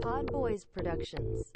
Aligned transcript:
Pod 0.00 0.26
Boys 0.32 0.64
Productions. 0.64 1.50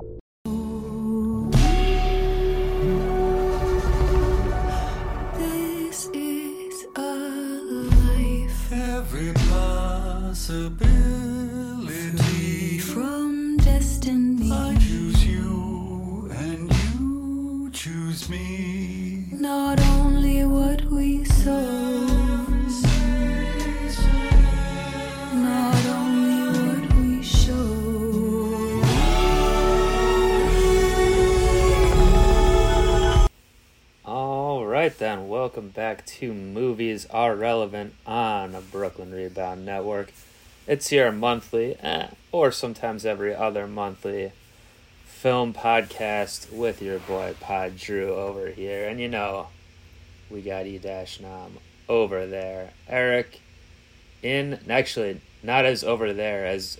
This 5.38 6.08
is 6.14 6.86
a 6.96 7.14
life 7.94 8.72
Every 8.72 9.32
possibility. 9.50 10.88
Then. 34.98 35.28
Welcome 35.28 35.68
back 35.68 36.04
to 36.06 36.34
Movies 36.34 37.06
Are 37.10 37.36
Relevant 37.36 37.94
on 38.04 38.56
a 38.56 38.60
Brooklyn 38.60 39.12
Rebound 39.12 39.64
Network. 39.64 40.12
It's 40.66 40.90
your 40.90 41.12
monthly, 41.12 41.76
eh, 41.80 42.08
or 42.32 42.50
sometimes 42.50 43.06
every 43.06 43.32
other 43.32 43.68
monthly, 43.68 44.32
film 45.06 45.54
podcast 45.54 46.52
with 46.52 46.82
your 46.82 46.98
boy 46.98 47.36
Pod 47.38 47.76
Drew 47.76 48.12
over 48.12 48.48
here. 48.48 48.88
And 48.88 48.98
you 48.98 49.08
know, 49.08 49.46
we 50.28 50.42
got 50.42 50.66
E 50.66 50.78
Dash 50.78 51.20
Nam 51.20 51.58
over 51.88 52.26
there. 52.26 52.70
Eric 52.88 53.40
in, 54.20 54.58
actually, 54.68 55.20
not 55.44 55.64
as 55.64 55.84
over 55.84 56.12
there 56.12 56.44
as 56.44 56.76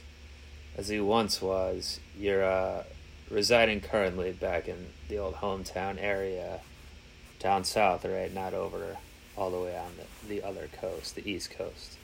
as 0.77 0.88
he 0.88 0.98
once 0.98 1.41
was. 1.41 2.00
You're 2.19 2.44
uh, 2.44 2.82
residing 3.30 3.80
currently 3.80 4.32
back 4.32 4.66
in 4.66 4.86
the 5.08 5.19
old 5.19 5.36
hometown 5.36 5.98
area 6.00 6.62
down 7.39 7.64
south, 7.64 8.05
right? 8.05 8.33
Not 8.33 8.55
over 8.55 8.97
all 9.36 9.50
the 9.50 9.58
way 9.58 9.77
on 9.77 9.92
the, 9.97 10.28
the 10.28 10.47
other 10.47 10.69
coast, 10.81 11.14
the 11.14 11.28
east 11.31 11.50
coast. 11.50 11.97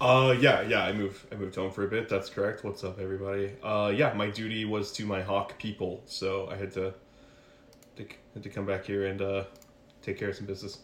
Uh, 0.00 0.34
yeah, 0.38 0.60
yeah. 0.62 0.82
I 0.84 0.92
moved. 0.92 1.26
I 1.32 1.36
moved 1.36 1.54
home 1.54 1.70
for 1.70 1.84
a 1.84 1.88
bit. 1.88 2.08
That's 2.08 2.28
correct. 2.28 2.64
What's 2.64 2.84
up, 2.84 2.98
everybody? 3.00 3.52
Uh, 3.62 3.92
yeah. 3.94 4.12
My 4.12 4.28
duty 4.28 4.64
was 4.64 4.92
to 4.92 5.06
my 5.06 5.22
hawk 5.22 5.58
people, 5.58 6.02
so 6.06 6.48
I 6.50 6.56
had 6.56 6.72
to, 6.72 6.92
to 7.96 8.06
had 8.34 8.42
to 8.42 8.50
come 8.50 8.66
back 8.66 8.84
here 8.84 9.06
and 9.06 9.22
uh, 9.22 9.44
take 10.02 10.18
care 10.18 10.28
of 10.28 10.36
some 10.36 10.46
business. 10.46 10.78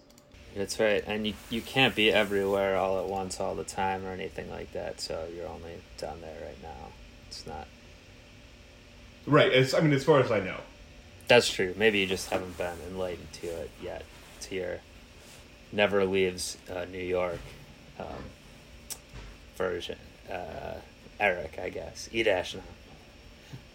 That's 0.57 0.79
right, 0.79 1.03
and 1.07 1.27
you 1.27 1.35
you 1.51 1.61
can't 1.63 1.95
be 1.95 2.11
everywhere 2.11 2.77
all 2.77 2.99
at 2.99 3.07
once 3.07 3.41
all 3.41 3.55
the 3.55 3.65
time 3.65 4.05
or 4.05 4.13
anything 4.13 4.51
like 4.51 4.73
that. 4.73 5.01
So 5.01 5.27
you're 5.35 5.49
only 5.49 5.81
down 5.99 6.21
there 6.21 6.47
right 6.47 6.63
now. 6.63 6.89
It's 7.29 7.47
not. 7.47 7.67
Right. 9.27 9.53
As 9.53 9.75
I 9.75 9.81
mean, 9.81 9.93
as 9.93 10.05
far 10.05 10.21
as 10.21 10.31
I 10.31 10.41
know. 10.41 10.59
That's 11.33 11.51
true. 11.51 11.73
Maybe 11.79 11.99
you 11.99 12.07
just 12.07 12.29
haven't 12.29 12.59
been 12.59 12.77
enlightened 12.91 13.33
to 13.41 13.47
it 13.47 13.71
yet. 13.83 14.05
To 14.43 14.55
your 14.55 14.81
never 15.73 16.05
leaves 16.05 16.59
uh, 16.71 16.85
New 16.93 16.99
York 16.99 17.39
um, 17.99 18.25
version, 19.57 19.97
uh, 20.31 20.75
Eric, 21.19 21.59
I 21.59 21.71
guess. 21.71 22.11
E 22.13 22.23
dash 22.23 22.55
now. 22.55 22.61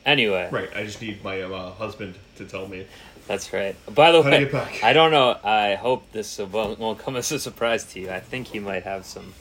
Anyway, 0.05 0.49
Right. 0.51 0.69
I 0.75 0.83
just 0.83 1.01
need 1.01 1.23
my 1.23 1.41
uh, 1.41 1.71
husband 1.71 2.13
to 2.35 2.45
tell 2.45 2.67
me. 2.67 2.85
That's 3.25 3.51
right. 3.51 3.75
By 3.91 4.11
the 4.11 4.21
How 4.21 4.29
way. 4.29 4.79
I 4.83 4.93
don't 4.93 5.09
know. 5.09 5.39
I 5.43 5.73
hope 5.73 6.11
this 6.11 6.37
won't, 6.37 6.77
won't 6.77 6.99
come 6.99 7.15
as 7.15 7.31
a 7.31 7.39
surprise 7.39 7.85
to 7.85 7.99
you. 7.99 8.11
I 8.11 8.19
think 8.19 8.49
he 8.49 8.59
might 8.59 8.83
have 8.83 9.03
some 9.03 9.33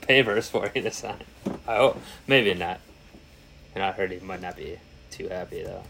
papers 0.00 0.48
for 0.48 0.70
you 0.74 0.80
to 0.80 0.90
sign. 0.90 1.24
I 1.68 1.76
hope. 1.76 2.00
Maybe 2.26 2.54
not. 2.54 2.80
And 3.74 3.84
I 3.84 3.92
heard 3.92 4.12
he 4.12 4.20
might 4.20 4.40
not 4.40 4.56
be 4.56 4.78
too 5.10 5.28
happy 5.28 5.62
though. 5.62 5.82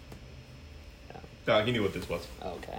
Uh, 1.46 1.62
he 1.64 1.72
knew 1.72 1.82
what 1.82 1.92
this 1.92 2.08
was. 2.08 2.26
Okay. 2.42 2.78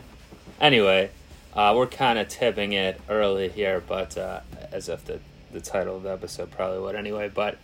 Anyway, 0.59 1.09
uh, 1.53 1.73
we're 1.75 1.87
kind 1.87 2.17
of 2.17 2.27
tipping 2.27 2.73
it 2.73 2.99
early 3.09 3.49
here, 3.49 3.83
but 3.85 4.17
uh, 4.17 4.41
as 4.71 4.89
if 4.89 5.05
the 5.05 5.19
the 5.51 5.61
title 5.61 5.95
of 5.95 6.03
the 6.03 6.11
episode 6.11 6.51
probably 6.51 6.79
would 6.79 6.95
anyway. 6.95 7.29
But 7.33 7.57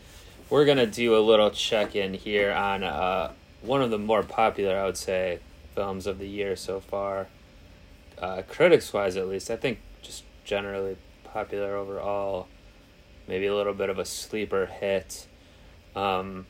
we're 0.50 0.66
gonna 0.66 0.86
do 0.86 1.18
a 1.18 1.20
little 1.20 1.52
check 1.52 1.96
in 1.96 2.14
here 2.14 2.52
on 2.52 2.84
uh, 2.84 3.32
one 3.62 3.82
of 3.82 3.90
the 3.90 3.98
more 3.98 4.24
popular, 4.24 4.78
I 4.78 4.86
would 4.86 4.98
say, 4.98 5.40
films 5.76 6.08
of 6.08 6.20
the 6.20 6.28
year 6.28 6.56
so 6.56 6.80
far. 6.80 7.28
Uh, 8.18 8.44
critics 8.48 8.94
wise, 8.94 9.18
at 9.18 9.28
least, 9.28 9.50
I 9.50 9.56
think 9.56 9.80
just 10.02 10.24
generally 10.46 10.98
popular 11.24 11.76
overall. 11.76 12.48
Maybe 13.28 13.48
a 13.48 13.56
little 13.56 13.74
bit 13.74 13.90
of 13.90 13.98
a 13.98 14.06
sleeper 14.06 14.66
hit. 14.66 15.28
Um, 15.96 16.46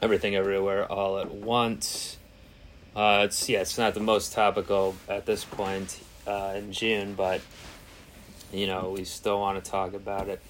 Everything 0.00 0.34
Everywhere 0.34 0.90
All 0.90 1.18
at 1.18 1.30
Once. 1.30 2.18
Uh, 2.94 3.22
it's 3.24 3.48
yeah, 3.48 3.60
it's 3.60 3.78
not 3.78 3.94
the 3.94 4.00
most 4.00 4.32
topical 4.32 4.94
at 5.08 5.24
this 5.24 5.44
point 5.44 6.00
uh, 6.26 6.54
in 6.56 6.72
June, 6.72 7.14
but 7.14 7.40
you 8.52 8.66
know 8.66 8.90
we 8.96 9.04
still 9.04 9.40
want 9.40 9.62
to 9.62 9.70
talk 9.70 9.94
about 9.94 10.28
it. 10.28 10.40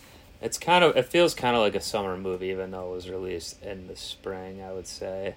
It's 0.41 0.58
kind 0.58 0.82
of 0.82 0.97
it 0.97 1.06
feels 1.06 1.34
kind 1.34 1.54
of 1.54 1.62
like 1.62 1.76
a 1.76 1.81
summer 1.81 2.16
movie, 2.16 2.48
even 2.48 2.72
though 2.72 2.91
it 2.91 2.94
was 2.94 3.08
released 3.08 3.62
in 3.62 3.86
the 3.86 3.97
spring. 3.97 4.60
I 4.60 4.72
would 4.72 4.88
say. 4.88 5.36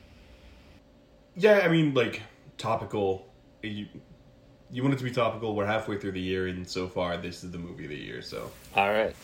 Yeah. 1.35 1.59
I 1.63 1.67
mean, 1.67 1.93
like 1.93 2.21
topical. 2.57 3.27
You, 3.61 3.87
you 4.71 4.81
want 4.81 4.95
it 4.95 4.97
to 4.97 5.03
be 5.03 5.11
topical. 5.11 5.55
We're 5.55 5.65
halfway 5.65 5.99
through 5.99 6.13
the 6.13 6.21
year, 6.21 6.47
and 6.47 6.67
so 6.67 6.87
far, 6.87 7.17
this 7.17 7.43
is 7.43 7.51
the 7.51 7.57
movie 7.57 7.85
of 7.85 7.91
the 7.91 7.97
year. 7.97 8.21
So 8.21 8.51
All 8.75 8.91
right. 8.91 9.15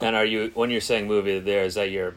And 0.00 0.14
are 0.14 0.24
you 0.24 0.52
when 0.54 0.70
you're 0.70 0.80
saying 0.80 1.08
movie 1.08 1.38
there 1.40 1.64
is 1.64 1.74
that 1.74 1.90
your 1.90 2.14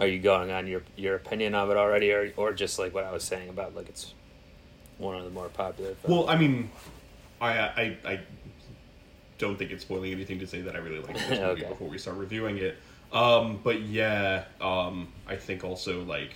are 0.00 0.06
you 0.06 0.18
going 0.18 0.50
on 0.50 0.66
your 0.66 0.82
your 0.96 1.14
opinion 1.14 1.54
of 1.54 1.70
it 1.70 1.76
already 1.76 2.10
or 2.10 2.32
or 2.36 2.52
just 2.52 2.78
like 2.78 2.94
what 2.94 3.04
I 3.04 3.12
was 3.12 3.22
saying 3.22 3.48
about 3.50 3.76
like 3.76 3.88
it's 3.88 4.14
one 4.98 5.16
of 5.16 5.24
the 5.24 5.30
more 5.30 5.48
popular 5.48 5.94
films? 5.94 6.08
Well, 6.08 6.28
I 6.28 6.36
mean, 6.36 6.70
I 7.40 7.58
I 7.58 7.96
I 8.04 8.20
don't 9.38 9.56
think 9.56 9.70
it's 9.70 9.82
spoiling 9.82 10.12
anything 10.12 10.38
to 10.40 10.46
say 10.46 10.62
that 10.62 10.74
I 10.74 10.78
really 10.78 11.00
like 11.00 11.14
this 11.16 11.28
movie 11.30 11.42
Okay. 11.62 11.68
before 11.68 11.88
we 11.88 11.98
start 11.98 12.16
reviewing 12.16 12.58
it. 12.58 12.76
Um, 13.12 13.60
but 13.62 13.82
yeah, 13.82 14.44
um, 14.60 15.08
I 15.26 15.36
think 15.36 15.64
also 15.64 16.02
like 16.04 16.34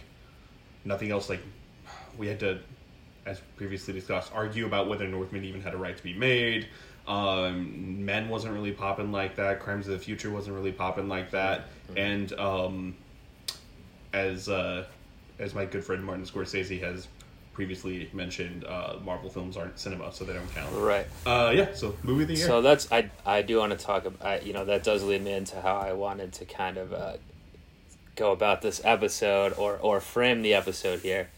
nothing 0.85 1.11
else. 1.11 1.29
Like 1.31 1.41
we 2.19 2.27
had 2.27 2.41
to, 2.41 2.59
as 3.27 3.41
previously 3.57 3.95
discussed, 3.95 4.31
argue 4.35 4.67
about 4.67 4.89
whether 4.89 5.07
Northman 5.09 5.45
even 5.45 5.63
had 5.63 5.73
a 5.75 5.77
right 5.79 5.97
to 5.97 6.03
be 6.03 6.15
made. 6.15 6.69
Um, 7.07 8.05
Men 8.05 8.29
wasn't 8.31 8.55
really 8.55 8.73
popping 8.73 9.13
like 9.13 9.37
that. 9.37 9.61
Crimes 9.61 9.87
of 9.87 9.93
the 9.93 9.99
Future 9.99 10.31
wasn't 10.31 10.57
really 10.57 10.73
popping 10.73 11.07
like 11.09 11.31
that. 11.33 11.67
And 11.97 12.33
um, 12.41 12.97
as 14.15 14.49
uh, 14.49 14.85
as 15.39 15.55
my 15.55 15.65
good 15.65 15.85
friend 15.85 16.05
Martin 16.05 16.25
Scorsese 16.25 16.81
has 16.81 17.09
previously 17.53 18.09
mentioned, 18.13 18.65
uh, 18.65 18.97
Marvel 19.05 19.31
films 19.31 19.57
aren't 19.57 19.79
cinema, 19.79 20.13
so 20.13 20.25
they 20.25 20.33
don't 20.33 20.55
count. 20.55 20.73
right. 20.75 21.07
Uh, 21.27 21.53
yeah, 21.55 21.73
so 21.75 21.95
movie 22.03 22.23
of 22.23 22.29
the 22.29 22.35
year. 22.35 22.47
So 22.47 22.63
that's 22.63 22.91
I 22.91 23.11
I 23.27 23.43
do 23.43 23.59
want 23.59 23.79
to 23.79 23.85
talk 23.85 24.07
about 24.07 24.47
you 24.47 24.53
know 24.53 24.65
that 24.65 24.85
does 24.85 25.03
lead 25.03 25.23
me 25.23 25.33
into 25.33 25.61
how 25.61 25.77
I 25.77 25.93
wanted 25.93 26.33
to 26.35 26.45
kind 26.45 26.77
of 26.79 26.93
uh, 26.93 27.15
go 28.17 28.33
about 28.33 28.63
this 28.63 28.81
episode 28.85 29.53
or 29.59 29.77
or 29.77 30.01
frame 30.01 30.43
the 30.43 30.55
episode 30.55 31.01
here. 31.01 31.29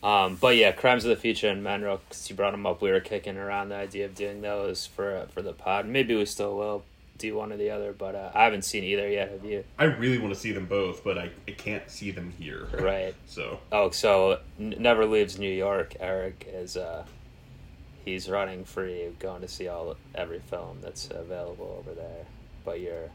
Um, 0.00 0.36
but 0.36 0.56
yeah, 0.56 0.70
Crimes 0.70 1.04
of 1.04 1.08
the 1.08 1.16
Future 1.16 1.48
and 1.48 1.64
Monroe, 1.64 2.00
because 2.08 2.30
you 2.30 2.36
brought 2.36 2.52
them 2.52 2.66
up, 2.66 2.80
we 2.80 2.90
were 2.92 3.00
kicking 3.00 3.36
around 3.36 3.70
the 3.70 3.74
idea 3.74 4.04
of 4.04 4.14
doing 4.14 4.42
those 4.42 4.86
for 4.86 5.16
uh, 5.16 5.26
for 5.26 5.42
the 5.42 5.52
pod. 5.52 5.86
Maybe 5.86 6.14
we 6.14 6.24
still 6.24 6.56
will 6.56 6.84
do 7.18 7.34
one 7.36 7.52
or 7.52 7.56
the 7.56 7.70
other, 7.70 7.92
but 7.92 8.14
uh, 8.14 8.30
I 8.34 8.44
haven't 8.44 8.62
seen 8.62 8.84
either 8.84 9.08
yet. 9.08 9.30
Have 9.30 9.44
you? 9.44 9.64
I 9.78 9.84
really 9.84 10.18
want 10.18 10.32
to 10.34 10.38
see 10.40 10.52
them 10.52 10.66
both, 10.66 11.02
but 11.04 11.18
I, 11.18 11.30
I 11.46 11.50
can't 11.52 11.90
see 11.90 12.10
them 12.10 12.32
here. 12.38 12.66
Right. 12.72 13.14
So 13.26 13.60
Oh, 13.72 13.90
so 13.90 14.38
N- 14.58 14.76
Never 14.78 15.04
Leaves 15.06 15.38
New 15.38 15.52
York. 15.52 15.94
Eric 16.00 16.48
is 16.52 16.76
uh, 16.76 17.04
he's 18.04 18.28
running 18.28 18.64
free, 18.64 19.08
going 19.18 19.42
to 19.42 19.48
see 19.48 19.68
all 19.68 19.96
every 20.14 20.38
film 20.40 20.78
that's 20.80 21.10
available 21.10 21.76
over 21.78 21.94
there. 21.94 22.24
But 22.64 22.80
you're 22.80 23.10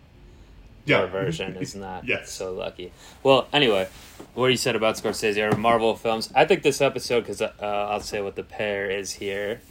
yeah, 0.86 1.00
our 1.00 1.08
version 1.08 1.56
is 1.56 1.76
not 1.88 2.06
Yes. 2.06 2.30
so 2.30 2.52
lucky. 2.54 2.92
Well, 3.24 3.48
anyway, 3.54 3.88
what 4.34 4.48
you 4.48 4.58
said 4.58 4.76
about 4.76 4.96
Scorsese 4.96 5.54
or 5.54 5.56
Marvel 5.56 5.96
films, 5.96 6.30
I 6.36 6.44
think 6.44 6.62
this 6.62 6.82
episode, 6.82 7.22
because 7.22 7.42
uh, 7.42 7.54
I'll 7.62 8.02
say 8.02 8.22
what 8.22 8.36
the 8.36 8.44
pair 8.44 8.90
is 8.90 9.14
here, 9.14 9.62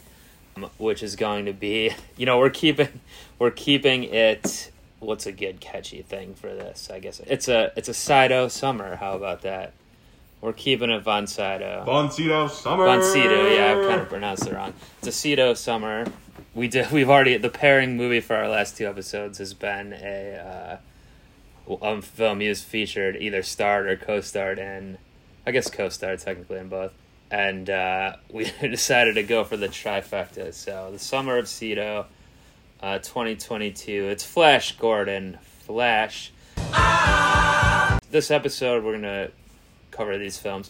which 0.77 1.03
is 1.03 1.15
going 1.15 1.45
to 1.45 1.53
be, 1.53 1.91
you 2.17 2.25
know, 2.25 2.37
we're 2.39 2.49
keeping, 2.49 2.99
we're 3.39 3.51
keeping 3.51 4.03
it. 4.03 4.71
What's 4.99 5.25
a 5.25 5.33
good 5.33 5.59
catchy 5.59 6.01
thing 6.01 6.33
for 6.33 6.53
this? 6.53 6.89
I 6.89 6.99
guess 6.99 7.19
it's 7.19 7.49
a 7.49 7.73
it's 7.75 7.89
a 7.89 7.93
Sydow 7.93 8.47
summer. 8.47 8.95
How 8.95 9.15
about 9.15 9.41
that? 9.41 9.73
We're 10.39 10.53
keeping 10.53 10.89
it 10.89 11.01
Von 11.03 11.25
Sydow. 11.25 11.85
Boncito 11.87 12.49
Summer. 12.49 12.85
Boncito, 12.85 13.55
yeah, 13.55 13.77
I've 13.77 13.87
kind 13.87 14.01
of 14.01 14.09
pronounced 14.09 14.45
it 14.45 14.53
wrong. 14.53 14.73
It's 14.99 15.07
a 15.07 15.11
Sydow 15.11 15.53
summer. 15.53 16.05
We 16.53 16.67
did. 16.67 16.91
We've 16.91 17.09
already 17.09 17.37
the 17.37 17.49
pairing 17.49 17.95
movie 17.95 18.19
for 18.19 18.35
our 18.35 18.49
last 18.49 18.77
two 18.77 18.85
episodes 18.85 19.37
has 19.37 19.53
been 19.53 19.93
a 19.93 20.79
uh, 21.69 21.81
um, 21.81 22.01
film 22.01 22.41
he 22.41 22.49
was 22.49 22.61
featured 22.61 23.15
either 23.15 23.41
starred 23.41 23.87
or 23.87 23.95
co-starred 23.95 24.59
in. 24.59 24.97
I 25.45 25.51
guess 25.51 25.69
co-starred 25.69 26.19
technically 26.19 26.59
in 26.59 26.69
both. 26.69 26.93
And 27.33 27.67
uh, 27.67 28.17
we 28.31 28.51
decided 28.61 29.15
to 29.15 29.23
go 29.23 29.43
for 29.43 29.57
the 29.57 29.67
trifecta. 29.67 30.53
So 30.53 30.89
the 30.91 30.99
summer 30.99 31.37
of 31.37 31.47
Sydow, 31.47 32.05
uh, 32.81 32.99
2022. 32.99 34.07
It's 34.09 34.23
Flash 34.23 34.77
Gordon. 34.77 35.39
Flash. 35.65 36.31
this 38.11 38.29
episode 38.29 38.83
we're 38.83 38.93
gonna 38.93 39.29
cover 39.91 40.17
these 40.17 40.37
films, 40.37 40.69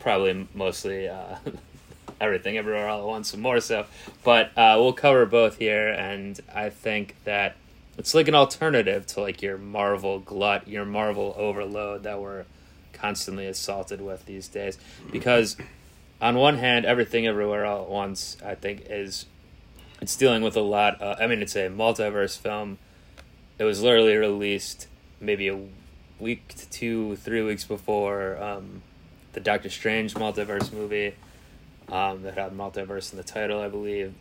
probably 0.00 0.48
mostly 0.54 1.08
uh, 1.08 1.36
everything, 2.20 2.56
everywhere, 2.56 2.88
all 2.88 3.02
at 3.02 3.06
once, 3.06 3.32
and 3.32 3.42
more 3.42 3.60
so. 3.60 3.86
But 4.24 4.50
uh, 4.56 4.76
we'll 4.78 4.94
cover 4.94 5.26
both 5.26 5.58
here, 5.58 5.88
and 5.88 6.40
I 6.52 6.70
think 6.70 7.14
that 7.24 7.56
it's 7.98 8.14
like 8.14 8.26
an 8.26 8.34
alternative 8.34 9.06
to 9.08 9.20
like 9.20 9.42
your 9.42 9.58
Marvel 9.58 10.18
glut, 10.18 10.66
your 10.66 10.84
Marvel 10.84 11.34
overload 11.36 12.02
that 12.04 12.20
we're 12.20 12.46
constantly 12.92 13.46
assaulted 13.46 14.00
with 14.00 14.24
these 14.26 14.48
days. 14.48 14.78
Because 15.10 15.56
on 16.22 16.36
one 16.36 16.56
hand, 16.56 16.86
everything, 16.86 17.26
everywhere, 17.26 17.66
all 17.66 17.82
at 17.82 17.90
once, 17.90 18.36
I 18.44 18.54
think 18.54 18.86
is 18.88 19.26
it's 20.00 20.16
dealing 20.16 20.42
with 20.42 20.56
a 20.56 20.60
lot. 20.60 21.02
Uh, 21.02 21.16
I 21.20 21.26
mean, 21.26 21.42
it's 21.42 21.56
a 21.56 21.68
multiverse 21.68 22.38
film. 22.38 22.78
It 23.58 23.64
was 23.64 23.82
literally 23.82 24.16
released 24.16 24.86
maybe 25.20 25.48
a 25.48 25.58
week 26.18 26.54
to 26.54 26.70
two, 26.70 27.16
three 27.16 27.42
weeks 27.42 27.64
before 27.64 28.40
um, 28.42 28.82
the 29.32 29.40
Doctor 29.40 29.68
Strange 29.68 30.14
multiverse 30.14 30.72
movie 30.72 31.14
um, 31.90 32.22
that 32.22 32.38
had 32.38 32.52
multiverse 32.52 33.12
in 33.12 33.18
the 33.18 33.24
title, 33.24 33.60
I 33.60 33.68
believe. 33.68 34.14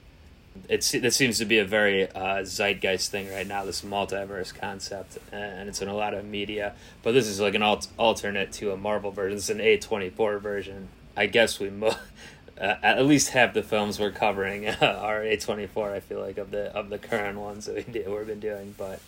It's 0.68 0.92
this 0.92 1.16
seems 1.16 1.38
to 1.38 1.46
be 1.46 1.60
a 1.60 1.66
very 1.66 2.10
uh, 2.12 2.44
zeitgeist 2.44 3.10
thing 3.10 3.32
right 3.32 3.48
now. 3.48 3.64
This 3.64 3.84
multiverse 3.84 4.54
concept, 4.54 5.18
and 5.32 5.70
it's 5.70 5.82
in 5.82 5.88
a 5.88 5.94
lot 5.96 6.14
of 6.14 6.26
media. 6.26 6.74
But 7.04 7.14
this 7.14 7.28
is 7.28 7.40
like 7.40 7.56
an 7.56 7.62
alt- 7.62 7.88
alternate 7.98 8.52
to 8.54 8.72
a 8.72 8.78
Marvel 8.78 9.12
version. 9.12 9.38
It's 9.38 9.50
an 9.50 9.62
A 9.62 9.78
twenty 9.78 10.10
four 10.10 10.40
version. 10.40 10.90
I 11.16 11.26
guess 11.26 11.60
we 11.60 11.70
mo- 11.70 11.96
uh, 12.60 12.76
at 12.84 13.06
least 13.06 13.30
half 13.30 13.54
the 13.54 13.64
films 13.64 14.00
we're 14.00 14.12
covering 14.12 14.68
are 14.82 15.22
A 15.24 15.38
twenty 15.38 15.68
four. 15.68 15.92
I 15.94 16.00
feel 16.00 16.20
like 16.20 16.38
of 16.38 16.52
the 16.52 16.76
of 16.76 16.90
the 16.90 16.98
current 16.98 17.40
ones 17.40 17.66
that 17.66 17.76
we 17.76 17.84
do, 17.84 18.16
we've 18.16 18.28
been 18.28 18.40
doing, 18.40 18.74
but 18.78 19.00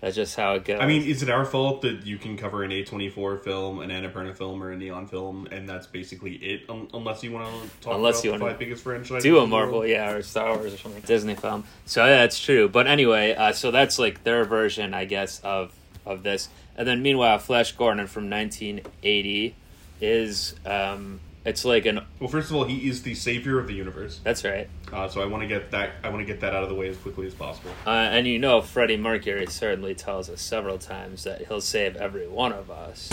that's 0.00 0.16
just 0.16 0.36
how 0.36 0.54
it 0.54 0.64
goes. 0.66 0.80
I 0.80 0.86
mean, 0.86 1.02
is 1.02 1.22
it 1.22 1.30
our 1.30 1.46
fault 1.46 1.80
that 1.82 2.04
you 2.04 2.18
can 2.18 2.36
cover 2.36 2.62
an 2.62 2.70
A24 2.70 3.42
film, 3.42 3.80
an 3.80 3.88
Annapurna 3.88 4.36
film, 4.36 4.62
or 4.62 4.70
a 4.70 4.76
Neon 4.76 5.06
film, 5.06 5.48
and 5.50 5.66
that's 5.66 5.86
basically 5.86 6.34
it? 6.34 6.68
Un- 6.68 6.88
unless 6.92 7.22
you 7.22 7.32
want 7.32 7.46
to 7.48 7.68
talk 7.80 7.94
Unless 7.94 8.16
about 8.22 8.24
you 8.24 8.38
the 8.38 8.44
five 8.44 8.58
biggest 8.58 8.82
franchises. 8.82 9.22
do 9.22 9.38
a 9.38 9.46
Marvel, 9.46 9.86
yeah, 9.86 10.10
or 10.10 10.20
Star 10.20 10.56
Wars 10.58 10.74
or 10.74 10.76
something, 10.76 11.00
Disney 11.06 11.34
film. 11.34 11.64
So 11.86 12.04
yeah, 12.04 12.18
that's 12.18 12.38
true. 12.38 12.68
But 12.68 12.86
anyway, 12.86 13.34
uh, 13.34 13.52
so 13.52 13.70
that's 13.70 13.98
like 13.98 14.24
their 14.24 14.44
version, 14.44 14.92
I 14.92 15.06
guess, 15.06 15.40
of 15.40 15.72
of 16.04 16.22
this. 16.22 16.50
And 16.76 16.86
then 16.86 17.00
meanwhile, 17.02 17.38
Flash 17.38 17.72
Gordon 17.72 18.06
from 18.06 18.28
1980 18.28 19.54
is 20.02 20.54
um, 20.66 21.20
it's 21.44 21.64
like 21.64 21.84
an 21.86 22.00
Well, 22.20 22.28
first 22.28 22.50
of 22.50 22.56
all, 22.56 22.64
he 22.64 22.88
is 22.88 23.02
the 23.02 23.14
savior 23.14 23.58
of 23.58 23.66
the 23.66 23.74
universe. 23.74 24.20
that's 24.24 24.44
right. 24.44 24.68
Uh, 24.92 25.08
so 25.08 25.20
I 25.20 25.26
want 25.26 25.42
to 25.42 25.46
get 25.48 25.70
that. 25.72 25.90
I 26.02 26.08
want 26.08 26.20
to 26.20 26.24
get 26.32 26.40
that 26.40 26.54
out 26.54 26.62
of 26.62 26.68
the 26.68 26.74
way 26.74 26.88
as 26.88 26.96
quickly 26.96 27.26
as 27.26 27.34
possible. 27.34 27.70
Uh, 27.86 27.90
and 27.90 28.26
you 28.26 28.38
know, 28.38 28.60
Freddie 28.62 28.96
Mercury 28.96 29.46
certainly 29.46 29.94
tells 29.94 30.30
us 30.30 30.40
several 30.40 30.78
times 30.78 31.24
that 31.24 31.46
he'll 31.46 31.60
save 31.60 31.96
every 31.96 32.26
one 32.28 32.52
of 32.52 32.70
us. 32.70 33.10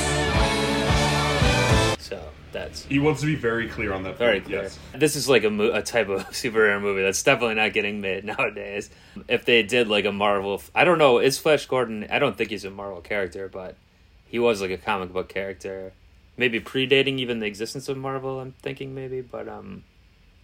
So 1.99 2.21
that's 2.51 2.83
He 2.85 2.99
wants 2.99 3.21
to 3.21 3.27
be 3.27 3.35
very 3.35 3.67
clear 3.69 3.93
on 3.93 4.03
that. 4.03 4.17
very 4.17 4.39
point, 4.39 4.45
clear. 4.45 4.61
Yes. 4.63 4.79
This 4.93 5.15
is 5.15 5.29
like 5.29 5.43
a, 5.45 5.49
mo- 5.49 5.71
a 5.73 5.81
type 5.81 6.09
of 6.09 6.27
superhero 6.31 6.81
movie 6.81 7.01
that's 7.03 7.21
definitely 7.23 7.55
not 7.55 7.73
getting 7.73 8.01
made 8.01 8.25
nowadays. 8.37 8.89
If 9.29 9.45
they 9.45 9.63
did 9.63 9.87
like 9.87 10.05
a 10.05 10.11
Marvel, 10.11 10.55
f- 10.55 10.71
I 10.75 10.83
don't 10.83 10.97
know, 10.97 11.19
is 11.19 11.37
Flash 11.37 11.65
Gordon? 11.67 12.07
I 12.09 12.19
don't 12.19 12.35
think 12.37 12.49
he's 12.49 12.65
a 12.65 12.69
Marvel 12.71 13.01
character, 13.01 13.47
but 13.47 13.75
he 14.25 14.39
was 14.39 14.61
like 14.61 14.71
a 14.71 14.77
comic 14.77 15.13
book 15.13 15.29
character, 15.29 15.93
maybe 16.41 16.59
predating 16.59 17.19
even 17.19 17.39
the 17.39 17.45
existence 17.45 17.87
of 17.87 17.95
Marvel. 17.97 18.39
I'm 18.39 18.53
thinking 18.63 18.93
maybe, 18.95 19.21
but 19.21 19.47
um, 19.47 19.83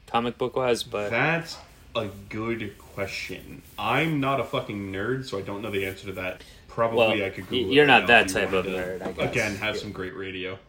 comic 0.06 0.38
book 0.38 0.56
wise, 0.56 0.84
but 0.84 1.10
That's 1.10 1.58
a 1.96 2.08
good 2.30 2.78
question. 2.78 3.64
I'm 3.80 4.20
not 4.20 4.40
a 4.40 4.44
fucking 4.44 4.94
nerd, 4.94 5.28
so 5.28 5.40
I 5.40 5.42
don't 5.42 5.62
know 5.64 5.72
the 5.72 5.86
answer 5.88 6.06
to 6.06 6.14
that. 6.14 6.44
Probably 6.68 6.98
Well, 7.00 7.24
I 7.26 7.30
could 7.32 7.48
Google. 7.50 7.74
you're 7.74 7.88
right 7.88 8.00
not 8.02 8.08
that 8.08 8.28
you 8.28 8.34
type 8.36 8.54
of 8.54 8.66
nerd. 8.68 9.18
Again, 9.18 9.56
have 9.56 9.76
Yeah. 9.76 9.82
some 9.82 9.92
great 9.92 10.16
radio. 10.16 10.60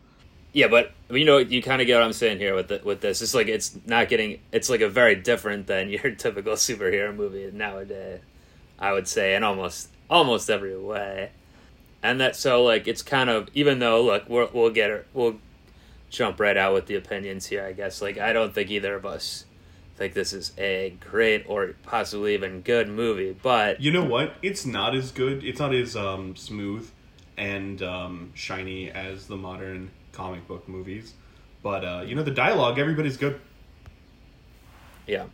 Yeah, 0.55 0.69
but 0.69 0.93
you 1.11 1.27
know, 1.27 1.37
you 1.37 1.63
kind 1.63 1.83
of 1.83 1.87
get 1.87 1.97
what 1.97 2.05
I'm 2.05 2.15
saying 2.15 2.39
here 2.39 2.55
with 2.55 2.69
the, 2.69 2.81
with 2.83 3.03
this. 3.03 3.21
It's 3.21 3.35
like 3.35 3.49
it's 3.49 3.77
not 3.85 4.09
getting. 4.09 4.41
It's 4.51 4.71
like 4.71 4.81
a 4.81 4.89
very 4.89 5.15
different 5.15 5.67
than 5.67 5.91
your 5.97 6.11
typical 6.13 6.55
superhero 6.55 7.15
movie 7.15 7.51
nowadays. 7.53 8.21
I 8.79 8.93
would 8.95 9.07
say 9.07 9.35
in 9.35 9.45
almost 9.45 9.91
almost 10.09 10.49
every 10.49 10.77
way, 10.79 11.31
and 12.03 12.21
that 12.21 12.37
so 12.37 12.62
like 12.62 12.87
it's 12.87 13.03
kind 13.03 13.29
of 13.31 13.49
even 13.55 13.79
though 13.79 14.03
look 14.03 14.29
we'll 14.29 14.49
we'll 14.53 14.71
get 14.71 14.91
it 14.91 15.06
we'll 15.12 15.37
jump 16.11 16.41
right 16.41 16.56
out 16.56 16.75
with 16.75 16.87
the 16.87 16.95
opinions 16.95 17.47
here. 17.47 17.65
I 17.65 17.73
guess 17.73 18.00
like 18.00 18.19
I 18.19 18.33
don't 18.33 18.55
think 18.55 18.71
either 18.71 18.95
of 18.95 19.05
us 19.05 19.45
think 19.97 20.15
this 20.15 20.33
is 20.33 20.53
a 20.56 20.95
great 21.00 21.45
or 21.49 21.75
possibly 21.83 22.35
even 22.35 22.61
good 22.62 22.89
movie, 22.89 23.37
but 23.43 23.81
You 23.81 23.91
know 23.91 24.05
what? 24.05 24.35
It's 24.43 24.65
not 24.65 24.95
as 24.95 25.11
good. 25.11 25.43
It's 25.45 25.59
not 25.59 25.75
as 25.75 25.97
um, 25.97 26.37
smooth 26.37 26.89
and 27.37 27.83
um, 27.83 28.31
shiny 28.35 28.91
as 28.91 29.27
the 29.27 29.37
modern 29.37 29.91
comic 30.12 30.47
book 30.47 30.69
movies. 30.69 31.15
But 31.62 31.85
uh, 31.85 32.05
you 32.06 32.15
know, 32.15 32.23
the 32.23 32.31
dialogue, 32.31 32.79
everybody's 32.79 33.17
good. 33.17 33.41
yeah, 35.06 35.27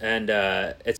and 0.00 0.30
uh, 0.30 0.74
it's 0.84 0.98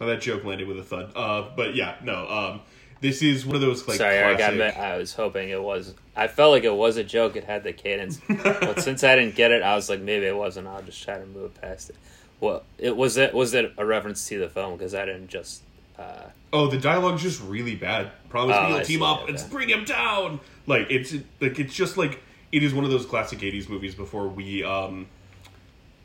Oh, 0.00 0.06
that 0.06 0.20
joke 0.20 0.44
landed 0.44 0.68
with 0.68 0.78
a 0.78 0.84
thud. 0.84 1.12
Uh, 1.16 1.48
but 1.56 1.74
yeah, 1.74 1.96
no. 2.04 2.28
Um, 2.28 2.60
this 3.00 3.22
is 3.22 3.44
one 3.46 3.54
of 3.54 3.60
those 3.60 3.86
like 3.88 3.98
Sorry, 3.98 4.16
Eric. 4.16 4.34
I, 4.34 4.38
classic. 4.38 4.58
meant, 4.58 4.76
I 4.76 4.96
was 4.96 5.14
hoping 5.14 5.48
it 5.50 5.62
was. 5.62 5.94
I 6.16 6.26
felt 6.28 6.52
like 6.52 6.64
it 6.64 6.74
was 6.74 6.96
a 6.96 7.04
joke. 7.04 7.36
It 7.36 7.44
had 7.44 7.62
the 7.64 7.72
cadence, 7.72 8.20
but 8.28 8.80
since 8.80 9.04
I 9.04 9.14
didn't 9.16 9.34
get 9.36 9.50
it, 9.52 9.62
I 9.62 9.74
was 9.74 9.88
like, 9.88 10.00
maybe 10.00 10.26
it 10.26 10.36
wasn't. 10.36 10.66
I'll 10.68 10.82
just 10.82 11.02
try 11.02 11.18
to 11.18 11.26
move 11.26 11.60
past 11.60 11.90
it. 11.90 11.96
Well, 12.40 12.62
it 12.78 12.96
was 12.96 13.16
it 13.16 13.34
was 13.34 13.54
it 13.54 13.72
a 13.78 13.84
reference 13.86 14.26
to 14.28 14.38
the 14.38 14.48
film 14.48 14.76
because 14.76 14.94
I 14.94 15.04
didn't 15.04 15.28
just. 15.28 15.62
Uh, 15.98 16.24
Oh, 16.50 16.66
the 16.66 16.78
dialogue's 16.78 17.20
just 17.22 17.42
really 17.42 17.74
bad. 17.76 18.10
Promise 18.30 18.56
Oh, 18.58 18.68
me 18.68 18.76
you'll 18.76 18.84
team 18.84 19.02
up 19.02 19.22
okay. 19.24 19.34
and 19.34 19.50
bring 19.50 19.68
him 19.68 19.84
down. 19.84 20.40
Like 20.66 20.86
it's 20.90 21.12
like 21.40 21.58
it's 21.58 21.74
just 21.74 21.96
like 21.98 22.20
it 22.52 22.62
is 22.62 22.72
one 22.72 22.84
of 22.84 22.90
those 22.90 23.04
classic 23.04 23.40
'80s 23.40 23.68
movies 23.68 23.94
before 23.94 24.28
we, 24.28 24.64
um, 24.64 25.06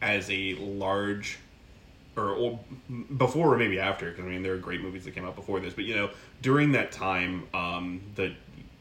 as 0.01 0.29
a 0.29 0.55
large, 0.55 1.37
or, 2.15 2.29
or 2.29 2.59
before 3.17 3.53
or 3.53 3.57
maybe 3.57 3.79
after. 3.79 4.09
Because 4.11 4.25
I 4.25 4.29
mean, 4.29 4.43
there 4.43 4.53
are 4.53 4.57
great 4.57 4.81
movies 4.81 5.05
that 5.05 5.11
came 5.15 5.25
out 5.25 5.35
before 5.35 5.59
this, 5.59 5.73
but 5.73 5.85
you 5.85 5.95
know, 5.95 6.09
during 6.41 6.71
that 6.73 6.91
time, 6.91 7.47
um, 7.53 8.01
that 8.15 8.31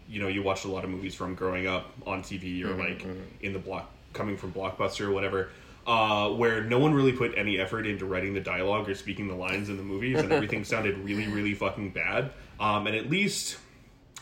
you 0.08 0.20
know, 0.20 0.29
you 0.29 0.43
watched 0.43 0.64
a 0.67 0.69
lot 0.69 0.84
of 0.84 0.90
movies 0.90 1.14
from 1.14 1.34
growing 1.34 1.67
up 1.67 1.93
on 2.06 2.23
TV 2.23 2.62
or 2.64 2.69
Mm-hmm, 2.69 2.81
like 2.81 3.06
in 3.40 3.52
the 3.52 3.58
block 3.58 3.90
coming 4.12 4.37
from 4.37 4.52
Blockbuster 4.52 5.06
or 5.06 5.12
whatever. 5.12 5.49
Uh, 5.84 6.29
where 6.29 6.62
no 6.62 6.79
one 6.79 6.94
really 6.94 7.12
put 7.12 7.32
any 7.37 7.58
effort 7.58 7.88
into 7.88 8.05
writing 8.05 8.34
the 8.34 8.40
dialogue 8.40 8.88
or 8.88 8.94
speaking 8.94 9.26
the 9.26 9.35
lines 9.35 9.69
in 9.69 9.76
the 9.76 9.82
movies, 9.82 10.17
and 10.20 10.31
everything 10.38 10.62
sounded 10.64 10.96
really, 10.99 11.26
really 11.26 11.55
fucking 11.55 11.90
bad. 11.90 12.31
Um, 12.61 12.87
and 12.87 12.94
at 12.94 13.11
least 13.11 13.56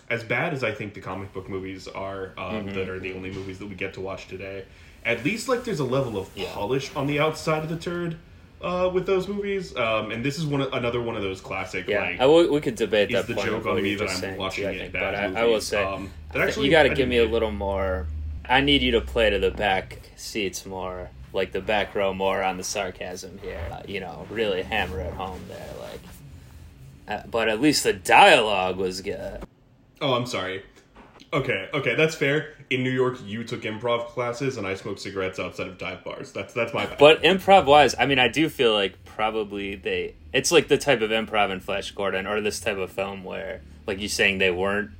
as 0.09 0.25
bad 0.25 0.55
as 0.55 0.65
I 0.65 0.73
think 0.73 0.95
the 0.95 1.03
comic 1.03 1.35
book 1.35 1.51
movies 1.51 1.87
are, 1.87 2.33
um, 2.39 2.65
Mm-hmm. 2.67 2.75
that 2.75 2.89
are 2.89 2.99
the 2.99 3.13
only 3.13 3.31
movies 3.31 3.59
that 3.59 3.67
we 3.67 3.75
get 3.75 3.93
to 3.95 4.01
watch 4.01 4.27
today, 4.27 4.65
at 5.05 5.23
least 5.23 5.49
like 5.49 5.65
there's 5.65 5.81
a 5.81 5.85
level 5.85 6.17
of 6.19 6.35
polish 6.35 6.95
on 6.97 7.07
the 7.07 7.21
outside 7.21 7.63
of 7.63 7.69
the 7.69 7.77
turd 7.77 8.17
uh, 8.61 8.91
with 8.93 9.07
those 9.07 9.29
movies. 9.29 9.75
Um, 9.77 10.11
and 10.11 10.25
this 10.25 10.39
is 10.39 10.47
one 10.47 10.61
of- 10.61 10.73
another 10.73 11.01
one 11.01 11.17
of 11.17 11.23
those 11.23 11.41
classic 11.41 11.87
yeah, 11.89 12.01
like 12.01 12.21
I 12.21 12.27
will, 12.27 12.51
we 12.53 12.61
could 12.61 12.75
debate 12.77 13.11
that 13.13 13.27
the 13.27 13.35
point. 13.35 13.47
joke 13.47 13.67
on 13.67 13.83
me 13.83 13.95
that 13.95 14.11
I'm 14.11 14.17
saying, 14.17 14.37
watching 14.39 14.65
too, 14.65 14.71
it 14.71 14.79
think, 14.79 14.93
but 14.93 15.15
I. 15.15 15.43
I 15.43 15.45
will 15.45 15.61
say 15.61 15.83
um, 15.83 16.11
that 16.33 16.43
actually 16.43 16.67
you 16.67 16.71
got 16.71 16.85
to 16.85 16.95
give 16.95 17.09
me 17.09 17.19
a 17.19 17.27
little 17.29 17.51
more. 17.51 18.07
I 18.49 18.61
need 18.61 18.83
you 18.83 18.93
to 18.93 19.01
play 19.01 19.31
to 19.31 19.39
the 19.39 19.51
back 19.51 20.11
seats 20.17 20.67
more, 20.67 21.11
like 21.33 21.53
the 21.53 21.61
back 21.61 21.95
row 21.95 22.13
more 22.13 22.43
on 22.43 22.57
the 22.57 22.65
sarcasm 22.65 23.39
here. 23.43 23.61
Uh, 23.71 23.83
you 23.87 24.01
know, 24.01 24.27
really 24.31 24.63
hammer 24.63 25.01
it 25.01 25.13
home 25.15 25.41
there, 25.49 25.69
like. 25.81 26.01
Uh, 27.09 27.27
but 27.29 27.49
at 27.49 27.61
least 27.61 27.83
the 27.85 27.93
dialogue 27.93 28.77
was 28.77 29.01
good. 29.01 29.43
Oh, 30.01 30.15
I'm 30.15 30.27
sorry. 30.27 30.63
Okay, 31.33 31.69
okay, 31.73 31.95
that's 31.95 32.15
fair. 32.17 32.55
In 32.71 32.83
New 32.83 32.91
York, 32.91 33.19
you 33.25 33.45
took 33.45 33.63
improv 33.63 34.07
classes, 34.09 34.57
and 34.57 34.67
I 34.67 34.75
smoked 34.75 34.99
cigarettes 35.01 35.39
outside 35.39 35.69
of 35.69 35.79
dive 35.79 36.03
bars. 36.05 36.33
That's 36.33 36.53
that's 36.53 36.75
my 36.75 36.87
bad. 36.87 36.99
But 36.99 37.23
improv 37.23 37.67
wise, 37.67 37.95
I 37.99 38.07
mean, 38.07 38.19
I 38.19 38.27
do 38.29 38.49
feel 38.49 38.73
like 38.75 39.05
probably 39.05 39.77
they. 39.77 40.15
It's 40.33 40.51
like 40.51 40.67
the 40.69 40.79
type 40.79 41.03
of 41.03 41.11
improv 41.11 41.51
in 41.51 41.61
Flash 41.61 41.93
Gordon 41.93 42.27
or 42.27 42.41
this 42.41 42.59
type 42.61 42.79
of 42.79 42.91
film 42.91 43.23
where, 43.23 43.61
like 43.87 44.01
you 44.01 44.09
saying, 44.09 44.39
they 44.39 44.51
weren't 44.51 44.91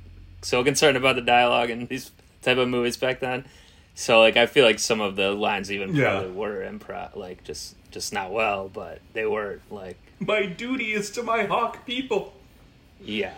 so 0.41 0.63
concerned 0.63 0.95
about 0.97 1.15
the 1.15 1.21
dialogue 1.21 1.69
in 1.69 1.85
these 1.87 2.11
type 2.41 2.57
of 2.57 2.67
movies 2.69 2.95
back 2.97 3.19
then. 3.19 3.45
So 3.93 4.19
like, 4.21 4.37
I 4.37 4.45
feel 4.45 4.63
like 4.65 4.79
some 4.79 5.01
of 5.01 5.15
the 5.17 5.31
lines 5.31 5.69
even 5.71 5.93
Yeah. 5.93 6.11
probably 6.11 6.31
were 6.31 6.61
improv, 6.61 7.15
like 7.17 7.43
just 7.43 7.75
just 7.91 8.13
not 8.13 8.31
well, 8.31 8.69
but 8.69 8.99
they 9.11 9.25
weren't 9.25 9.61
like, 9.69 9.97
my 10.19 10.45
duty 10.45 10.93
is 10.93 11.11
to 11.11 11.23
my 11.23 11.43
hawk 11.43 11.85
people. 11.85 12.33
yeah, 13.03 13.33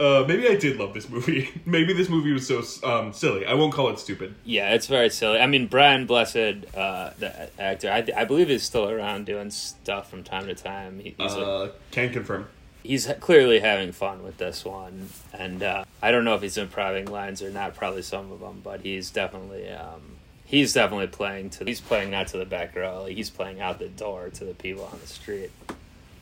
Uh, 0.00 0.24
maybe 0.26 0.48
I 0.48 0.56
did 0.56 0.78
love 0.78 0.94
this 0.94 1.08
movie. 1.10 1.50
maybe 1.66 1.92
this 1.92 2.08
movie 2.08 2.32
was 2.32 2.46
so 2.46 2.62
um, 2.88 3.12
silly. 3.12 3.44
I 3.44 3.54
won't 3.54 3.72
call 3.74 3.90
it 3.90 3.98
stupid. 3.98 4.34
yeah. 4.44 4.72
It's 4.74 4.86
very 4.86 5.10
silly. 5.10 5.38
I 5.38 5.46
mean, 5.46 5.66
Brian 5.66 6.06
Blessed, 6.06 6.64
uh, 6.74 7.10
the 7.18 7.50
actor, 7.60 7.90
I, 7.90 8.06
I 8.16 8.24
believe 8.24 8.48
he's 8.48 8.62
still 8.62 8.88
around 8.88 9.26
doing 9.26 9.50
stuff 9.50 10.08
from 10.08 10.24
time 10.24 10.46
to 10.46 10.54
time. 10.54 11.00
He, 11.00 11.14
he's 11.18 11.34
like, 11.34 11.46
Uh, 11.46 11.68
can 11.90 12.10
confirm. 12.12 12.48
he's 12.82 13.06
clearly 13.20 13.60
having 13.60 13.92
fun 13.92 14.22
with 14.22 14.38
this 14.38 14.64
one, 14.64 15.10
and 15.34 15.62
uh, 15.62 15.84
I 16.02 16.10
don't 16.12 16.24
know 16.24 16.34
if 16.34 16.40
he's 16.40 16.56
improving 16.56 17.04
lines 17.06 17.42
or 17.42 17.50
not. 17.50 17.76
Probably 17.76 18.00
some 18.02 18.32
of 18.32 18.40
them, 18.40 18.62
but 18.64 18.80
he's 18.80 19.10
definitely 19.10 19.68
um, 19.68 20.16
he's 20.46 20.72
definitely 20.72 21.08
playing 21.08 21.50
to. 21.50 21.64
He's 21.66 21.82
playing 21.82 22.10
not 22.10 22.28
to 22.28 22.38
the 22.38 22.46
back 22.46 22.74
row. 22.74 23.02
Like 23.02 23.16
he's 23.16 23.28
playing 23.28 23.60
out 23.60 23.78
the 23.78 23.88
door 23.88 24.30
to 24.30 24.44
the 24.46 24.54
people 24.54 24.84
on 24.90 24.98
the 24.98 25.06
street 25.06 25.50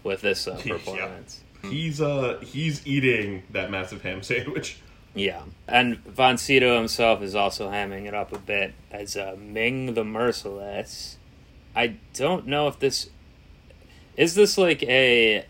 with 0.03 0.21
this 0.23 0.49
uh, 0.49 0.61
Yeah. 0.65 1.09
He's 1.63 2.01
uh 2.01 2.39
he's 2.43 2.87
eating 2.87 3.43
that 3.51 3.71
massive 3.71 4.03
ham 4.03 4.23
sandwich. 4.23 4.79
Yeah, 5.15 5.43
and 5.67 5.99
Sydow 6.39 6.77
himself 6.77 7.23
is 7.23 7.35
also 7.35 7.71
hamming 7.71 8.07
it 8.07 8.15
up 8.15 8.33
a 8.33 8.39
bit 8.39 8.75
as 8.91 9.17
uh, 9.17 9.37
Ming 9.39 9.95
the 9.95 10.05
Merciless. 10.05 11.17
I 11.75 11.97
don't 12.15 12.47
know 12.47 12.69
if 12.69 12.79
this 12.79 13.11
is 14.17 14.35
this 14.35 14.59
like 14.59 14.83
a 14.85 15.45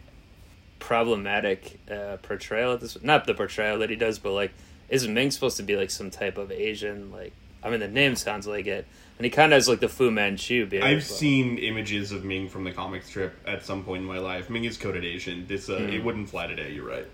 problematic 0.78 1.78
uh, 1.90 2.16
portrayal 2.22 2.72
of 2.72 2.80
this. 2.80 3.02
Not 3.02 3.26
the 3.26 3.34
portrayal 3.34 3.78
that 3.80 3.90
he 3.90 3.96
does, 3.96 4.18
but 4.18 4.32
like, 4.32 4.52
is 4.88 5.06
Ming 5.06 5.30
supposed 5.30 5.56
to 5.58 5.62
be 5.62 5.76
like 5.76 5.90
some 5.90 6.10
type 6.10 6.38
of 6.38 6.50
Asian? 6.50 7.10
Like, 7.10 7.32
I 7.62 7.70
mean, 7.70 7.80
the 7.80 7.88
name 7.88 8.16
sounds 8.16 8.46
like 8.46 8.66
it, 8.66 8.86
and 9.18 9.25
he 9.25 9.30
kind 9.30 9.52
of 9.52 9.56
has 9.56 9.68
like 9.68 9.80
the 9.80 9.88
Fu 9.88 10.10
Manchu 10.10 10.66
beard. 10.66 10.84
I've 10.84 11.04
seen 11.04 11.58
images 11.58 12.12
of 12.12 12.25
Ming 12.25 12.48
from 12.48 12.64
the 12.64 12.72
comic 12.72 13.02
strip 13.04 13.34
at 13.46 13.64
some 13.64 13.84
point 13.84 14.02
in 14.02 14.08
my 14.08 14.18
life. 14.18 14.48
Ming 14.48 14.64
is 14.64 14.76
coded 14.76 15.04
Asian. 15.04 15.46
This 15.46 15.68
uh, 15.68 15.76
Hmm. 15.78 15.88
it 15.90 16.04
wouldn't 16.04 16.30
fly 16.30 16.46
today. 16.46 16.72
You're 16.72 16.88
right. 16.88 17.06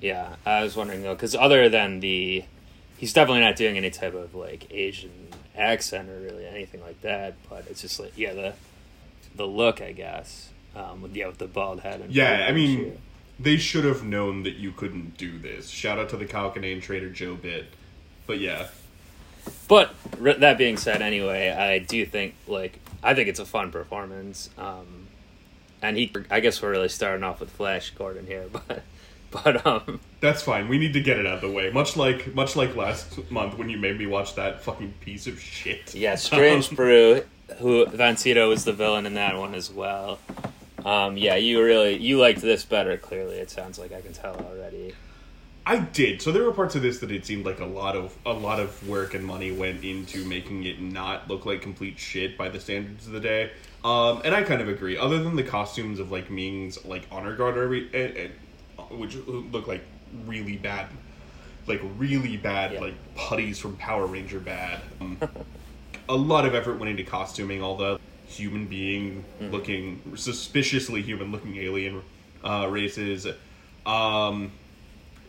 Yeah, 0.00 0.36
I 0.46 0.62
was 0.62 0.76
wondering 0.76 1.02
though, 1.02 1.14
because 1.14 1.34
other 1.34 1.68
than 1.68 2.00
the, 2.00 2.44
he's 2.98 3.12
definitely 3.12 3.40
not 3.40 3.56
doing 3.56 3.76
any 3.76 3.90
type 3.90 4.14
of 4.14 4.34
like 4.34 4.66
Asian 4.72 5.28
accent 5.56 6.08
or 6.08 6.20
really 6.20 6.46
anything 6.46 6.80
like 6.82 7.00
that. 7.02 7.34
But 7.48 7.66
it's 7.70 7.80
just 7.82 7.98
like 7.98 8.16
yeah, 8.16 8.32
the, 8.34 8.54
the 9.34 9.46
look, 9.46 9.80
I 9.80 9.92
guess. 9.92 10.50
Um, 10.76 11.02
with, 11.02 11.16
yeah, 11.16 11.26
with 11.26 11.38
the 11.38 11.46
bald 11.48 11.80
head. 11.80 12.00
And 12.02 12.14
Yeah, 12.14 12.46
I 12.48 12.52
mean, 12.52 12.82
Manchu. 12.82 12.98
they 13.40 13.56
should 13.56 13.84
have 13.84 14.04
known 14.04 14.44
that 14.44 14.54
you 14.56 14.70
couldn't 14.70 15.16
do 15.16 15.36
this. 15.38 15.68
Shout 15.68 15.98
out 15.98 16.08
to 16.10 16.16
the 16.16 16.26
Kalkanane 16.26 16.80
Trader 16.82 17.10
Joe 17.10 17.34
bit. 17.34 17.66
But 18.26 18.38
yeah, 18.38 18.68
But 19.66 19.94
that 20.20 20.58
being 20.58 20.76
said, 20.76 21.02
anyway, 21.02 21.50
I 21.50 21.78
do 21.78 22.04
think 22.06 22.34
like 22.46 22.78
I 23.02 23.14
think 23.14 23.28
it's 23.28 23.40
a 23.40 23.46
fun 23.46 23.70
performance. 23.70 24.50
Um, 24.58 25.08
and 25.82 25.96
he, 25.96 26.12
I 26.30 26.40
guess 26.40 26.60
we're 26.60 26.70
really 26.70 26.88
starting 26.88 27.22
off 27.22 27.40
with 27.40 27.50
Flash 27.50 27.90
Gordon 27.90 28.26
here, 28.26 28.46
but 28.52 28.82
but 29.30 29.66
um, 29.66 30.00
that's 30.20 30.42
fine. 30.42 30.68
We 30.68 30.78
need 30.78 30.92
to 30.94 31.00
get 31.00 31.18
it 31.18 31.26
out 31.26 31.36
of 31.36 31.40
the 31.42 31.50
way. 31.50 31.70
Much 31.70 31.96
like 31.96 32.34
much 32.34 32.56
like 32.56 32.74
last 32.76 33.30
month 33.30 33.58
when 33.58 33.68
you 33.68 33.78
made 33.78 33.98
me 33.98 34.06
watch 34.06 34.34
that 34.36 34.62
fucking 34.62 34.94
piece 35.00 35.26
of 35.26 35.40
shit. 35.40 35.94
yeah, 35.94 36.14
Strange 36.16 36.70
Brew, 36.70 37.24
who 37.58 37.86
Von 37.86 38.16
Sydow 38.16 38.48
was 38.48 38.64
the 38.64 38.72
villain 38.72 39.06
in 39.06 39.14
that 39.14 39.36
one 39.36 39.54
as 39.54 39.70
well. 39.70 40.18
Um, 40.84 41.16
yeah, 41.16 41.36
you 41.36 41.62
really 41.62 41.96
you 41.96 42.18
liked 42.18 42.40
this 42.40 42.64
better. 42.64 42.96
Clearly, 42.96 43.36
it 43.36 43.50
sounds 43.50 43.78
like 43.78 43.92
I 43.92 44.00
can 44.00 44.12
tell 44.12 44.36
already. 44.36 44.94
I 45.68 45.80
did. 45.80 46.22
So 46.22 46.32
there 46.32 46.44
were 46.44 46.52
parts 46.52 46.76
of 46.76 46.80
this 46.80 47.00
that 47.00 47.10
it 47.10 47.26
seemed 47.26 47.44
like 47.44 47.60
a 47.60 47.66
lot 47.66 47.94
of 47.94 48.16
a 48.24 48.32
lot 48.32 48.58
of 48.58 48.88
work 48.88 49.12
and 49.12 49.22
money 49.22 49.52
went 49.52 49.84
into 49.84 50.24
making 50.24 50.64
it 50.64 50.80
not 50.80 51.28
look 51.28 51.44
like 51.44 51.60
complete 51.60 51.98
shit 51.98 52.38
by 52.38 52.48
the 52.48 52.58
standards 52.58 53.06
of 53.06 53.12
the 53.12 53.20
day. 53.20 53.50
Um, 53.84 54.22
and 54.24 54.34
I 54.34 54.44
kind 54.44 54.62
of 54.62 54.68
agree. 54.70 54.96
Other 54.96 55.22
than 55.22 55.36
the 55.36 55.42
costumes 55.42 56.00
of 56.00 56.10
like 56.10 56.30
Ming's 56.30 56.82
like 56.86 57.06
honor 57.12 57.36
guard, 57.36 57.58
every, 57.58 57.86
and, 57.92 58.16
and, 58.16 58.98
which 58.98 59.14
look 59.26 59.66
like 59.66 59.82
really 60.24 60.56
bad, 60.56 60.86
like 61.66 61.82
really 61.98 62.38
bad, 62.38 62.72
Yeah. 62.72 62.80
like 62.80 62.94
putties 63.14 63.58
from 63.58 63.76
Power 63.76 64.06
Ranger 64.06 64.40
bad. 64.40 64.80
Um, 65.02 65.18
a 66.08 66.16
lot 66.16 66.46
of 66.46 66.54
effort 66.54 66.78
went 66.78 66.88
into 66.88 67.04
costuming 67.04 67.62
all 67.62 67.76
the 67.76 68.00
human 68.26 68.64
being 68.64 69.22
looking 69.38 70.00
suspiciously 70.14 71.02
human 71.02 71.30
looking 71.30 71.56
alien 71.58 72.02
uh, 72.42 72.66
races 72.70 73.26
um 73.86 74.52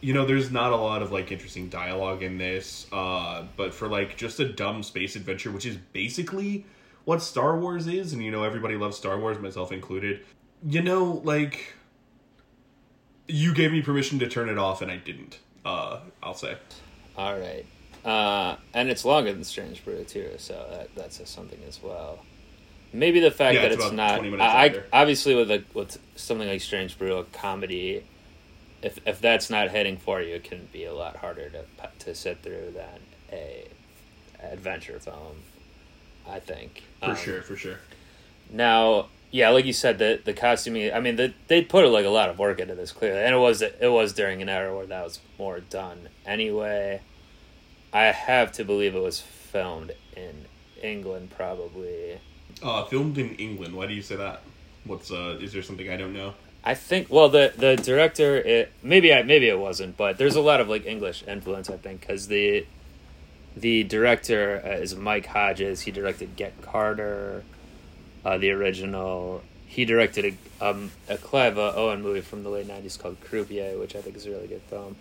you 0.01 0.13
know 0.13 0.25
there's 0.25 0.51
not 0.51 0.71
a 0.71 0.75
lot 0.75 1.01
of 1.01 1.11
like 1.11 1.31
interesting 1.31 1.69
dialogue 1.69 2.23
in 2.23 2.37
this 2.37 2.87
uh 2.91 3.43
but 3.57 3.73
for 3.73 3.87
like 3.87 4.15
just 4.17 4.39
a 4.39 4.47
dumb 4.47 4.83
space 4.83 5.15
adventure 5.15 5.51
which 5.51 5.65
is 5.65 5.75
basically 5.93 6.65
what 7.05 7.21
star 7.21 7.57
wars 7.57 7.87
is 7.87 8.13
and 8.13 8.23
you 8.23 8.31
know 8.31 8.43
everybody 8.43 8.75
loves 8.75 8.97
star 8.97 9.19
wars 9.19 9.37
myself 9.39 9.71
included 9.71 10.21
you 10.65 10.81
know 10.81 11.21
like 11.23 11.73
you 13.27 13.53
gave 13.53 13.71
me 13.71 13.81
permission 13.81 14.19
to 14.19 14.27
turn 14.27 14.49
it 14.49 14.57
off 14.57 14.81
and 14.81 14.91
i 14.91 14.97
didn't 14.97 15.39
uh 15.65 15.99
i'll 16.23 16.33
say 16.33 16.57
All 17.17 17.37
right, 17.37 17.65
uh, 18.05 18.55
and 18.73 18.89
it's 18.89 19.03
longer 19.03 19.33
than 19.33 19.43
Strange 19.43 19.83
Brew 19.83 20.05
too, 20.05 20.35
so 20.37 20.53
that 20.71 20.95
that 20.95 21.11
says 21.13 21.29
something 21.29 21.59
as 21.67 21.81
well. 21.83 22.19
Maybe 22.93 23.19
the 23.19 23.29
fact 23.31 23.55
Yeah, 23.55 23.63
that 23.63 23.71
it's 23.73 23.83
it's, 23.83 23.93
not. 23.93 24.21
I, 24.39 24.65
I 24.67 24.83
obviously 24.93 25.35
with 25.35 25.51
a 25.51 25.63
with 25.73 25.97
something 26.15 26.47
like 26.47 26.61
Strange 26.61 26.97
Brew, 26.97 27.17
a 27.17 27.25
comedy. 27.25 28.05
If 28.81 28.99
if 29.05 29.19
that's 29.21 29.49
not 29.49 29.71
hitting 29.71 29.97
for 29.97 30.21
you, 30.21 30.35
it 30.35 30.43
can 30.43 30.67
be 30.71 30.85
a 30.85 30.93
lot 30.93 31.17
harder 31.17 31.49
to 31.49 31.65
to 32.05 32.15
sit 32.15 32.41
through 32.43 32.71
than 32.75 32.99
a 33.31 33.67
adventure 34.41 34.99
film. 34.99 35.43
I 36.27 36.39
think 36.39 36.83
for 36.99 37.11
Um, 37.11 37.15
sure 37.15 37.41
for 37.41 37.55
sure 37.55 37.79
Now, 38.49 39.07
yeah, 39.31 39.49
like 39.49 39.65
you 39.65 39.73
said, 39.73 39.97
the 39.99 40.19
the 40.23 40.33
costuming. 40.33 40.91
I 40.93 40.99
mean, 40.99 41.15
the, 41.17 41.33
they 41.47 41.61
put 41.63 41.87
like 41.89 42.05
a 42.05 42.09
lot 42.09 42.29
of 42.29 42.39
work 42.39 42.59
into 42.59 42.75
this 42.75 42.91
clearly, 42.91 43.19
and 43.21 43.35
it 43.35 43.39
was 43.39 43.61
it 43.61 43.91
was 43.91 44.13
during 44.13 44.41
an 44.41 44.49
era 44.49 44.75
where 44.75 44.85
that 44.85 45.03
was 45.03 45.19
more 45.37 45.59
done. 45.59 46.09
Anyway, 46.25 47.01
I 47.93 48.05
have 48.05 48.51
to 48.53 48.63
believe 48.63 48.95
it 48.95 49.01
was 49.01 49.19
filmed 49.19 49.91
in 50.15 50.45
England, 50.81 51.31
probably. 51.35 52.19
uh 52.63 52.83
filmed 52.85 53.17
in 53.17 53.35
england 53.35 53.73
why 53.73 53.85
do 53.87 53.93
you 53.93 54.01
say 54.01 54.15
that 54.15 54.41
what's 54.85 55.11
uh 55.11 55.37
is 55.41 55.53
there 55.53 55.61
something 55.63 55.89
i 55.89 55.95
don't 55.95 56.13
know 56.13 56.33
I 56.63 56.75
think. 56.75 57.09
Well, 57.09 57.29
the 57.29 57.53
the 57.55 57.75
director, 57.75 58.37
it 58.37 58.71
maybe 58.83 59.13
I, 59.13 59.23
maybe 59.23 59.47
it 59.47 59.59
wasn't, 59.59 59.97
but 59.97 60.17
there's 60.17 60.35
a 60.35 60.41
lot 60.41 60.59
of 60.59 60.67
like 60.69 60.85
English 60.85 61.23
influence. 61.27 61.69
I 61.69 61.77
think 61.77 62.01
because 62.01 62.27
the 62.27 62.65
the 63.55 63.83
director 63.83 64.61
uh, 64.63 64.69
is 64.69 64.95
Mike 64.95 65.25
Hodges. 65.25 65.81
He 65.81 65.91
directed 65.91 66.35
Get 66.35 66.61
Carter, 66.61 67.43
uh, 68.25 68.37
the 68.37 68.51
original. 68.51 69.41
He 69.67 69.85
directed 69.85 70.37
a 70.59 70.69
um, 70.69 70.91
a 71.07 71.17
Clive 71.17 71.57
Owen 71.57 72.01
movie 72.01 72.21
from 72.21 72.43
the 72.43 72.49
late 72.49 72.67
'90s 72.67 72.99
called 72.99 73.17
Croupier, 73.21 73.79
which 73.79 73.95
I 73.95 74.01
think 74.01 74.17
is 74.17 74.25
a 74.25 74.31
really 74.31 74.47
good 74.47 74.61
film. 74.63 74.95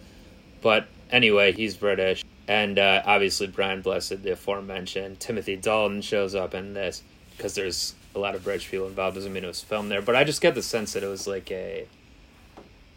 But 0.61 0.87
anyway, 1.11 1.53
he's 1.53 1.77
British, 1.77 2.25
and 2.47 2.79
uh, 2.79 3.03
obviously 3.05 3.49
Brian 3.49 3.83
Blessed, 3.83 4.23
the 4.23 4.33
aforementioned 4.33 5.21
Timothy 5.21 5.57
Dalton, 5.57 6.03
shows 6.03 6.35
up 6.35 6.55
in 6.55 6.75
this 6.75 7.03
because 7.37 7.55
there's 7.55 7.95
a 8.15 8.19
lot 8.19 8.35
of 8.35 8.45
British 8.45 8.71
people 8.71 8.87
involved. 8.87 9.15
Doesn't 9.17 9.33
mean 9.33 9.45
it 9.45 9.49
was 9.49 9.61
filmed 9.63 9.91
there, 9.91 10.03
but 10.03 10.17
I 10.17 10.25
just 10.25 10.41
get 10.41 10.55
the 10.55 10.63
sense 10.63 10.93
that 10.95 11.03
it 11.03 11.09
was 11.09 11.27
like 11.27 11.51
a 11.51 11.87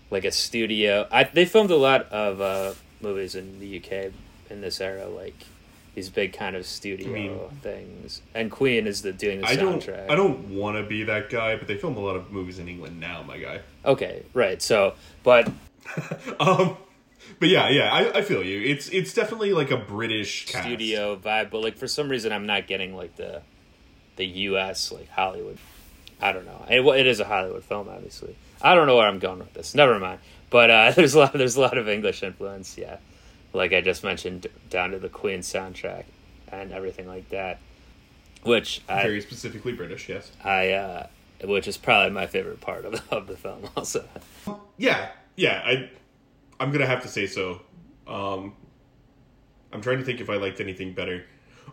like 0.09 0.25
a 0.25 0.31
studio. 0.31 1.07
I 1.11 1.23
they 1.25 1.45
filmed 1.45 1.71
a 1.71 1.75
lot 1.77 2.11
of 2.11 2.41
uh, 2.41 2.73
movies 3.01 3.35
in 3.35 3.59
the 3.59 3.77
UK 3.77 4.11
in 4.49 4.61
this 4.61 4.81
era, 4.81 5.07
like 5.07 5.35
these 5.95 6.09
big 6.09 6.31
kind 6.33 6.55
of 6.55 6.65
studio 6.65 7.09
I 7.09 7.11
mean- 7.13 7.39
things. 7.61 8.21
And 8.33 8.49
Queen 8.49 8.87
is 8.87 9.01
the 9.01 9.11
doing 9.11 9.41
the 9.41 9.47
I 9.47 9.55
don't. 9.55 9.81
soundtrack. 9.83 10.09
I 10.09 10.15
don't 10.15 10.49
want 10.55 10.77
to 10.77 10.83
be 10.83 11.03
that 11.03 11.29
guy, 11.29 11.55
but 11.57 11.67
they 11.67 11.77
film 11.77 11.97
a 11.97 11.99
lot 11.99 12.15
of 12.15 12.31
movies 12.31 12.59
in 12.59 12.67
England 12.69 12.99
now, 12.99 13.23
my 13.23 13.37
guy. 13.37 13.59
Okay, 13.85 14.23
right. 14.33 14.61
So, 14.61 14.93
but 15.23 15.51
Um, 16.39 16.77
but 17.39 17.49
yeah, 17.49 17.69
yeah, 17.69 17.91
I, 17.91 18.19
I 18.19 18.21
feel 18.21 18.43
you. 18.43 18.61
It's 18.61 18.89
it's 18.89 19.13
definitely 19.13 19.53
like 19.53 19.71
a 19.71 19.77
British 19.77 20.45
cast. 20.47 20.65
studio 20.65 21.15
vibe, 21.17 21.49
but 21.51 21.59
like 21.61 21.77
for 21.77 21.87
some 21.87 22.09
reason 22.09 22.31
I'm 22.31 22.45
not 22.45 22.67
getting 22.67 22.95
like 22.95 23.15
the 23.17 23.41
the 24.15 24.25
U.S. 24.25 24.91
like 24.91 25.09
Hollywood. 25.09 25.57
I 26.21 26.31
don't 26.31 26.45
know. 26.45 26.65
It, 26.69 26.85
it 26.99 27.07
is 27.07 27.19
a 27.19 27.25
Hollywood 27.25 27.63
film, 27.63 27.89
obviously. 27.89 28.35
I 28.61 28.75
don't 28.75 28.85
know 28.85 28.97
where 28.97 29.07
I'm 29.07 29.19
going 29.19 29.39
with 29.39 29.53
this. 29.53 29.73
Never 29.73 29.97
mind. 29.99 30.19
But 30.49 30.69
uh, 30.69 30.91
there's 30.95 31.15
a 31.15 31.19
lot. 31.19 31.33
There's 31.33 31.55
a 31.55 31.61
lot 31.61 31.77
of 31.77 31.89
English 31.89 32.21
influence. 32.23 32.77
Yeah, 32.77 32.97
like 33.53 33.73
I 33.73 33.81
just 33.81 34.03
mentioned, 34.03 34.47
down 34.69 34.91
to 34.91 34.99
the 34.99 35.09
Queen 35.09 35.39
soundtrack 35.39 36.05
and 36.49 36.71
everything 36.71 37.07
like 37.07 37.29
that. 37.29 37.59
Which 38.43 38.81
I 38.89 39.03
Very 39.03 39.21
specifically 39.21 39.73
British, 39.73 40.09
yes. 40.09 40.31
I 40.43 40.71
uh, 40.71 41.07
which 41.43 41.67
is 41.67 41.77
probably 41.77 42.11
my 42.11 42.27
favorite 42.27 42.61
part 42.61 42.85
of 42.85 43.01
of 43.11 43.27
the 43.27 43.37
film. 43.37 43.69
Also, 43.75 44.05
Yeah, 44.77 45.09
yeah. 45.35 45.61
I 45.65 45.89
I'm 46.59 46.71
gonna 46.71 46.85
have 46.87 47.01
to 47.03 47.07
say 47.07 47.27
so. 47.27 47.61
Um, 48.07 48.53
I'm 49.71 49.81
trying 49.81 49.99
to 49.99 50.03
think 50.03 50.19
if 50.21 50.29
I 50.29 50.35
liked 50.35 50.59
anything 50.59 50.93
better. 50.93 51.23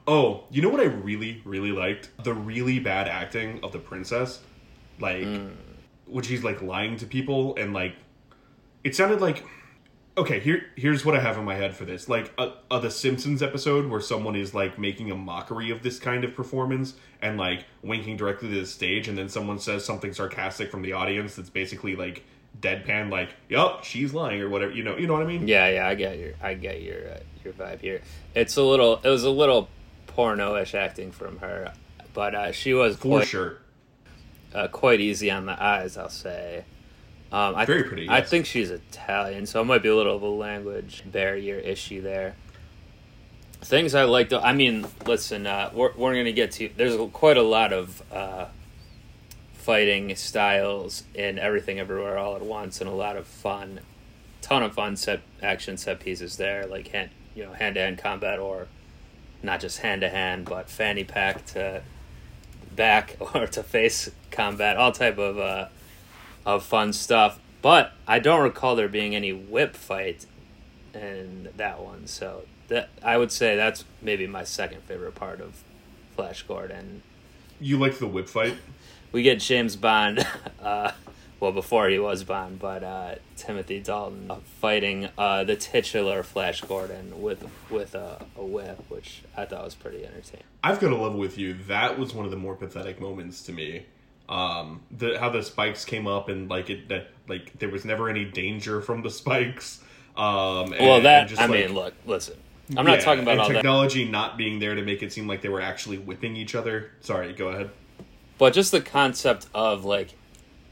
Oh, 0.07 0.45
you 0.50 0.62
know 0.62 0.69
what 0.69 0.81
I 0.81 0.85
really 0.85 1.43
really 1.45 1.73
liked? 1.73 2.11
The 2.23 2.35
really 2.35 2.78
bad 2.78 3.09
acting 3.09 3.61
of 3.62 3.73
the 3.73 3.78
princess, 3.78 4.40
like 5.00 5.25
mm. 5.25 5.52
when 6.07 6.25
she's 6.25 6.45
like 6.45 6.62
lying 6.62 6.97
to 6.99 7.07
people 7.07 7.57
and 7.57 7.73
like 7.73 7.95
it 8.85 8.95
sounded 8.95 9.21
like 9.21 9.45
okay 10.17 10.40
here 10.40 10.67
here's 10.76 11.05
what 11.05 11.14
i 11.14 11.21
have 11.21 11.38
in 11.38 11.45
my 11.45 11.55
head 11.55 11.76
for 11.76 11.85
this 11.85 12.09
like 12.09 12.33
a, 12.38 12.52
a 12.73 12.81
the 12.81 12.90
simpsons 12.90 13.40
episode 13.40 13.87
where 13.87 14.00
someone 14.00 14.35
is 14.35 14.52
like 14.52 14.76
making 14.78 15.11
a 15.12 15.14
mockery 15.14 15.71
of 15.71 15.83
this 15.83 16.00
kind 16.00 16.25
of 16.25 16.35
performance 16.35 16.95
and 17.23 17.38
like 17.38 17.64
winking 17.83 18.17
directly 18.17 18.49
to 18.49 18.61
the 18.61 18.67
stage 18.67 19.07
and 19.07 19.17
then 19.17 19.28
someone 19.28 19.59
says 19.61 19.85
something 19.85 20.12
sarcastic 20.12 20.71
from 20.73 20.83
the 20.83 20.93
audience 20.93 21.37
that's 21.37 21.50
basically 21.50 21.95
like 21.95 22.25
deadpan 22.61 23.11
like 23.11 23.31
yup 23.49 23.85
she's 23.85 24.12
lying 24.12 24.40
or 24.40 24.49
whatever 24.49 24.73
you 24.73 24.83
know 24.83 24.97
you 24.97 25.07
know 25.07 25.12
what 25.12 25.23
i 25.23 25.26
mean 25.26 25.47
Yeah, 25.47 25.69
yeah, 25.69 25.87
I 25.87 25.95
get 25.95 26.19
your, 26.19 26.33
I 26.43 26.55
get 26.55 26.83
your, 26.83 27.11
uh, 27.11 27.21
your 27.45 27.52
vibe 27.52 27.81
here. 27.81 28.00
It's 28.35 28.57
a 28.57 28.62
little, 28.62 28.97
it 29.05 29.09
was 29.09 29.23
a 29.23 29.31
little 29.31 29.69
porno-ish 30.19 30.75
acting 30.75 31.13
from 31.13 31.39
her, 31.39 31.73
but 32.13 32.35
uh, 32.35 32.51
she 32.51 32.75
was 32.75 32.97
for 32.97 33.03
quite, 33.03 33.29
sure 33.29 33.59
uh, 34.53 34.67
quite 34.67 35.01
easy 35.01 35.31
on 35.31 35.47
the 35.47 35.63
eyes, 35.63 35.97
I'll 35.97 36.09
say. 36.09 36.65
Um, 37.31 37.55
I, 37.55 37.65
Very 37.65 37.85
pretty, 37.85 38.09
I 38.11 38.23
think 38.23 38.45
she's 38.45 38.73
Italian, 38.73 39.47
so 39.47 39.61
it 39.61 39.67
might 39.67 39.81
be 39.81 39.89
a 39.89 39.95
little 39.95 40.17
of 40.17 40.23
a 40.23 40.27
language 40.27 41.05
barrier 41.07 41.55
issue 41.55 42.03
there. 42.03 42.35
Things 43.61 43.95
I 43.95 44.03
like, 44.05 44.31
though. 44.31 44.41
I 44.41 44.55
mean, 44.55 44.89
listen, 45.07 45.47
uh, 45.47 45.71
we're 45.73 45.93
we're 45.95 46.17
gonna 46.17 46.33
get 46.33 46.51
to. 46.53 46.69
There's 46.77 46.97
quite 47.13 47.37
a 47.37 47.43
lot 47.43 47.73
of 47.73 48.03
uh, 48.13 48.47
fighting 49.53 50.17
styles 50.17 51.05
in 51.15 51.39
everything, 51.39 51.79
everywhere, 51.79 52.19
all 52.19 52.35
at 52.35 52.43
once, 52.43 52.81
and 52.81 52.91
a 52.91 52.93
lot 52.93 53.17
of 53.17 53.25
fun 53.29 53.79
ton 54.41 54.65
of 54.65 54.75
fun 54.75 54.97
set 54.97 55.21
action 55.45 55.77
set 55.77 56.01
pieces 56.01 56.39
there, 56.39 56.67
like 56.67 56.89
hand 56.89 57.11
you 57.37 57.45
know 57.45 57.53
hand 57.53 57.77
to 57.77 57.81
hand 57.83 57.99
combat 57.99 58.41
or 58.41 58.67
not 59.42 59.61
just 59.61 59.78
hand 59.78 60.00
to 60.02 60.09
hand, 60.09 60.45
but 60.47 60.68
fanny 60.68 61.04
pack 61.04 61.45
to 61.47 61.83
back 62.75 63.16
or 63.35 63.47
to 63.47 63.62
face 63.62 64.11
combat, 64.30 64.76
all 64.76 64.92
type 64.92 65.18
of 65.18 65.38
uh, 65.38 65.68
of 66.47 66.64
fun 66.64 66.92
stuff. 66.92 67.38
But 67.61 67.92
I 68.07 68.18
don't 68.18 68.42
recall 68.42 68.76
there 68.76 68.88
being 68.88 69.14
any 69.14 69.33
whip 69.33 69.75
fight 69.75 70.26
in 70.95 71.49
that 71.57 71.80
one, 71.80 72.07
so 72.07 72.42
that 72.68 72.88
I 73.02 73.18
would 73.18 73.33
say 73.33 73.57
that's 73.57 73.85
maybe 74.00 74.26
my 74.26 74.45
second 74.45 74.83
favorite 74.83 75.14
part 75.14 75.40
of 75.40 75.62
Flash 76.14 76.42
Gordon. 76.42 77.02
You 77.61 77.78
like 77.78 77.99
the 77.99 78.07
whip 78.07 78.28
fight? 78.28 78.57
We 79.11 79.23
get 79.23 79.40
James 79.40 79.75
Bond, 79.75 80.26
uh, 80.62 80.92
well 81.40 81.52
before 81.52 81.88
he 81.88 81.99
was 81.99 82.25
Bond, 82.25 82.59
but 82.59 82.83
uh, 82.83 83.14
Timothy 83.37 83.80
Dalton 83.80 84.30
uh, 84.30 84.37
fighting 84.61 85.09
uh, 85.16 85.45
the 85.45 85.57
titular 85.57 86.23
Flash 86.23 86.61
Gordon 86.62 87.23
with 87.23 87.49
with 87.71 87.95
a, 87.95 88.25
a 88.37 88.45
whip, 88.45 88.83
which 88.88 89.23
I 89.37 89.45
thought 89.45 89.64
was 89.64 89.75
pretty 89.75 90.04
entertaining. 90.04 90.45
I've 90.62 90.80
got 90.80 90.88
to 90.88 90.97
level 90.97 91.18
with 91.18 91.38
you. 91.38 91.54
That 91.66 91.99
was 91.99 92.14
one 92.14 92.25
of 92.25 92.30
the 92.30 92.37
more 92.37 92.54
pathetic 92.54 93.00
moments 93.00 93.42
to 93.45 93.52
me. 93.52 93.87
Um, 94.28 94.83
the 94.90 95.18
how 95.18 95.30
the 95.30 95.42
spikes 95.42 95.85
came 95.85 96.07
up 96.07 96.28
and 96.28 96.50
like 96.50 96.68
it 96.71 96.88
that 96.88 97.09
like 97.28 97.59
there 97.59 97.71
was 97.71 97.85
never 97.85 98.09
any 98.11 98.25
danger 98.25 98.80
from 98.83 99.02
the 99.02 99.11
spikes. 99.11 99.83
Um, 100.16 100.73
and- 100.73 100.85
well, 100.85 101.00
that 101.02 101.28
just, 101.28 101.40
I 101.40 101.47
like, 101.47 101.66
mean, 101.66 101.75
look, 101.75 101.95
listen, 102.04 102.35
I'm 102.76 102.85
not 102.85 102.99
yeah, 102.99 103.04
talking 103.04 103.23
about 103.23 103.38
all 103.38 103.49
that. 103.49 103.54
technology 103.54 104.04
not 104.04 104.37
being 104.37 104.59
there 104.59 104.75
to 104.75 104.83
make 104.83 105.02
it 105.02 105.12
seem 105.12 105.28
like 105.28 105.42
they 105.42 105.49
were 105.49 105.61
actually 105.61 105.97
whipping 105.97 106.37
each 106.37 106.54
other. 106.54 106.90
Sorry, 107.00 107.33
go 107.33 107.49
ahead. 107.49 107.71
But 108.37 108.52
just 108.52 108.73
the 108.73 108.80
concept 108.80 109.47
of 109.54 109.85
like, 109.85 110.14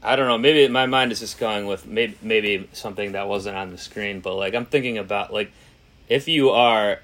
I 0.03 0.15
don't 0.15 0.27
know. 0.27 0.37
Maybe 0.37 0.67
my 0.71 0.85
mind 0.85 1.11
is 1.11 1.19
just 1.19 1.39
going 1.39 1.65
with 1.65 1.85
maybe 1.87 2.17
maybe 2.21 2.69
something 2.73 3.13
that 3.13 3.27
wasn't 3.27 3.57
on 3.57 3.71
the 3.71 3.77
screen. 3.77 4.19
But 4.21 4.35
like, 4.35 4.53
I'm 4.53 4.65
thinking 4.65 4.97
about 4.97 5.33
like, 5.33 5.51
if 6.07 6.27
you 6.27 6.51
are 6.51 6.99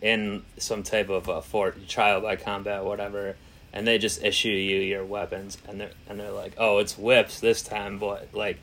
in 0.00 0.42
some 0.58 0.82
type 0.82 1.08
of 1.08 1.28
a 1.28 1.42
fort 1.42 1.88
trial 1.88 2.20
by 2.20 2.36
combat, 2.36 2.84
whatever, 2.84 3.36
and 3.72 3.86
they 3.86 3.98
just 3.98 4.22
issue 4.22 4.48
you 4.48 4.78
your 4.78 5.04
weapons, 5.04 5.58
and 5.68 5.80
they're 5.80 5.90
and 6.08 6.20
they're 6.20 6.30
like, 6.32 6.52
oh, 6.58 6.78
it's 6.78 6.96
whips 6.96 7.40
this 7.40 7.62
time, 7.62 7.98
boy. 7.98 8.20
Like, 8.32 8.58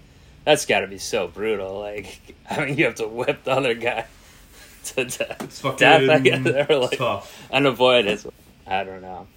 that's 0.45 0.65
got 0.65 0.79
to 0.79 0.87
be 0.87 0.97
so 0.97 1.27
brutal. 1.27 1.79
Like, 1.79 2.35
I 2.49 2.65
mean, 2.65 2.77
you 2.77 2.85
have 2.85 2.95
to 2.95 3.07
whip 3.07 3.43
the 3.43 3.51
other 3.51 3.73
guy 3.73 4.05
to 4.85 5.05
death. 5.05 5.37
It's 5.41 5.59
fucking 5.59 5.77
death, 5.77 6.09
I 6.09 6.19
guess. 6.19 6.43
They're 6.67 6.77
like 6.79 6.97
tough. 6.97 7.47
unavoided. 7.51 8.11
It's- 8.13 8.33
I 8.65 8.85
don't 8.85 9.01
know. 9.01 9.27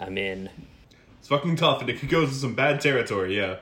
I 0.00 0.08
mean. 0.08 0.50
Fucking 1.30 1.54
tough, 1.54 1.80
and 1.80 1.88
it 1.88 2.00
could 2.00 2.08
go 2.08 2.26
to 2.26 2.32
some 2.32 2.56
bad 2.56 2.80
territory. 2.80 3.36
Yeah. 3.36 3.58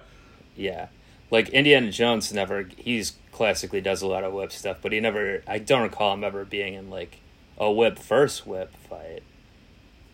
Yeah. 0.56 0.86
Like 1.30 1.50
Indiana 1.50 1.92
Jones 1.92 2.32
never 2.32 2.66
he's 2.78 3.18
classically 3.30 3.82
does 3.82 4.00
a 4.00 4.06
lot 4.06 4.24
of 4.24 4.32
whip 4.32 4.52
stuff, 4.52 4.78
but 4.80 4.90
he 4.90 5.00
never 5.00 5.42
I 5.46 5.58
don't 5.58 5.82
recall 5.82 6.14
him 6.14 6.24
ever 6.24 6.46
being 6.46 6.72
in 6.72 6.88
like 6.88 7.20
a 7.58 7.70
whip 7.70 7.98
first 7.98 8.46
whip 8.46 8.74
fight. 8.88 9.22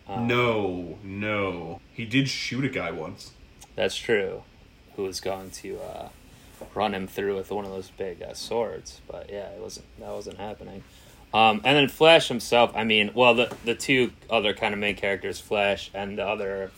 Um, 0.05 0.27
No, 0.27 0.97
no. 1.01 1.79
He 1.93 2.03
did 2.03 2.27
shoot 2.27 2.65
a 2.65 2.67
guy 2.67 2.91
once. 2.91 3.31
That's 3.77 3.95
true. 3.95 4.43
Who 4.97 5.03
was 5.03 5.21
going 5.21 5.51
to 5.51 5.79
uh, 5.79 6.09
run 6.73 6.93
him 6.93 7.07
through 7.07 7.37
with 7.37 7.51
one 7.51 7.63
of 7.63 7.71
those 7.71 7.89
big 7.89 8.21
uh, 8.21 8.33
swords, 8.33 8.99
but 9.09 9.29
yeah, 9.29 9.47
it 9.47 9.61
wasn't 9.61 9.85
that 10.01 10.11
wasn't 10.11 10.39
happening. 10.39 10.83
Um, 11.33 11.61
and 11.63 11.77
then 11.77 11.87
Flash 11.87 12.27
himself, 12.27 12.73
I 12.75 12.83
mean, 12.83 13.11
well, 13.13 13.33
the 13.33 13.55
the 13.63 13.75
two 13.75 14.11
other 14.29 14.53
kind 14.53 14.73
of 14.73 14.79
main 14.81 14.97
characters, 14.97 15.39
Flash 15.39 15.89
and 15.93 16.17
the 16.17 16.27
other 16.27 16.71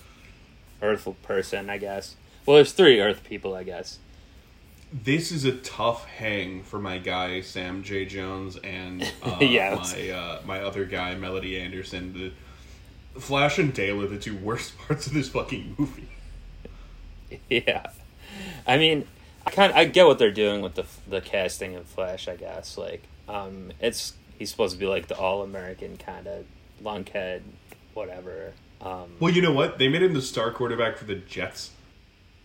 Earth 0.82 1.08
person, 1.24 1.70
I 1.70 1.78
guess. 1.78 2.16
Well, 2.46 2.56
there's 2.56 2.72
three 2.72 3.00
Earth 3.02 3.24
people, 3.24 3.56
I 3.56 3.64
guess. 3.64 4.00
This 4.92 5.32
is 5.32 5.44
a 5.44 5.52
tough 5.52 6.06
hang 6.06 6.64
for 6.64 6.80
my 6.80 6.98
guy 6.98 7.42
Sam 7.42 7.84
J 7.84 8.06
Jones 8.06 8.56
and 8.58 9.04
uh, 9.24 9.38
Yeah, 9.42 9.76
my 9.76 10.10
uh, 10.10 10.42
my 10.46 10.62
other 10.62 10.86
guy 10.86 11.14
Melody 11.16 11.60
Anderson. 11.60 12.14
The 12.14 13.20
Flash 13.20 13.58
and 13.58 13.74
Dale 13.74 14.02
are 14.02 14.08
the 14.08 14.18
two 14.18 14.38
worst 14.38 14.78
parts 14.88 15.08
of 15.08 15.14
this 15.14 15.30
fucking 15.30 15.76
movie. 15.78 16.10
Yeah, 17.50 17.88
I 18.66 18.78
mean, 18.78 19.06
I 19.46 19.52
kind 19.52 19.74
I 19.74 19.84
get 19.84 20.06
what 20.06 20.18
they're 20.18 20.32
doing 20.32 20.62
with 20.62 20.76
the 20.76 20.86
the 21.10 21.20
casting 21.20 21.76
of 21.76 21.86
Flash. 21.86 22.30
I 22.30 22.38
guess 22.38 22.78
like 22.78 23.04
um, 23.28 23.74
it's 23.82 24.14
he's 24.40 24.50
supposed 24.50 24.74
to 24.76 24.80
be 24.80 24.86
like 24.86 25.08
the 25.08 25.18
all 25.18 25.44
American 25.44 25.98
kind 25.98 26.26
of 26.28 26.46
lunkhead, 26.82 27.42
whatever. 27.94 28.54
Um, 28.82 29.16
Well, 29.20 29.34
you 29.34 29.42
know 29.42 29.54
what? 29.54 29.78
They 29.78 29.88
made 29.88 30.04
him 30.04 30.14
the 30.14 30.22
star 30.22 30.52
quarterback 30.52 30.98
for 30.98 31.06
the 31.06 31.16
Jets 31.16 31.72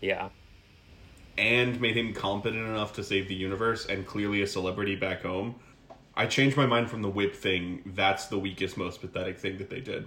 yeah, 0.01 0.29
and 1.37 1.79
made 1.79 1.95
him 1.95 2.13
competent 2.13 2.67
enough 2.67 2.93
to 2.93 3.03
save 3.03 3.27
the 3.27 3.35
universe 3.35 3.85
and 3.85 4.05
clearly 4.05 4.41
a 4.41 4.47
celebrity 4.47 4.95
back 4.95 5.23
home. 5.23 5.55
I 6.15 6.27
changed 6.27 6.57
my 6.57 6.65
mind 6.65 6.89
from 6.89 7.01
the 7.01 7.09
whip 7.09 7.35
thing. 7.35 7.81
That's 7.85 8.27
the 8.27 8.37
weakest, 8.37 8.77
most 8.77 9.01
pathetic 9.01 9.39
thing 9.39 9.57
that 9.57 9.69
they 9.69 9.79
did. 9.79 10.05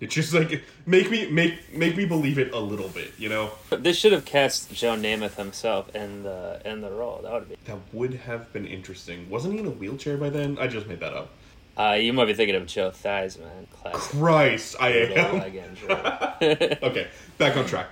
It's 0.00 0.14
just 0.14 0.32
like 0.32 0.62
make 0.86 1.10
me 1.10 1.28
make 1.28 1.74
make 1.74 1.96
me 1.96 2.04
believe 2.04 2.38
it 2.38 2.52
a 2.52 2.58
little 2.58 2.88
bit, 2.88 3.12
you 3.18 3.28
know. 3.28 3.50
they 3.70 3.92
should 3.92 4.12
have 4.12 4.24
cast 4.24 4.72
Joe 4.72 4.94
Namath 4.94 5.34
himself 5.34 5.92
in 5.94 6.22
the 6.22 6.62
in 6.64 6.82
the 6.82 6.90
role. 6.90 7.20
That 7.22 7.32
would 7.32 7.48
be. 7.48 7.56
That 7.64 7.78
would 7.92 8.14
have 8.14 8.52
been 8.52 8.66
interesting. 8.66 9.28
Wasn't 9.28 9.54
he 9.54 9.60
in 9.60 9.66
a 9.66 9.70
wheelchair 9.70 10.16
by 10.16 10.30
then? 10.30 10.56
I 10.60 10.68
just 10.68 10.86
made 10.86 11.00
that 11.00 11.14
up. 11.14 11.30
Uh, 11.78 11.92
you 11.92 12.12
might 12.12 12.24
be 12.24 12.34
thinking 12.34 12.56
of 12.56 12.66
Joe 12.66 12.90
Theismann, 12.90 13.70
classic 13.80 14.18
Christ, 14.18 14.76
I 14.80 14.88
am. 14.90 15.38
leg 15.38 15.54
injury. 15.54 15.90
okay, 16.82 17.06
back 17.38 17.56
on 17.56 17.66
track. 17.66 17.86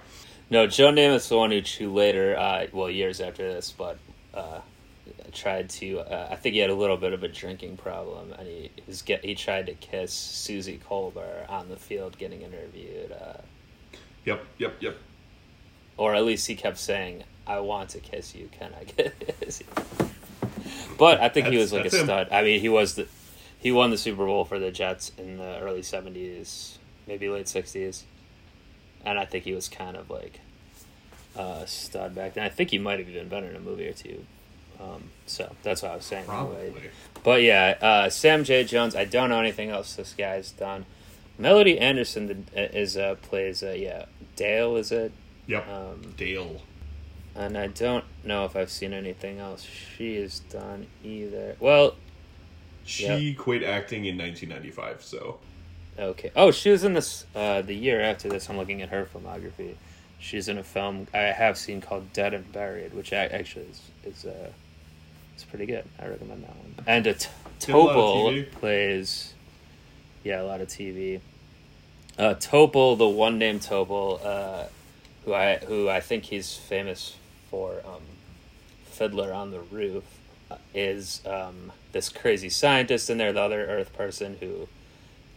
No, 0.51 0.67
Joe 0.67 0.91
Namath's 0.91 1.29
the 1.29 1.37
one 1.37 1.51
who, 1.53 1.61
who 1.61 1.93
later, 1.93 2.37
uh, 2.37 2.67
well, 2.73 2.91
years 2.91 3.21
after 3.21 3.43
this, 3.53 3.73
but 3.77 3.99
uh, 4.35 4.61
tried 5.33 5.71
to. 5.71 6.01
Uh, 6.01 6.29
I 6.31 6.37
think 6.37 6.55
he 6.55 6.61
had 6.61 6.71
a 6.71 6.75
little 6.75 6.97
bit 6.97 7.13
of 7.13 7.23
a 7.23 7.29
drinking 7.29 7.77
problem, 7.77 8.33
and 8.39 8.47
he 8.49 8.71
was 8.87 9.03
get 9.03 9.25
he 9.25 9.35
tried 9.35 9.67
to 9.67 9.75
kiss 9.75 10.13
Suzy 10.13 10.81
Kolber 10.89 11.49
on 11.49 11.69
the 11.69 11.77
field 11.77 12.17
getting 12.19 12.43
interviewed, 12.43 13.13
uh, 13.13 13.39
Yep, 14.25 14.45
yep, 14.59 14.77
yep. 14.81 14.97
or 15.97 16.15
at 16.17 16.25
least 16.25 16.47
he 16.49 16.57
kept 16.57 16.79
saying, 16.79 17.23
"I 17.47 17.61
want 17.61 17.91
to 17.91 18.01
kiss 18.01 18.35
you. 18.35 18.49
Can 18.59 18.73
I 18.81 18.85
kiss 19.41 19.61
you?" 19.61 20.07
But 20.99 21.21
I 21.21 21.29
think 21.29 21.49
he 21.49 21.57
was 21.57 21.73
like 21.73 21.87
a 21.93 21.97
him. 21.97 22.05
stud. 22.07 22.29
I 22.33 22.43
mean, 22.43 22.61
he 22.61 22.69
was 22.69 22.95
the 22.95 23.07
he 23.59 23.73
won 23.73 23.91
the 23.91 23.99
Super 23.99 24.25
Bowl 24.27 24.45
for 24.45 24.59
the 24.59 24.71
Jets 24.71 25.13
in 25.19 25.39
the 25.39 25.59
early 25.61 25.83
seventies, 25.83 26.79
maybe 27.07 27.29
late 27.29 27.49
sixties, 27.49 28.05
and 29.05 29.19
I 29.19 29.25
think 29.25 29.45
he 29.45 29.53
was 29.55 29.69
kind 29.69 29.97
of 29.97 30.11
like 30.11 30.41
a 31.37 31.67
stud 31.67 32.15
back 32.15 32.35
then. 32.35 32.45
I 32.45 32.49
think 32.49 32.71
he 32.71 32.79
might 32.79 32.99
have 32.99 33.09
even 33.09 33.29
been 33.29 33.45
in 33.45 33.57
a 33.57 33.61
movie 33.61 33.89
or 33.89 33.93
two. 33.93 34.25
Um, 34.81 35.05
so 35.27 35.55
that's 35.63 35.83
what 35.83 35.93
I 35.93 35.97
was 35.97 36.05
saying. 36.05 36.25
anyway. 36.29 36.71
Probably. 36.71 36.91
But 37.25 37.43
yeah, 37.43 37.77
uh, 37.81 38.11
Sam 38.11 38.45
J. 38.45 38.65
Jones. 38.65 38.95
I 38.95 39.05
don't 39.07 39.31
know 39.31 39.41
anything 39.41 39.71
else 39.71 39.95
this 39.97 40.13
guy's 40.13 40.51
done. 40.53 40.85
Melody 41.39 41.79
Anderson 41.79 42.47
is 42.55 42.97
uh, 42.97 43.15
plays 43.23 43.63
uh, 43.63 43.71
yeah 43.77 44.07
Dale 44.37 44.77
is 44.77 44.91
it, 44.93 45.13
Yep. 45.47 45.69
um, 45.69 46.15
Dale. 46.17 46.63
and 47.35 47.57
I 47.59 47.67
don't 47.69 48.05
know 48.25 48.45
if 48.47 48.55
I've 48.57 48.71
seen 48.71 48.93
anything 48.95 49.39
else 49.39 49.63
she 49.97 50.17
has 50.17 50.41
done 50.41 50.87
either. 51.05 51.57
Well, 51.61 51.95
She 52.87 53.35
quit 53.35 53.63
acting 53.63 54.05
in 54.05 54.17
1995, 54.17 55.03
so 55.03 55.39
okay. 55.99 56.31
Oh, 56.37 56.51
she 56.51 56.71
was 56.71 56.85
in 56.85 56.95
this 56.95 57.27
uh, 57.35 57.63
the 57.63 57.75
year 57.75 58.01
after 58.01 58.29
this. 58.29 58.49
I'm 58.49 58.57
looking 58.57 58.83
at 58.83 58.89
her 58.91 59.07
filmography. 59.13 59.75
She's 60.19 60.49
in 60.49 60.57
a 60.59 60.63
film 60.65 61.07
I 61.13 61.19
have 61.19 61.59
seen 61.59 61.81
called 61.81 62.13
Dead 62.13 62.33
and 62.33 62.51
Buried, 62.53 62.95
which 62.95 63.13
ac- 63.13 63.35
actually 63.35 63.67
is 63.67 63.81
is 64.05 64.25
uh, 64.25 64.51
it's 65.35 65.45
pretty 65.45 65.67
good. 65.67 65.85
I 66.01 66.07
recommend 66.09 66.45
that 66.45 66.57
one. 66.57 66.75
And 66.87 67.07
a 67.07 67.15
t- 67.15 67.29
Did 67.61 67.75
a 67.75 67.79
lot 67.79 67.97
Topol 67.97 68.51
plays, 68.53 69.35
yeah, 70.25 70.41
a 70.41 70.45
lot 70.45 70.61
of 70.61 70.69
TV. 70.69 71.21
Uh, 72.19 72.35
Topol, 72.35 72.97
the 72.97 73.07
one 73.07 73.39
named 73.39 73.61
Topol, 73.61 74.25
uh, 74.25 74.65
who 75.25 75.35
I 75.35 75.57
who 75.57 75.89
I 75.91 76.01
think 76.01 76.25
he's 76.25 76.55
famous 76.57 77.17
for, 77.51 77.75
um, 77.85 78.01
Fiddler 78.87 79.33
on 79.33 79.51
the 79.51 79.61
Roof, 79.61 80.05
is 80.75 81.23
um, 81.27 81.73
this 81.93 82.09
crazy 82.09 82.49
scientist 82.49 83.11
in 83.11 83.19
there, 83.19 83.33
the 83.33 83.41
other 83.41 83.67
Earth 83.67 83.93
person 83.93 84.37
who, 84.41 84.69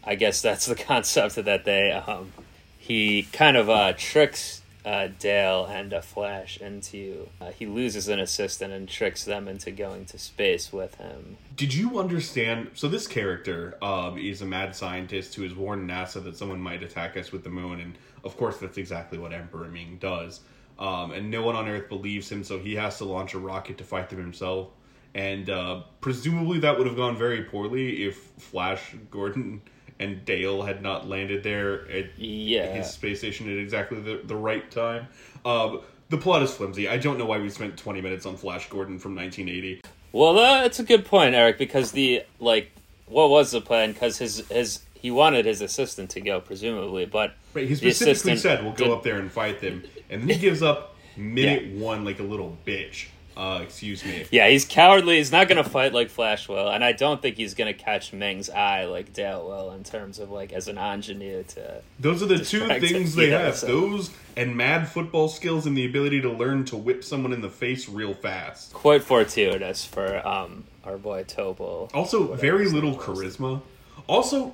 I 0.04 0.16
guess 0.16 0.42
that's 0.42 0.66
the 0.66 0.76
concept 0.92 1.36
that 1.36 1.66
they 1.66 1.92
um, 1.92 2.32
he 2.78 3.24
kind 3.32 3.58
of 3.58 3.70
uh, 3.70 3.94
tricks 3.98 4.62
uh, 4.86 5.10
Dale 5.20 5.66
and 5.66 5.94
uh, 5.94 6.02
Flash 6.02 6.58
into 6.60 7.28
uh, 7.42 7.52
he 7.52 7.66
loses 7.66 8.08
an 8.08 8.20
assistant 8.20 8.74
and 8.74 8.88
tricks 8.88 9.26
them 9.26 9.48
into 9.48 9.72
going 9.72 10.06
to 10.06 10.18
space 10.18 10.72
with 10.72 10.96
him. 10.96 11.38
Did 11.56 11.74
you 11.74 12.00
understand? 12.00 12.72
So 12.74 12.88
this 12.88 13.06
character 13.06 13.78
um, 13.84 14.18
is 14.18 14.42
a 14.42 14.46
mad 14.46 14.76
scientist 14.76 15.36
who 15.36 15.44
has 15.44 15.54
warned 15.54 15.90
NASA 15.90 16.24
that 16.24 16.38
someone 16.38 16.62
might 16.62 16.82
attack 16.82 17.18
us 17.18 17.32
with 17.32 17.44
the 17.44 17.50
moon, 17.50 17.80
and 17.80 17.96
of 18.24 18.38
course 18.38 18.58
that's 18.58 18.78
exactly 18.78 19.18
what 19.18 19.34
Emperor 19.34 19.68
Ming 19.68 19.98
does. 20.00 20.40
Um, 20.80 21.12
and 21.12 21.30
no 21.30 21.44
one 21.44 21.58
on 21.58 21.68
Earth 21.68 21.90
believes 21.90 22.32
him, 22.32 22.44
so 22.44 22.58
he 22.58 22.76
has 22.76 22.98
to 23.00 23.06
launch 23.06 23.34
a 23.34 23.40
rocket 23.40 23.78
to 23.80 23.84
fight 23.84 24.10
them 24.10 24.20
himself. 24.20 24.70
And 25.16 25.50
uh, 25.50 25.82
presumably 26.02 26.60
that 26.60 26.78
would 26.78 26.88
have 26.88 26.96
gone 26.96 27.18
very 27.18 27.44
poorly 27.44 28.04
if 28.04 28.18
Flash, 28.38 28.96
Gordon, 29.10 29.62
and 30.00 30.24
Dale 30.24 30.62
had 30.62 30.82
not 30.82 31.08
landed 31.10 31.44
there 31.44 31.90
at 31.92 32.18
Yeah. 32.18 32.68
his 32.74 32.90
space 32.92 33.20
station 33.20 33.52
at 33.52 33.58
exactly 33.58 34.00
the, 34.00 34.22
the 34.24 34.36
right 34.36 34.70
time. 34.72 35.08
Um, 35.44 35.82
the 36.10 36.18
plot 36.18 36.42
is 36.44 36.52
flimsy. 36.54 36.88
I 36.88 36.98
don't 36.98 37.18
know 37.18 37.26
why 37.26 37.40
we 37.40 37.50
spent 37.50 37.78
20 37.78 38.02
minutes 38.02 38.26
on 38.26 38.36
Flash 38.38 38.70
Gordon 38.70 38.98
from 39.00 39.16
1980. 39.16 39.82
Well, 40.12 40.34
that's 40.34 40.80
a 40.80 40.84
good 40.84 41.06
point, 41.06 41.36
Eric, 41.36 41.58
because 41.58 41.92
the 41.92 42.24
like, 42.40 42.72
what 43.08 43.30
was 43.30 43.52
the 43.52 43.62
plan? 43.62 43.92
Because 43.94 44.18
his 44.18 44.48
his 44.50 44.80
he 44.96 45.12
wanted 45.12 45.46
his 45.46 45.62
assistant 45.62 46.10
to 46.12 46.22
go, 46.22 46.40
presumably, 46.42 47.06
but 47.06 47.34
Right, 47.54 47.68
he 47.68 47.76
specifically 47.76 48.34
assistant 48.34 48.40
said 48.40 48.64
we'll 48.64 48.74
go 48.74 48.86
did- 48.86 48.94
up 48.94 49.04
there 49.04 49.20
and 49.20 49.32
fight 49.32 49.62
them, 49.62 49.84
and 50.10 50.22
then 50.24 50.30
he 50.30 50.36
gives 50.38 50.64
up 50.64 50.96
minute 51.16 51.68
one 51.74 52.04
like 52.06 52.20
a 52.20 52.24
little 52.24 52.58
bitch. 52.66 53.06
Uh, 53.38 53.62
excuse 53.64 54.04
me. 54.04 54.26
Yeah, 54.32 54.50
he's 54.50 54.66
cowardly. 54.66 55.18
He's 55.18 55.32
not 55.32 55.48
going 55.48 55.64
to 55.64 55.70
fight 55.70 55.94
like 55.94 56.10
Flash 56.10 56.50
will, 56.50 56.68
and 56.70 56.84
I 56.84 56.92
don't 56.92 57.22
think 57.22 57.38
he's 57.38 57.54
going 57.54 57.74
to 57.74 57.80
catch 57.80 58.12
Ming's 58.12 58.50
eye 58.50 58.86
like 58.86 59.14
Dale 59.14 59.46
will 59.48 59.72
in 59.72 59.84
terms 59.84 60.20
of 60.20 60.30
like 60.30 60.52
as 60.52 60.68
an 60.68 60.78
ingenue 60.78 61.44
to. 61.44 61.82
Those 62.00 62.22
are 62.22 62.26
the 62.26 62.40
two 62.44 62.68
things 62.68 63.16
they 63.16 63.30
yeah, 63.32 63.40
have. 63.44 63.56
so- 63.56 63.68
Those 63.68 64.12
and 64.36 64.56
mad 64.56 64.88
football 64.88 65.28
skills 65.30 65.66
and 65.66 65.76
the 65.78 65.86
ability 65.86 66.22
to 66.22 66.30
learn 66.32 66.66
to 66.66 66.76
whip 66.78 67.04
someone 67.04 67.32
in 67.34 67.42
the 67.42 67.50
face 67.50 67.88
real 67.90 68.14
fast. 68.14 68.74
Quite 68.74 69.04
fortuitous 69.04 69.86
for 69.86 70.26
um 70.28 70.66
our 70.84 70.98
boy 70.98 71.24
Topol. 71.24 71.90
Also, 71.94 72.34
very 72.36 72.68
little 72.68 72.96
charisma. 72.96 73.62
Also, 74.08 74.54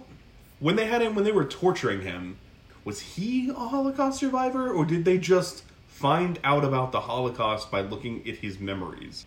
when 0.59 0.75
they 0.75 0.85
had 0.85 1.01
him, 1.01 1.15
when 1.15 1.23
they 1.23 1.31
were 1.31 1.45
torturing 1.45 2.01
him, 2.01 2.37
was 2.83 2.99
he 2.99 3.49
a 3.49 3.53
Holocaust 3.53 4.19
survivor, 4.19 4.69
or 4.71 4.85
did 4.85 5.05
they 5.05 5.17
just 5.17 5.63
find 5.95 6.39
out 6.43 6.65
about 6.65 6.91
the 6.91 6.99
Holocaust 6.99 7.71
by 7.71 7.79
looking 7.81 8.27
at 8.27 8.35
his 8.35 8.59
memories? 8.59 9.25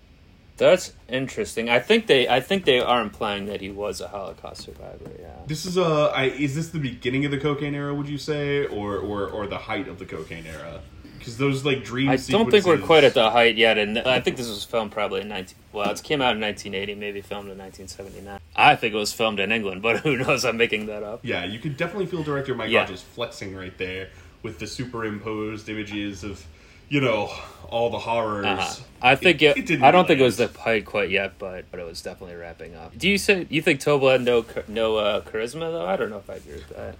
That's 0.59 0.93
interesting. 1.09 1.71
I 1.71 1.79
think 1.79 2.09
they 2.09 2.29
I 2.29 2.41
think 2.41 2.65
they 2.65 2.81
are 2.81 3.01
implying 3.01 3.47
that 3.47 3.61
he 3.61 3.71
was 3.71 4.01
a 4.01 4.09
Holocaust 4.09 4.63
survivor. 4.63 5.11
Yeah. 5.19 5.29
This 5.47 5.65
is 5.65 5.79
a. 5.79 6.13
I, 6.15 6.25
is 6.25 6.55
this 6.57 6.69
the 6.69 6.81
beginning 6.81 7.25
of 7.25 7.31
the 7.31 7.39
cocaine 7.39 7.75
era? 7.75 7.95
Would 7.95 8.09
you 8.09 8.19
say, 8.19 8.67
or 8.67 8.97
or 8.99 9.29
or 9.29 9.47
the 9.47 9.57
height 9.59 9.89
of 9.89 9.99
the 9.99 10.05
cocaine 10.05 10.47
era? 10.47 10.81
Because 11.17 11.39
those 11.39 11.65
like 11.65 11.85
dream. 11.85 12.09
I 12.11 12.17
don't 12.17 12.51
think 12.51 12.67
we're 12.67 12.79
quite 12.79 13.05
at 13.05 13.15
the 13.15 13.31
height 13.31 13.57
yet, 13.57 13.79
and 13.79 13.99
I 14.01 14.21
think 14.21 14.37
this 14.37 14.49
was 14.49 14.65
filmed 14.65 14.91
probably 14.93 15.21
in 15.21 15.29
19. 15.29 15.55
Well, 15.73 15.91
it 15.91 16.03
came 16.03 16.21
out 16.21 16.35
in 16.35 16.41
1980, 16.41 16.95
maybe 16.97 17.21
filmed 17.21 17.51
in 17.51 17.59
1979. 17.59 18.41
I 18.57 18.77
think 18.77 18.95
it 18.95 18.97
was 18.97 19.13
filmed 19.13 19.39
in 19.41 19.53
England, 19.53 19.81
but 19.83 19.99
who 20.05 20.17
knows? 20.17 20.45
I'm 20.45 20.57
making 20.57 20.87
that 20.87 21.03
up. 21.03 21.21
Yeah, 21.23 21.45
you 21.45 21.61
could 21.61 21.77
definitely 21.77 22.07
feel 22.07 22.23
director 22.23 22.55
Mike 22.55 22.71
Yeah. 22.71 22.81
Hodges 22.81 23.03
flexing 23.03 23.55
right 23.55 23.77
there 23.79 24.09
with 24.43 24.59
the 24.59 24.67
superimposed 24.67 25.69
images 25.69 26.25
of, 26.25 26.45
you 26.89 27.01
know, 27.01 27.31
all 27.69 27.91
the 27.91 27.99
horrors. 27.99 28.47
Uh-huh. 28.47 28.83
I 29.01 29.15
think 29.15 29.43
it. 29.43 29.55
didn't 29.67 29.85
I 29.85 29.91
don't 29.91 30.07
think 30.07 30.21
it 30.21 30.25
was 30.25 30.39
the 30.39 30.49
height 30.49 30.85
quite 30.85 31.11
yet, 31.11 31.39
but 31.39 31.71
but 31.71 31.81
it 31.81 31.87
was 31.87 32.03
definitely 32.03 32.37
wrapping 32.37 32.75
up. 32.75 32.97
Do 32.97 33.09
you 33.09 33.19
say 33.19 33.47
you 33.49 33.63
think 33.63 33.81
Topol 33.81 34.13
had 34.13 34.23
no 34.23 34.45
no 34.67 34.97
uh, 34.97 35.21
charisma 35.23 35.71
though? 35.71 35.87
I 35.87 35.97
don't 35.97 36.11
know 36.11 36.19
if 36.19 36.29
I 36.29 36.35
agree 36.35 36.55
with 36.55 36.69
that. 36.71 36.97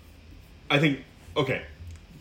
I 0.71 0.79
think 0.79 1.01
okay. 1.37 1.63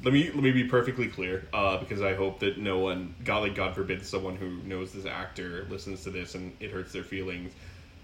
Let 0.03 0.13
me 0.13 0.29
let 0.31 0.43
me 0.43 0.51
be 0.51 0.63
perfectly 0.63 1.07
clear, 1.07 1.47
uh, 1.53 1.77
because 1.77 2.03
I 2.03 2.13
hope 2.13 2.39
that 2.41 2.59
no 2.59 2.77
one, 2.77 3.15
God, 3.25 3.39
like 3.39 3.55
God 3.55 3.73
forbid, 3.73 4.05
someone 4.05 4.35
who 4.35 4.57
knows 4.63 4.93
this 4.93 5.05
actor 5.05 5.65
listens 5.69 6.03
to 6.03 6.11
this 6.11 6.35
and 6.35 6.55
it 6.59 6.71
hurts 6.71 6.93
their 6.93 7.03
feelings. 7.03 7.51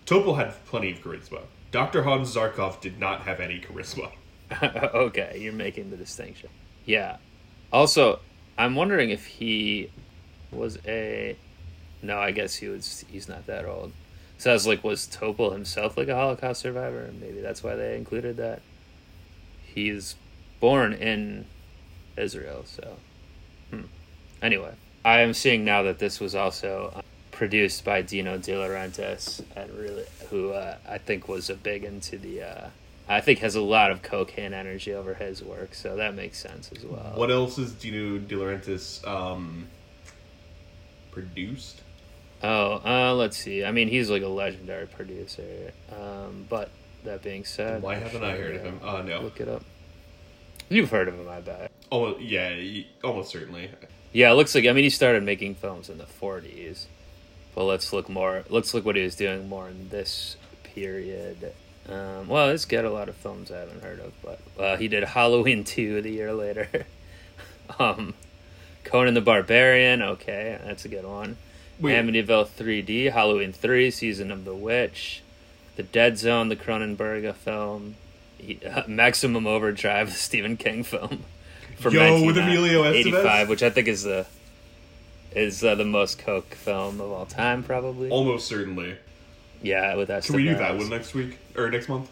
Topol 0.07 0.35
had 0.35 0.53
plenty 0.65 0.91
of 0.91 1.03
charisma. 1.03 1.41
Dr. 1.71 2.03
Hans 2.03 2.35
Zarkov 2.35 2.81
did 2.81 2.99
not 2.99 3.21
have 3.21 3.39
any 3.39 3.59
charisma. 3.59 4.11
okay, 4.63 5.37
you're 5.39 5.53
making 5.53 5.91
the 5.91 5.97
distinction. 5.97 6.49
Yeah. 6.85 7.17
Also, 7.71 8.19
I'm 8.57 8.75
wondering 8.75 9.09
if 9.09 9.25
he 9.25 9.89
was 10.51 10.77
a. 10.85 11.35
No, 12.01 12.19
I 12.19 12.31
guess 12.31 12.55
he 12.55 12.67
was. 12.67 13.05
He's 13.09 13.27
not 13.27 13.45
that 13.47 13.65
old. 13.65 13.91
So 14.37 14.51
I 14.51 14.53
was 14.53 14.67
like, 14.67 14.83
was 14.83 15.07
Topol 15.07 15.53
himself 15.53 15.97
like 15.97 16.07
a 16.07 16.15
Holocaust 16.15 16.61
survivor? 16.61 17.09
Maybe 17.19 17.39
that's 17.39 17.63
why 17.63 17.75
they 17.75 17.95
included 17.95 18.37
that. 18.37 18.61
He's 19.63 20.15
born 20.59 20.93
in 20.93 21.45
Israel, 22.17 22.63
so. 22.65 22.97
Hmm. 23.69 23.83
Anyway, 24.41 24.73
I 25.05 25.21
am 25.21 25.33
seeing 25.33 25.63
now 25.63 25.83
that 25.83 25.99
this 25.99 26.19
was 26.19 26.35
also 26.35 26.91
uh, 26.95 27.01
produced 27.31 27.85
by 27.85 28.01
Dino 28.01 28.37
De 28.37 28.51
Laurentiis, 28.51 29.43
and 29.55 29.71
really, 29.71 30.05
who 30.29 30.51
uh, 30.51 30.77
I 30.87 30.97
think 30.97 31.27
was 31.27 31.49
a 31.49 31.55
big 31.55 31.83
into 31.83 32.17
the. 32.17 32.43
Uh, 32.43 32.67
I 33.07 33.21
think 33.21 33.39
has 33.39 33.55
a 33.55 33.61
lot 33.61 33.91
of 33.91 34.01
cocaine 34.01 34.53
energy 34.53 34.93
over 34.93 35.13
his 35.13 35.43
work, 35.43 35.73
so 35.73 35.97
that 35.97 36.15
makes 36.15 36.39
sense 36.39 36.71
as 36.75 36.85
well. 36.85 37.13
What 37.15 37.31
else 37.31 37.57
is 37.57 37.73
Dino 37.73 38.17
De 38.17 38.35
Laurentiis 38.35 39.05
um, 39.05 39.67
produced? 41.11 41.81
Oh, 42.41 42.81
uh, 42.85 43.13
let's 43.13 43.37
see. 43.37 43.63
I 43.63 43.71
mean, 43.71 43.87
he's 43.87 44.09
like 44.09 44.21
a 44.21 44.27
legendary 44.27 44.87
producer. 44.87 45.71
Um, 45.91 46.45
but 46.49 46.69
that 47.03 47.21
being 47.21 47.45
said, 47.45 47.81
Why 47.81 47.95
haven't 47.95 48.23
I 48.23 48.37
heard 48.37 48.55
of 48.55 48.61
him? 48.63 48.79
Uh, 48.83 49.01
no. 49.01 49.21
Look 49.21 49.39
it 49.39 49.47
up. 49.47 49.63
You've 50.69 50.89
heard 50.89 51.07
of 51.07 51.15
him, 51.15 51.27
I 51.27 51.41
bet. 51.41 51.71
Oh 51.91 52.17
yeah, 52.17 52.83
almost 53.03 53.31
certainly. 53.31 53.69
Yeah, 54.11 54.31
it 54.31 54.35
looks 54.35 54.55
like. 54.55 54.65
I 54.65 54.71
mean, 54.71 54.83
he 54.83 54.89
started 54.89 55.23
making 55.23 55.55
films 55.55 55.89
in 55.89 55.97
the 55.97 56.05
'40s, 56.05 56.85
but 57.53 57.65
let's 57.65 57.93
look 57.93 58.09
more. 58.09 58.43
Let's 58.49 58.73
look 58.73 58.85
what 58.85 58.95
he 58.95 59.03
was 59.03 59.15
doing 59.15 59.47
more 59.47 59.69
in 59.69 59.89
this 59.89 60.37
period. 60.63 61.53
Um, 61.89 62.27
well, 62.27 62.51
he's 62.51 62.65
got 62.65 62.85
a 62.85 62.89
lot 62.89 63.09
of 63.09 63.15
films 63.15 63.51
I 63.51 63.59
haven't 63.59 63.83
heard 63.83 63.99
of, 63.99 64.13
but 64.23 64.39
uh, 64.61 64.77
he 64.77 64.87
did 64.87 65.03
Halloween 65.03 65.63
two 65.65 66.01
the 66.01 66.11
year 66.11 66.33
later. 66.33 66.85
um, 67.79 68.13
Conan 68.83 69.13
the 69.13 69.21
Barbarian. 69.21 70.01
Okay, 70.01 70.59
that's 70.63 70.85
a 70.85 70.89
good 70.89 71.05
one. 71.05 71.37
Wait. 71.79 71.95
Amityville 71.95 72.47
3D, 72.47 73.11
Halloween 73.11 73.51
3, 73.51 73.91
Season 73.91 74.31
of 74.31 74.45
the 74.45 74.53
Witch, 74.53 75.23
The 75.75 75.83
Dead 75.83 76.17
Zone, 76.17 76.49
the 76.49 76.55
Cronenberg 76.55 77.33
film, 77.35 77.95
he, 78.37 78.59
Maximum 78.87 79.47
Overdrive, 79.47 80.09
the 80.09 80.15
Stephen 80.15 80.55
King 80.55 80.83
film 80.83 81.23
from 81.77 81.93
Yo, 81.93 82.25
with 82.25 82.37
Emilio 82.37 82.83
1985, 82.83 83.23
Estevez? 83.47 83.49
which 83.49 83.63
I 83.63 83.69
think 83.69 83.87
is 83.87 84.03
the 84.03 84.25
is 85.35 85.63
uh, 85.63 85.73
the 85.73 85.83
most 85.83 86.19
coke 86.19 86.53
film 86.53 87.01
of 87.01 87.11
all 87.11 87.25
time, 87.25 87.63
probably. 87.63 88.09
Almost 88.09 88.47
certainly. 88.47 88.97
Yeah, 89.63 89.95
with 89.95 90.09
that. 90.09 90.23
Can 90.23 90.35
we 90.35 90.43
do 90.43 90.55
that 90.55 90.77
one 90.77 90.89
next 90.89 91.13
week 91.15 91.37
or 91.57 91.69
next 91.71 91.89
month? 91.89 92.09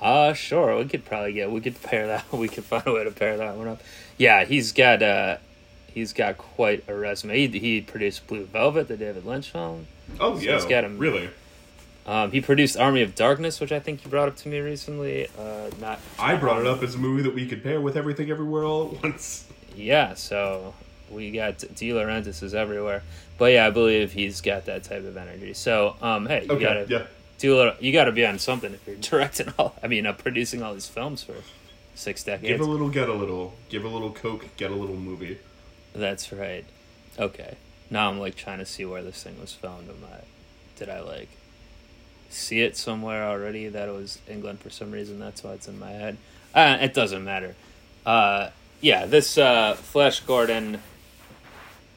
Uh 0.00 0.32
sure. 0.32 0.78
We 0.78 0.86
could 0.86 1.04
probably 1.04 1.34
get. 1.34 1.50
We 1.50 1.60
could 1.60 1.80
pair 1.82 2.06
that. 2.06 2.24
We 2.32 2.48
could 2.48 2.64
find 2.64 2.86
a 2.86 2.92
way 2.92 3.04
to 3.04 3.10
pair 3.10 3.36
that 3.36 3.56
one 3.56 3.68
up. 3.68 3.82
Yeah, 4.16 4.44
he's 4.44 4.72
got. 4.72 5.02
uh 5.02 5.36
He's 5.92 6.12
got 6.12 6.38
quite 6.38 6.84
a 6.86 6.94
resume. 6.94 7.48
He, 7.48 7.58
he 7.58 7.80
produced 7.80 8.28
Blue 8.28 8.44
Velvet, 8.44 8.86
the 8.86 8.96
David 8.96 9.26
Lynch 9.26 9.50
film. 9.50 9.88
Oh 10.20 10.36
So 10.38 10.42
yeah, 10.44 10.54
it's 10.54 10.64
got 10.64 10.84
him- 10.84 10.98
really. 10.98 11.28
Um, 12.06 12.30
he 12.30 12.40
produced 12.40 12.76
Army 12.78 13.02
of 13.02 13.16
Darkness, 13.16 13.58
which 13.60 13.72
I 13.72 13.80
think 13.80 14.04
you 14.04 14.10
brought 14.10 14.28
up 14.28 14.36
to 14.36 14.48
me 14.48 14.60
recently. 14.60 15.26
Uh, 15.36 15.68
not 15.80 15.98
I 16.18 16.36
brought 16.36 16.60
it 16.60 16.66
up 16.68 16.82
as 16.84 16.94
a 16.94 16.98
movie 16.98 17.22
that 17.22 17.34
we 17.34 17.44
could 17.46 17.62
pair 17.64 17.80
with 17.80 17.96
Everything 17.96 18.30
Everywhere 18.30 18.62
All 18.64 18.94
at 18.94 19.02
Once. 19.02 19.46
Yeah, 19.74 20.14
so 20.14 20.74
we 21.10 21.32
got 21.32 21.58
De 21.58 21.90
Laurentiis 21.90 22.42
is 22.44 22.54
everywhere, 22.54 23.02
but 23.40 23.46
yeah, 23.52 23.66
I 23.66 23.70
believe 23.70 24.12
he's 24.12 24.40
got 24.42 24.66
that 24.66 24.84
type 24.84 25.04
of 25.04 25.16
energy. 25.16 25.54
So, 25.54 25.96
um, 26.00 26.26
hey, 26.26 26.44
you 26.44 26.52
Okay, 26.52 26.62
gotta 26.62 26.86
yeah. 26.88 27.06
do 27.38 27.54
a 27.54 27.56
little. 27.56 27.74
You 27.80 27.90
gotta 27.92 28.12
be 28.12 28.24
on 28.24 28.38
something 28.38 28.72
if 28.74 28.86
you're 28.86 28.96
directing 29.00 29.52
all. 29.58 29.74
I 29.82 29.88
mean, 29.88 30.06
uh, 30.06 30.12
producing 30.12 30.62
all 30.62 30.74
these 30.74 30.86
films 30.86 31.22
for 31.24 31.34
six 31.94 32.22
decades. 32.22 32.46
Give 32.48 32.60
a 32.60 32.64
little, 32.70 32.90
get 32.90 33.08
a 33.08 33.14
little. 33.14 33.54
Give 33.70 33.84
a 33.84 33.88
little 33.88 34.12
Coke, 34.12 34.46
get 34.56 34.70
a 34.70 34.74
little 34.74 34.94
movie. 34.96 35.38
That's 35.94 36.32
right. 36.32 36.64
Okay, 37.18 37.56
now 37.90 38.08
I'm 38.10 38.20
like 38.20 38.36
trying 38.36 38.58
to 38.58 38.66
see 38.66 38.84
where 38.84 39.02
this 39.02 39.22
thing 39.22 39.40
was 39.40 39.52
filmed. 39.52 39.88
Am 39.88 39.96
I? 40.04 40.18
Did 40.78 40.88
I 40.90 41.00
like 41.00 41.28
see 42.28 42.60
it 42.60 42.76
somewhere 42.76 43.24
already 43.24 43.68
that 43.68 43.88
it 43.88 43.92
was 43.92 44.18
England 44.28 44.60
for 44.60 44.70
some 44.70 44.90
reason? 44.92 45.18
That's 45.18 45.42
why 45.42 45.52
it's 45.52 45.66
in 45.66 45.78
my 45.78 45.90
head. 45.90 46.16
Uh, 46.54 46.78
it 46.80 46.94
doesn't 46.94 47.24
matter. 47.24 47.54
Uh, 48.06 48.50
yeah, 48.80 49.06
this 49.06 49.36
uh, 49.38 49.74
Flash 49.74 50.20
Gordon 50.20 50.80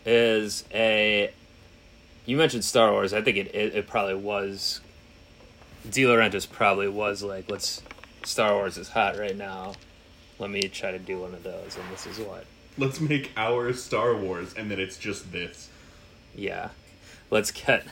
is 0.05 0.63
a. 0.73 1.31
You 2.25 2.37
mentioned 2.37 2.63
Star 2.63 2.91
Wars. 2.91 3.13
I 3.13 3.21
think 3.21 3.37
it 3.37 3.47
it, 3.53 3.75
it 3.75 3.87
probably 3.87 4.15
was. 4.15 4.81
De 5.89 6.03
Laurentiis 6.03 6.49
probably 6.49 6.87
was 6.87 7.23
like, 7.23 7.49
let's. 7.49 7.81
Star 8.23 8.53
Wars 8.53 8.77
is 8.77 8.89
hot 8.89 9.17
right 9.17 9.35
now. 9.35 9.73
Let 10.39 10.49
me 10.49 10.63
try 10.63 10.91
to 10.91 10.99
do 10.99 11.19
one 11.19 11.33
of 11.33 11.43
those, 11.43 11.77
and 11.77 11.91
this 11.91 12.07
is 12.07 12.19
what. 12.19 12.45
Let's 12.77 12.99
make 12.99 13.31
our 13.37 13.73
Star 13.73 14.15
Wars, 14.15 14.53
and 14.55 14.71
then 14.71 14.79
it's 14.79 14.97
just 14.97 15.31
this. 15.31 15.69
Yeah. 16.35 16.69
Let's 17.29 17.51
get 17.51 17.85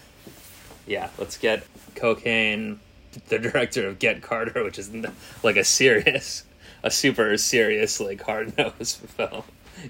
Yeah, 0.88 1.10
let's 1.17 1.38
get 1.38 1.63
cocaine 1.95 2.80
the 3.28 3.39
director 3.39 3.88
of 3.88 4.00
Get 4.00 4.21
Carter, 4.21 4.63
which 4.63 4.80
is 4.80 4.91
like 5.43 5.58
a 5.58 5.63
serious 5.63 6.43
a 6.84 6.91
super 6.91 7.38
serious 7.38 8.00
like 8.00 8.21
hard 8.21 8.58
nosed 8.58 8.97
film. 8.97 9.43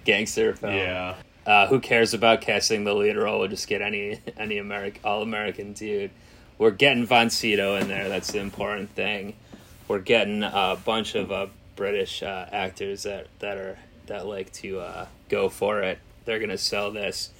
Gangster 0.05 0.55
film. 0.55 0.73
Yeah. 0.73 1.15
Uh, 1.45 1.67
who 1.67 1.79
cares 1.79 2.13
about 2.13 2.41
casting 2.41 2.83
the 2.83 2.93
lead 2.93 3.17
role? 3.17 3.39
We'll 3.39 3.47
just 3.47 3.67
get 3.67 3.81
any 3.81 4.19
any 4.37 4.57
American 4.57 5.01
all 5.03 5.21
American 5.21 5.73
dude. 5.73 6.11
We're 6.57 6.71
getting 6.71 7.05
Von 7.05 7.29
Sydow 7.29 7.75
in 7.77 7.87
there. 7.87 8.07
That's 8.09 8.31
the 8.31 8.39
important 8.39 8.91
thing. 8.91 9.35
We're 9.87 9.99
getting 9.99 10.43
a 10.43 10.77
bunch 10.85 11.15
of 11.15 11.31
uh, 11.31 11.47
British 11.75 12.21
uh, 12.21 12.45
actors 12.51 13.03
that 13.03 13.27
that 13.39 13.57
are 13.57 13.79
that 14.05 14.27
like 14.27 14.53
to 14.53 14.79
uh, 14.79 15.05
go 15.29 15.49
for 15.49 15.81
it. 15.81 15.97
They're 16.25 16.39
gonna 16.39 16.57
sell 16.57 16.91
this. 16.91 17.31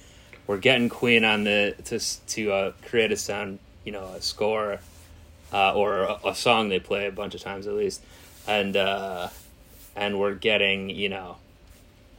We're 0.46 0.58
getting 0.58 0.88
Queen 0.88 1.24
on 1.24 1.44
the 1.44 1.76
to 1.84 2.00
to 2.34 2.52
uh, 2.52 2.72
create 2.86 3.12
a 3.12 3.16
sound, 3.16 3.60
you 3.84 3.92
know, 3.92 4.04
a 4.06 4.20
score 4.20 4.80
uh, 5.52 5.74
or 5.74 5.98
a, 5.98 6.18
a 6.26 6.34
song 6.34 6.68
they 6.68 6.80
play 6.80 7.06
a 7.06 7.12
bunch 7.12 7.34
of 7.34 7.40
times 7.40 7.66
at 7.66 7.74
least, 7.74 8.02
and 8.46 8.76
uh, 8.76 9.28
and 9.94 10.18
we're 10.18 10.34
getting 10.34 10.90
you 10.90 11.08
know 11.08 11.36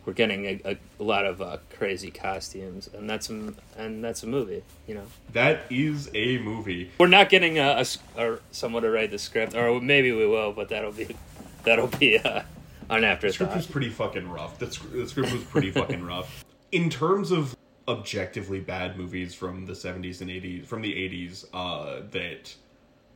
we're 0.05 0.13
getting 0.13 0.45
a, 0.45 0.61
a, 0.65 0.77
a 0.99 1.03
lot 1.03 1.25
of 1.25 1.41
uh, 1.41 1.57
crazy 1.77 2.11
costumes, 2.11 2.89
and 2.93 3.09
that's 3.09 3.29
a, 3.29 3.53
and 3.77 4.03
that's 4.03 4.23
a 4.23 4.27
movie. 4.27 4.63
You 4.87 4.95
know, 4.95 5.05
That 5.33 5.61
is 5.69 6.09
a 6.13 6.37
movie. 6.39 6.91
we're 6.97 7.07
not 7.07 7.29
getting 7.29 7.59
a, 7.59 7.83
or 8.17 8.41
someone 8.51 8.83
to 8.83 8.89
write 8.89 9.11
the 9.11 9.19
script, 9.19 9.55
or 9.55 9.79
maybe 9.79 10.11
we 10.11 10.25
will, 10.27 10.51
but 10.53 10.69
that'll 10.69 10.91
be 10.91 11.15
that'll 11.63 11.87
be 11.87 12.19
uh, 12.19 12.43
an 12.89 13.01
The 13.21 13.31
script 13.31 13.55
was 13.55 13.67
pretty 13.67 13.89
fucking 13.89 14.29
rough. 14.29 14.59
The, 14.59 14.71
sc- 14.71 14.91
the 14.91 15.07
script 15.07 15.31
was 15.31 15.43
pretty 15.43 15.71
fucking 15.71 16.03
rough. 16.03 16.43
In 16.71 16.89
terms 16.89 17.31
of 17.31 17.55
objectively 17.87 18.59
bad 18.59 18.97
movies 18.97 19.33
from 19.33 19.65
the 19.65 19.73
70s 19.73 20.21
and 20.21 20.29
80s, 20.29 20.65
from 20.65 20.81
the 20.81 20.93
80s, 20.93 21.45
uh, 21.53 22.01
that 22.11 22.55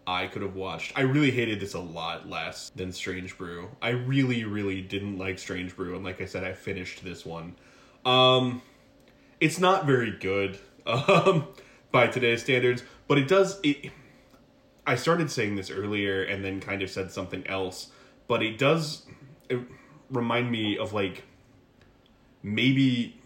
I 0.07 0.27
could 0.27 0.41
have 0.41 0.55
watched, 0.55 0.93
I 0.95 1.01
really 1.01 1.31
hated 1.31 1.59
this 1.59 1.73
a 1.73 1.79
lot 1.81 2.29
less 2.29 2.71
than 2.73 2.93
Strange 2.93 3.37
Brew. 3.37 3.67
I 3.81 3.89
really, 3.89 4.45
really 4.45 4.81
didn't 4.81 5.17
like 5.17 5.37
Strange 5.37 5.75
Brew, 5.75 5.95
and 5.95 6.05
like 6.05 6.21
I 6.21 6.25
said, 6.25 6.45
I 6.45 6.53
finished 6.53 7.03
this 7.03 7.25
one. 7.25 7.55
Um, 8.05 8.61
it's 9.41 9.59
not 9.59 9.85
very 9.85 10.11
good 10.11 10.59
um, 10.85 11.49
by 11.91 12.07
today's 12.07 12.41
standards, 12.41 12.83
but 13.09 13.17
it 13.17 13.27
does. 13.27 13.59
It, 13.63 13.91
I 14.85 14.95
started 14.95 15.29
saying 15.29 15.57
this 15.57 15.69
earlier 15.69 16.23
and 16.23 16.43
then 16.43 16.61
kind 16.61 16.81
of 16.81 16.89
said 16.89 17.11
something 17.11 17.45
else, 17.45 17.91
but 18.29 18.41
it 18.41 18.57
does 18.57 19.05
it 19.49 19.59
remind 20.09 20.49
me 20.49 20.77
of 20.77 20.93
like 20.93 21.23
maybe 22.41 23.19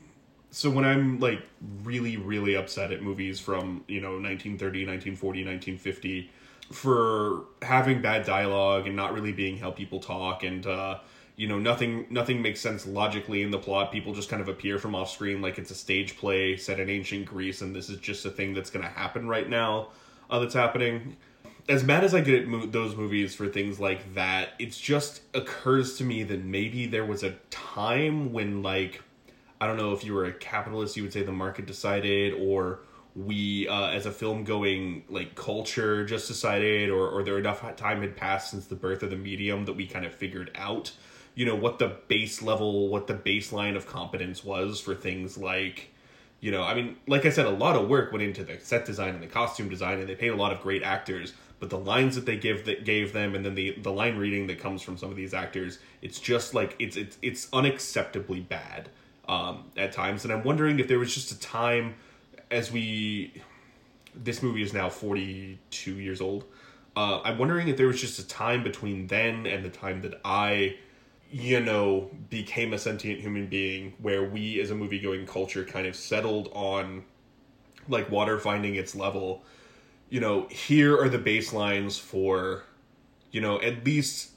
so 0.49 0.71
when 0.71 0.83
I'm 0.83 1.19
like 1.19 1.43
really 1.83 2.17
really 2.17 2.55
upset 2.55 2.91
at 2.91 3.03
movies 3.03 3.39
from, 3.39 3.83
you 3.87 4.01
know, 4.01 4.13
1930, 4.13 4.87
1940, 4.87 5.45
1950 5.45 6.31
for 6.71 7.45
having 7.61 8.01
bad 8.01 8.25
dialogue 8.25 8.87
and 8.87 8.95
not 8.95 9.13
really 9.13 9.31
being 9.31 9.57
how 9.57 9.71
people 9.71 9.99
talk 9.99 10.43
and 10.43 10.65
uh 10.65 10.99
you 11.35 11.47
know 11.47 11.57
nothing 11.57 12.05
nothing 12.09 12.41
makes 12.41 12.59
sense 12.59 12.85
logically 12.85 13.41
in 13.41 13.51
the 13.51 13.57
plot. 13.57 13.91
People 13.91 14.13
just 14.13 14.29
kind 14.29 14.41
of 14.41 14.47
appear 14.47 14.77
from 14.77 14.93
off 14.93 15.09
screen 15.09 15.41
like 15.41 15.57
it's 15.57 15.71
a 15.71 15.75
stage 15.75 16.17
play 16.17 16.55
set 16.57 16.79
in 16.79 16.89
ancient 16.89 17.25
greece 17.25 17.61
and 17.61 17.75
this 17.75 17.89
is 17.89 17.97
just 17.99 18.25
a 18.25 18.29
thing 18.29 18.53
that's 18.53 18.69
going 18.69 18.83
to 18.83 18.91
happen 18.91 19.27
right 19.27 19.49
now 19.49 19.87
uh, 20.31 20.39
that's 20.39 20.53
happening. 20.53 21.17
As 21.69 21.83
mad 21.83 22.03
as 22.03 22.15
I 22.15 22.21
get 22.21 22.41
at 22.41 22.47
mo- 22.47 22.65
those 22.65 22.95
movies 22.95 23.35
for 23.35 23.47
things 23.47 23.79
like 23.79 24.15
that, 24.15 24.53
it 24.57 24.71
just 24.71 25.21
occurs 25.35 25.97
to 25.97 26.03
me 26.03 26.23
that 26.23 26.43
maybe 26.43 26.87
there 26.87 27.05
was 27.05 27.21
a 27.21 27.31
time 27.51 28.33
when, 28.33 28.63
like, 28.63 29.03
I 29.59 29.67
don't 29.67 29.77
know 29.77 29.93
if 29.93 30.03
you 30.03 30.13
were 30.13 30.25
a 30.25 30.33
capitalist, 30.33 30.97
you 30.97 31.03
would 31.03 31.13
say 31.13 31.21
the 31.21 31.31
market 31.31 31.67
decided, 31.67 32.33
or 32.33 32.79
we, 33.15 33.67
uh, 33.67 33.89
as 33.89 34.05
a 34.05 34.11
film 34.11 34.43
going 34.43 35.03
like 35.09 35.35
culture, 35.35 36.05
just 36.05 36.27
decided, 36.27 36.89
or 36.89 37.09
or 37.09 37.23
there 37.23 37.37
enough 37.37 37.75
time 37.75 38.01
had 38.01 38.15
passed 38.15 38.51
since 38.51 38.67
the 38.67 38.75
birth 38.75 39.03
of 39.03 39.09
the 39.09 39.17
medium 39.17 39.65
that 39.65 39.73
we 39.73 39.85
kind 39.85 40.05
of 40.05 40.13
figured 40.13 40.51
out, 40.55 40.91
you 41.35 41.45
know, 41.45 41.55
what 41.55 41.79
the 41.79 41.97
base 42.07 42.41
level, 42.41 42.89
what 42.89 43.07
the 43.07 43.13
baseline 43.13 43.75
of 43.75 43.85
competence 43.85 44.43
was 44.43 44.79
for 44.79 44.95
things 44.95 45.37
like 45.37 45.91
you 46.41 46.49
know, 46.49 46.63
I 46.63 46.73
mean, 46.73 46.97
like 47.07 47.25
I 47.27 47.29
said, 47.29 47.45
a 47.45 47.51
lot 47.51 47.75
of 47.75 47.87
work 47.87 48.11
went 48.11 48.23
into 48.23 48.43
the 48.43 48.59
set 48.59 48.83
design 48.83 49.13
and 49.13 49.21
the 49.21 49.27
costume 49.27 49.69
design, 49.69 49.99
and 49.99 50.09
they 50.09 50.15
paid 50.15 50.29
a 50.29 50.35
lot 50.35 50.51
of 50.51 50.59
great 50.59 50.81
actors. 50.81 51.33
But 51.59 51.69
the 51.69 51.77
lines 51.77 52.15
that 52.15 52.25
they 52.25 52.35
give 52.35 52.65
that 52.65 52.83
gave 52.83 53.13
them, 53.13 53.35
and 53.35 53.45
then 53.45 53.53
the 53.53 53.77
the 53.79 53.91
line 53.91 54.17
reading 54.17 54.47
that 54.47 54.57
comes 54.57 54.81
from 54.81 54.97
some 54.97 55.11
of 55.11 55.15
these 55.15 55.35
actors, 55.35 55.77
it's 56.01 56.19
just 56.19 56.55
like 56.55 56.75
it's 56.79 56.97
it's 56.97 57.19
it's 57.21 57.45
unacceptably 57.51 58.47
bad 58.47 58.89
um, 59.27 59.65
at 59.77 59.91
times. 59.91 60.23
And 60.23 60.33
I'm 60.33 60.43
wondering 60.43 60.79
if 60.79 60.87
there 60.87 60.97
was 60.97 61.13
just 61.13 61.31
a 61.31 61.39
time 61.39 61.93
as 62.51 62.71
we 62.71 63.41
this 64.13 64.43
movie 64.43 64.61
is 64.61 64.73
now 64.73 64.89
42 64.89 65.93
years 65.93 66.21
old. 66.21 66.43
Uh, 66.95 67.21
I'm 67.21 67.37
wondering 67.37 67.69
if 67.69 67.77
there 67.77 67.87
was 67.87 68.01
just 68.01 68.19
a 68.19 68.27
time 68.27 68.63
between 68.63 69.07
then 69.07 69.45
and 69.47 69.63
the 69.63 69.69
time 69.69 70.01
that 70.01 70.19
I, 70.25 70.75
you 71.31 71.61
know, 71.61 72.11
became 72.29 72.73
a 72.73 72.77
sentient 72.77 73.21
human 73.21 73.47
being 73.47 73.93
where 74.01 74.23
we 74.23 74.59
as 74.59 74.71
a 74.71 74.75
movie 74.75 74.99
going 74.99 75.25
culture 75.25 75.63
kind 75.63 75.87
of 75.87 75.95
settled 75.95 76.49
on 76.53 77.05
like 77.87 78.11
water 78.11 78.37
finding 78.37 78.75
its 78.75 78.93
level. 78.93 79.43
You 80.09 80.19
know, 80.19 80.47
here 80.49 81.01
are 81.01 81.07
the 81.07 81.19
baselines 81.19 81.97
for, 81.97 82.63
you 83.31 83.39
know, 83.39 83.61
at 83.61 83.85
least 83.85 84.31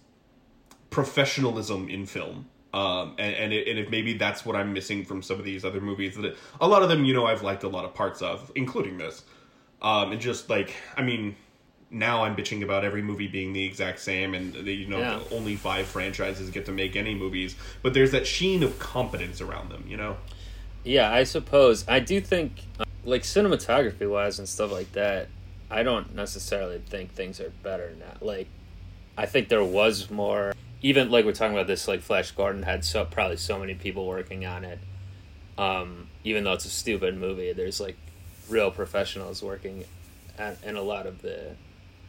professionalism 0.91 1.89
in 1.89 2.07
film. 2.07 2.47
Um, 2.75 3.15
and 3.19 3.35
and, 3.37 3.53
it, 3.53 3.69
and 3.69 3.79
if 3.79 3.89
maybe 3.89 4.15
that's 4.15 4.45
what 4.45 4.57
I'm 4.57 4.73
missing 4.73 5.05
from 5.05 5.23
some 5.23 5.39
of 5.39 5.45
these 5.45 5.65
other 5.65 5.81
movies 5.81 6.17
that 6.17 6.37
a 6.61 6.67
lot 6.67 6.83
of 6.83 6.89
them, 6.89 7.05
you 7.05 7.15
know, 7.15 7.25
I've 7.25 7.43
liked 7.43 7.63
a 7.63 7.69
lot 7.69 7.85
of 7.85 7.95
parts 7.95 8.21
of, 8.21 8.51
including 8.57 8.99
this. 8.99 9.23
Um, 9.81 10.11
and 10.11 10.21
just 10.21 10.51
like, 10.51 10.75
I 10.97 11.03
mean, 11.03 11.37
now 11.91 12.25
I'm 12.25 12.35
bitching 12.35 12.65
about 12.65 12.85
every 12.85 13.03
movie 13.03 13.29
being 13.29 13.53
the 13.53 13.63
exact 13.65 14.01
same, 14.01 14.35
and 14.35 14.53
the, 14.53 14.75
you 14.75 14.89
know, 14.89 14.99
Yeah. 14.99 15.21
only 15.31 15.55
five 15.55 15.87
franchises 15.87 16.51
get 16.51 16.67
to 16.67 16.73
make 16.73 16.97
any 16.97 17.15
movies. 17.15 17.55
But 17.83 17.95
there's 17.95 18.11
that 18.11 18.27
sheen 18.27 18.65
of 18.65 18.77
competence 18.81 19.41
around 19.41 19.71
them, 19.71 19.85
you 19.87 19.97
know. 19.97 20.17
Yeah, 20.83 21.13
I 21.13 21.23
suppose. 21.23 21.85
I 21.87 22.01
do 22.01 22.21
think, 22.21 22.63
uh, 22.81 22.85
like 23.05 23.23
cinematography 23.23 24.11
wise 24.11 24.41
and 24.41 24.49
stuff 24.49 24.73
like 24.73 24.91
that, 24.93 25.29
I 25.71 25.85
don't 25.85 26.13
necessarily 26.15 26.79
think 26.79 27.13
things 27.13 27.41
are 27.41 27.53
better 27.63 27.93
now. 28.01 28.17
Like, 28.21 28.49
I 29.17 29.27
think 29.27 29.49
there 29.49 29.63
was 29.63 30.11
more. 30.11 30.55
Even 30.85 31.11
like 31.11 31.25
we're 31.25 31.33
talking 31.33 31.57
about 31.57 31.67
this, 31.67 31.89
like 31.89 32.03
Flash 32.03 32.31
Gordon 32.33 32.63
had 32.63 32.85
so 32.85 33.07
probably 33.07 33.39
so 33.39 33.59
many 33.59 33.75
people 33.75 34.07
working 34.07 34.45
on 34.45 34.65
it. 34.65 34.79
Um, 35.57 36.09
even 36.25 36.45
though 36.45 36.53
it's 36.53 36.67
a 36.67 36.71
stupid 36.71 37.17
movie, 37.17 37.55
there's 37.55 37.81
like 37.81 37.97
real 38.51 38.71
professionals 38.71 39.43
working 39.43 39.85
at, 40.39 40.63
in 40.63 40.77
a 40.77 40.83
lot 40.83 41.07
of 41.07 41.23
the 41.23 41.57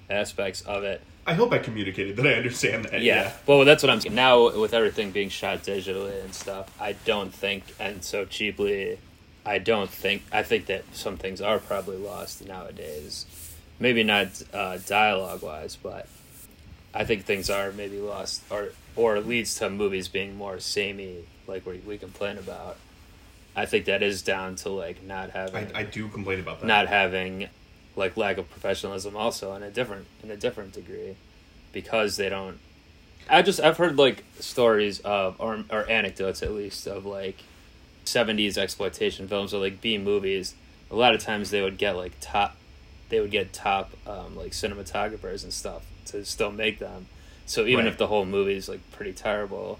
aspects 0.09 0.59
of 0.61 0.83
it. 0.83 1.01
I 1.25 1.35
hope 1.35 1.53
I 1.53 1.59
communicated 1.59 2.17
that 2.17 2.27
I 2.27 2.33
understand 2.33 2.85
that. 2.85 3.01
Yeah. 3.01 3.23
Yeah. 3.23 3.31
Well, 3.47 3.63
that's 3.63 3.81
what 3.81 3.89
I'm 3.89 4.01
saying. 4.01 4.13
Now, 4.13 4.59
with 4.59 4.73
everything 4.73 5.11
being 5.11 5.29
shot 5.29 5.63
digitally 5.63 6.21
and 6.23 6.33
stuff, 6.35 6.69
I 6.79 6.97
don't 7.05 7.33
think, 7.33 7.63
and 7.79 8.03
so 8.03 8.25
cheaply, 8.25 8.99
I 9.45 9.57
don't 9.57 9.89
think, 9.89 10.23
I 10.31 10.43
think 10.43 10.65
that 10.65 10.83
some 10.91 11.17
things 11.17 11.39
are 11.39 11.59
probably 11.59 11.97
lost 11.97 12.45
nowadays. 12.45 13.25
Maybe 13.79 14.03
not 14.03 14.27
uh, 14.53 14.79
dialogue 14.85 15.41
wise, 15.41 15.77
but 15.81 16.07
I 16.95 17.03
think 17.03 17.25
things 17.25 17.49
are 17.49 17.71
maybe 17.71 17.99
lost, 17.99 18.41
or 18.49 18.69
or 18.95 19.19
leads 19.19 19.55
to 19.55 19.69
movies 19.69 20.07
being 20.07 20.37
more 20.37 20.59
samey, 20.59 21.25
like 21.45 21.65
we, 21.65 21.79
we 21.79 21.97
complain 21.97 22.37
about. 22.37 22.77
I 23.55 23.65
think 23.65 23.85
that 23.85 24.01
is 24.01 24.21
down 24.21 24.55
to 24.57 24.69
like 24.69 25.03
not 25.03 25.29
having 25.31 25.73
I, 25.75 25.79
I 25.79 25.83
do 25.83 26.07
complain 26.07 26.39
about 26.39 26.61
that. 26.61 26.67
not 26.67 26.87
having 26.87 27.49
like 27.95 28.17
lack 28.17 28.37
of 28.37 28.49
professionalism 28.49 29.15
also 29.15 29.53
in 29.55 29.63
a 29.63 29.69
different 29.71 30.07
in 30.23 30.29
a 30.31 30.35
different 30.37 30.73
degree 30.73 31.15
because 31.71 32.17
they 32.17 32.27
don't 32.27 32.59
i 33.29 33.41
just 33.41 33.61
i've 33.61 33.77
heard 33.77 33.97
like 33.97 34.25
stories 34.39 34.99
of 34.99 35.35
or, 35.39 35.63
or 35.69 35.89
anecdotes 35.89 36.43
at 36.43 36.51
least 36.51 36.87
of 36.87 37.05
like 37.05 37.43
70s 38.05 38.57
exploitation 38.57 39.27
films 39.29 39.53
or 39.53 39.61
like 39.61 39.79
b 39.79 39.97
movies 39.97 40.55
a 40.91 40.95
lot 40.95 41.15
of 41.15 41.21
times 41.21 41.51
they 41.51 41.61
would 41.61 41.77
get 41.77 41.95
like 41.95 42.11
top 42.19 42.57
they 43.07 43.19
would 43.21 43.31
get 43.31 43.53
top 43.53 43.91
um, 44.05 44.35
like 44.35 44.51
cinematographers 44.51 45.43
and 45.43 45.53
stuff 45.53 45.85
to 46.05 46.23
still 46.25 46.51
make 46.51 46.79
them 46.79 47.07
so 47.45 47.65
even 47.65 47.85
Right. 47.85 47.91
if 47.93 47.97
the 47.97 48.07
whole 48.07 48.25
movie 48.25 48.55
is 48.55 48.67
like 48.69 48.79
pretty 48.91 49.13
terrible 49.13 49.79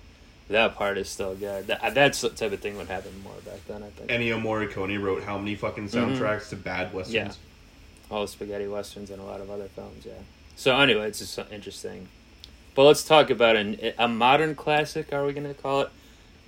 that 0.49 0.75
part 0.75 0.97
is 0.97 1.09
still 1.09 1.33
good 1.35 1.67
that, 1.67 1.93
that's 1.93 2.21
the 2.21 2.29
type 2.29 2.51
of 2.51 2.59
thing 2.59 2.77
would 2.77 2.88
happen 2.88 3.11
more 3.23 3.33
back 3.45 3.65
then 3.67 3.81
i 3.83 3.89
think 3.89 4.09
Ennio 4.09 4.39
Morricone 4.41 5.01
wrote 5.01 5.23
how 5.23 5.38
many 5.38 5.55
fucking 5.55 5.88
soundtracks 5.89 6.49
to 6.49 6.55
bad 6.55 6.93
westerns? 6.93 7.15
Mm-hmm. 7.38 8.11
Yeah. 8.11 8.15
all 8.15 8.21
the 8.21 8.27
spaghetti 8.27 8.67
westerns 8.67 9.09
and 9.09 9.19
a 9.19 9.25
lot 9.25 9.41
of 9.41 9.49
other 9.49 9.67
films. 9.69 10.05
Yeah. 10.05 10.13
So 10.55 10.77
anyway, 10.79 11.07
it's 11.07 11.19
just 11.19 11.33
so 11.33 11.45
interesting. 11.51 12.07
But 12.75 12.83
let's 12.83 13.03
talk 13.03 13.29
about 13.29 13.55
an, 13.55 13.79
a 13.97 14.07
modern 14.07 14.53
classic. 14.55 15.11
Are 15.11 15.25
we 15.25 15.33
going 15.33 15.47
to 15.47 15.53
call 15.53 15.81
it? 15.81 15.89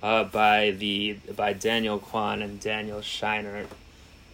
Uh, 0.02 0.24
by 0.24 0.70
the 0.70 1.14
by 1.36 1.52
Daniel 1.52 1.98
Kwan 1.98 2.40
and 2.42 2.60
Daniel 2.60 3.00
Scheinert. 3.00 3.66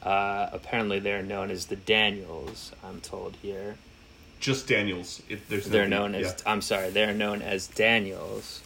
Uh, 0.03 0.49
apparently, 0.53 0.99
they're 0.99 1.23
known 1.23 1.51
as 1.51 1.67
the 1.67 1.77
Daniels. 1.77 2.73
I'm 2.85 3.01
told 3.01 3.37
here. 3.43 3.77
Just 4.45 4.67
Daniels. 4.69 5.23
It, 5.29 5.49
there's 5.49 5.65
They're 5.65 5.89
no- 5.89 6.01
known 6.03 6.15
as. 6.17 6.27
yeah. 6.27 6.53
I'm 6.53 6.61
sorry. 6.61 6.91
They're 6.91 7.15
known 7.15 7.41
as 7.41 7.67
Daniels. 7.67 8.61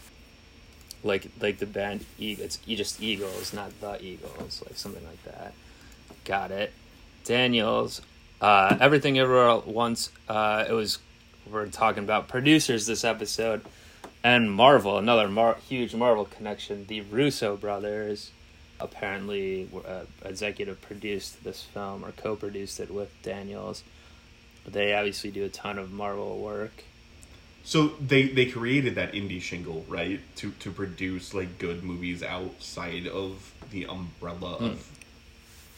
Like 1.05 1.27
like 1.39 1.59
the 1.59 1.65
band 1.65 2.05
Eagle. 2.17 2.43
It's 2.43 2.57
just 2.57 3.01
Eagles, 3.01 3.53
not 3.53 3.71
the 3.79 4.03
Eagles. 4.03 4.61
Like 4.65 4.75
something 4.77 5.03
like 5.05 5.23
that. 5.23 5.53
Got 6.25 6.51
it. 6.51 6.73
Daniels. 7.23 8.01
Uh, 8.41 8.75
Everything 8.81 9.17
Everywhere 9.17 9.59
Once. 9.59 10.11
Uh, 10.27 10.65
it 10.67 10.73
was. 10.73 10.99
We're 11.49 11.67
talking 11.67 12.03
about 12.03 12.27
producers 12.27 12.85
this 12.85 13.05
episode, 13.05 13.61
and 14.21 14.51
Marvel. 14.51 14.97
Another 14.97 15.29
mar- 15.29 15.57
huge 15.69 15.95
Marvel 15.95 16.25
connection. 16.25 16.85
The 16.87 16.99
Russo 17.01 17.55
brothers 17.55 18.31
apparently 18.81 19.67
were, 19.71 19.87
uh, 19.87 20.03
executive 20.25 20.81
produced 20.81 21.43
this 21.45 21.63
film 21.63 22.03
or 22.03 22.11
co-produced 22.11 22.79
it 22.81 22.91
with 22.91 23.09
Daniels. 23.23 23.83
They 24.67 24.93
obviously 24.93 25.31
do 25.31 25.45
a 25.45 25.49
ton 25.49 25.77
of 25.79 25.91
Marvel 25.91 26.37
work. 26.39 26.83
So 27.63 27.89
they 27.99 28.23
they 28.27 28.45
created 28.45 28.95
that 28.95 29.13
indie 29.13 29.41
shingle 29.41 29.85
right 29.87 30.19
to 30.37 30.51
to 30.59 30.71
produce 30.71 31.33
like 31.33 31.57
good 31.59 31.83
movies 31.83 32.23
outside 32.23 33.07
of 33.07 33.51
the 33.71 33.85
umbrella 33.85 34.57
Hmm. 34.57 34.65
of 34.65 34.95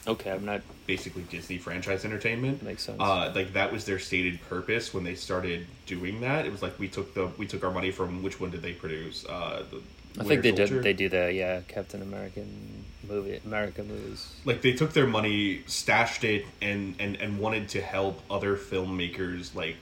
Okay, 0.07 0.31
I'm 0.31 0.45
not 0.45 0.61
basically 0.87 1.21
Disney 1.29 1.59
franchise 1.59 2.05
entertainment. 2.05 2.63
makes 2.63 2.81
sense. 2.83 2.99
Uh, 2.99 3.31
like 3.35 3.53
that 3.53 3.71
was 3.71 3.85
their 3.85 3.99
stated 3.99 4.41
purpose 4.49 4.95
when 4.95 5.03
they 5.03 5.13
started 5.13 5.67
doing 5.85 6.21
that. 6.21 6.45
It 6.47 6.51
was 6.51 6.63
like 6.63 6.79
we 6.79 6.87
took 6.87 7.13
the 7.13 7.27
we 7.37 7.45
took 7.45 7.63
our 7.63 7.71
money 7.71 7.91
from 7.91 8.23
which 8.23 8.39
one 8.39 8.49
did 8.49 8.61
they 8.63 8.73
produce? 8.73 9.25
Uh, 9.25 9.63
the 9.69 9.81
I 10.19 10.23
think 10.23 10.41
they 10.41 10.55
Soldier. 10.55 10.75
did. 10.75 10.83
They 10.83 10.93
do 10.93 11.09
the 11.09 11.31
yeah 11.33 11.61
Captain 11.67 12.01
American 12.01 12.85
movie, 13.07 13.39
America 13.45 13.83
movies. 13.83 14.33
like 14.45 14.61
they 14.61 14.73
took 14.73 14.93
their 14.93 15.07
money, 15.07 15.63
stashed 15.67 16.23
it, 16.23 16.45
and 16.61 16.95
and 16.99 17.15
and 17.17 17.39
wanted 17.39 17.69
to 17.69 17.81
help 17.81 18.21
other 18.29 18.55
filmmakers 18.57 19.55
like 19.55 19.77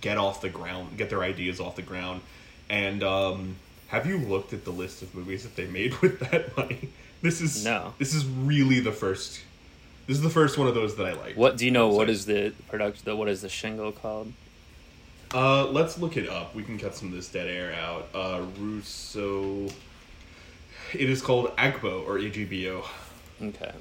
get 0.00 0.18
off 0.18 0.40
the 0.40 0.50
ground, 0.50 0.98
get 0.98 1.08
their 1.10 1.22
ideas 1.22 1.60
off 1.60 1.76
the 1.76 1.82
ground. 1.82 2.20
And 2.68 3.02
um, 3.02 3.56
have 3.88 4.06
you 4.06 4.18
looked 4.18 4.52
at 4.52 4.64
the 4.64 4.70
list 4.70 5.02
of 5.02 5.14
movies 5.14 5.42
that 5.44 5.56
they 5.56 5.66
made 5.66 5.94
with 6.02 6.20
that 6.30 6.56
money? 6.56 6.90
This 7.22 7.40
is 7.40 7.64
No. 7.64 7.94
This 7.98 8.14
is 8.14 8.26
really 8.26 8.80
the 8.80 8.92
first. 8.92 9.40
This 10.06 10.18
is 10.18 10.22
the 10.22 10.30
first 10.30 10.58
one 10.58 10.68
of 10.68 10.74
those 10.74 10.96
that 10.96 11.06
I 11.06 11.14
like. 11.14 11.36
What 11.36 11.56
do 11.56 11.64
you 11.64 11.70
know? 11.70 11.88
What 11.88 12.10
is 12.10 12.26
the 12.26 12.52
production? 12.68 13.02
The, 13.06 13.16
what 13.16 13.28
is 13.28 13.40
the 13.40 13.48
shingle 13.48 13.92
called? 13.92 14.32
Uh, 15.34 15.66
let's 15.70 15.98
look 15.98 16.16
it 16.16 16.28
up. 16.28 16.54
We 16.54 16.62
can 16.62 16.78
cut 16.78 16.94
some 16.94 17.08
of 17.08 17.14
this 17.14 17.28
dead 17.28 17.48
air 17.48 17.74
out. 17.74 18.08
Uh, 18.14 18.42
Russo. 18.58 19.66
It 20.92 21.10
is 21.10 21.20
called 21.20 21.56
Agbo 21.56 22.06
or 22.06 22.18
AGBO. 22.20 22.84
Okay, 23.42 23.72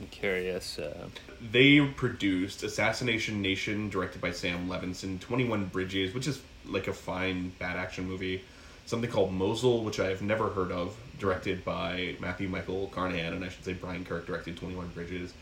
I'm 0.00 0.06
curious. 0.06 0.78
Uh, 0.78 1.08
They 1.50 1.78
produced 1.80 2.62
Assassination 2.62 3.42
Nation, 3.42 3.90
directed 3.90 4.22
by 4.22 4.30
Sam 4.32 4.66
Levinson, 4.66 5.20
21 5.20 5.66
Bridges, 5.66 6.14
which 6.14 6.26
is 6.26 6.40
like 6.66 6.88
a 6.88 6.94
fine 6.94 7.52
bad 7.58 7.76
action 7.76 8.08
movie. 8.08 8.42
Something 8.86 9.10
called 9.10 9.30
Mosul, 9.32 9.84
which 9.84 10.00
I 10.00 10.08
have 10.08 10.22
never 10.22 10.48
heard 10.48 10.72
of, 10.72 10.96
directed 11.18 11.66
by 11.66 12.16
Matthew 12.18 12.48
Michael 12.48 12.88
Carnahan, 12.88 13.34
and 13.34 13.44
I 13.44 13.48
should 13.50 13.64
say 13.64 13.74
Brian 13.74 14.06
Kirk 14.06 14.26
directed 14.26 14.56
21 14.56 14.88
Bridges. 14.88 15.34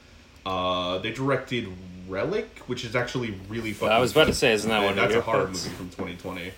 Uh, 0.46 0.98
they 0.98 1.12
directed 1.12 1.68
Relic, 2.08 2.58
which 2.66 2.84
is 2.84 2.96
actually 2.96 3.34
really 3.48 3.72
fucking. 3.72 3.92
I 3.94 3.98
was 3.98 4.12
about 4.12 4.26
to 4.26 4.34
say, 4.34 4.52
isn't 4.52 4.68
that 4.68 4.82
one 4.84 4.96
That's 4.96 5.14
a 5.14 5.20
horror 5.20 5.46
movie 5.46 5.68
from 5.70 5.90
2020. 5.90 6.52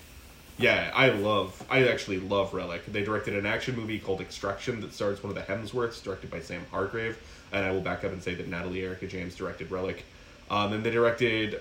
Yeah, 0.58 0.90
I 0.94 1.08
love. 1.08 1.62
I 1.70 1.88
actually 1.88 2.20
love 2.20 2.54
Relic. 2.54 2.86
They 2.86 3.02
directed 3.02 3.34
an 3.36 3.46
action 3.46 3.74
movie 3.76 3.98
called 3.98 4.20
Extraction 4.20 4.80
that 4.82 4.94
stars 4.94 5.22
one 5.22 5.36
of 5.36 5.46
the 5.46 5.52
Hemsworths, 5.52 6.02
directed 6.02 6.30
by 6.30 6.40
Sam 6.40 6.64
Hargrave. 6.70 7.18
And 7.52 7.64
I 7.64 7.72
will 7.72 7.80
back 7.80 8.04
up 8.04 8.12
and 8.12 8.22
say 8.22 8.34
that 8.34 8.48
Natalie 8.48 8.82
Erica 8.82 9.06
James 9.06 9.34
directed 9.34 9.70
Relic. 9.70 10.04
Um, 10.50 10.72
and 10.72 10.84
they 10.84 10.90
directed, 10.90 11.60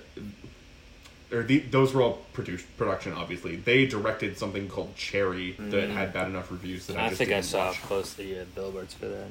or 1.32 1.44
the, 1.44 1.60
those 1.60 1.94
were 1.94 2.02
all 2.02 2.22
produced 2.34 2.66
production. 2.78 3.14
Obviously, 3.14 3.56
they 3.56 3.86
directed 3.88 4.38
something 4.38 4.68
called 4.70 4.96
Cherry 4.96 5.54
that 5.60 5.90
had 5.90 6.14
bad 6.14 6.28
enough 6.28 6.52
reviews 6.52 6.88
that 6.88 6.98
I, 6.98 7.08
Mm. 7.10 7.12
I 7.12 7.16
think 7.16 7.32
I 7.32 7.42
saw 7.42 7.68
watch. 7.68 7.82
posted 7.84 8.40
uh, 8.42 8.46
billboards 8.56 8.94
for 8.94 9.08
that. 9.08 9.28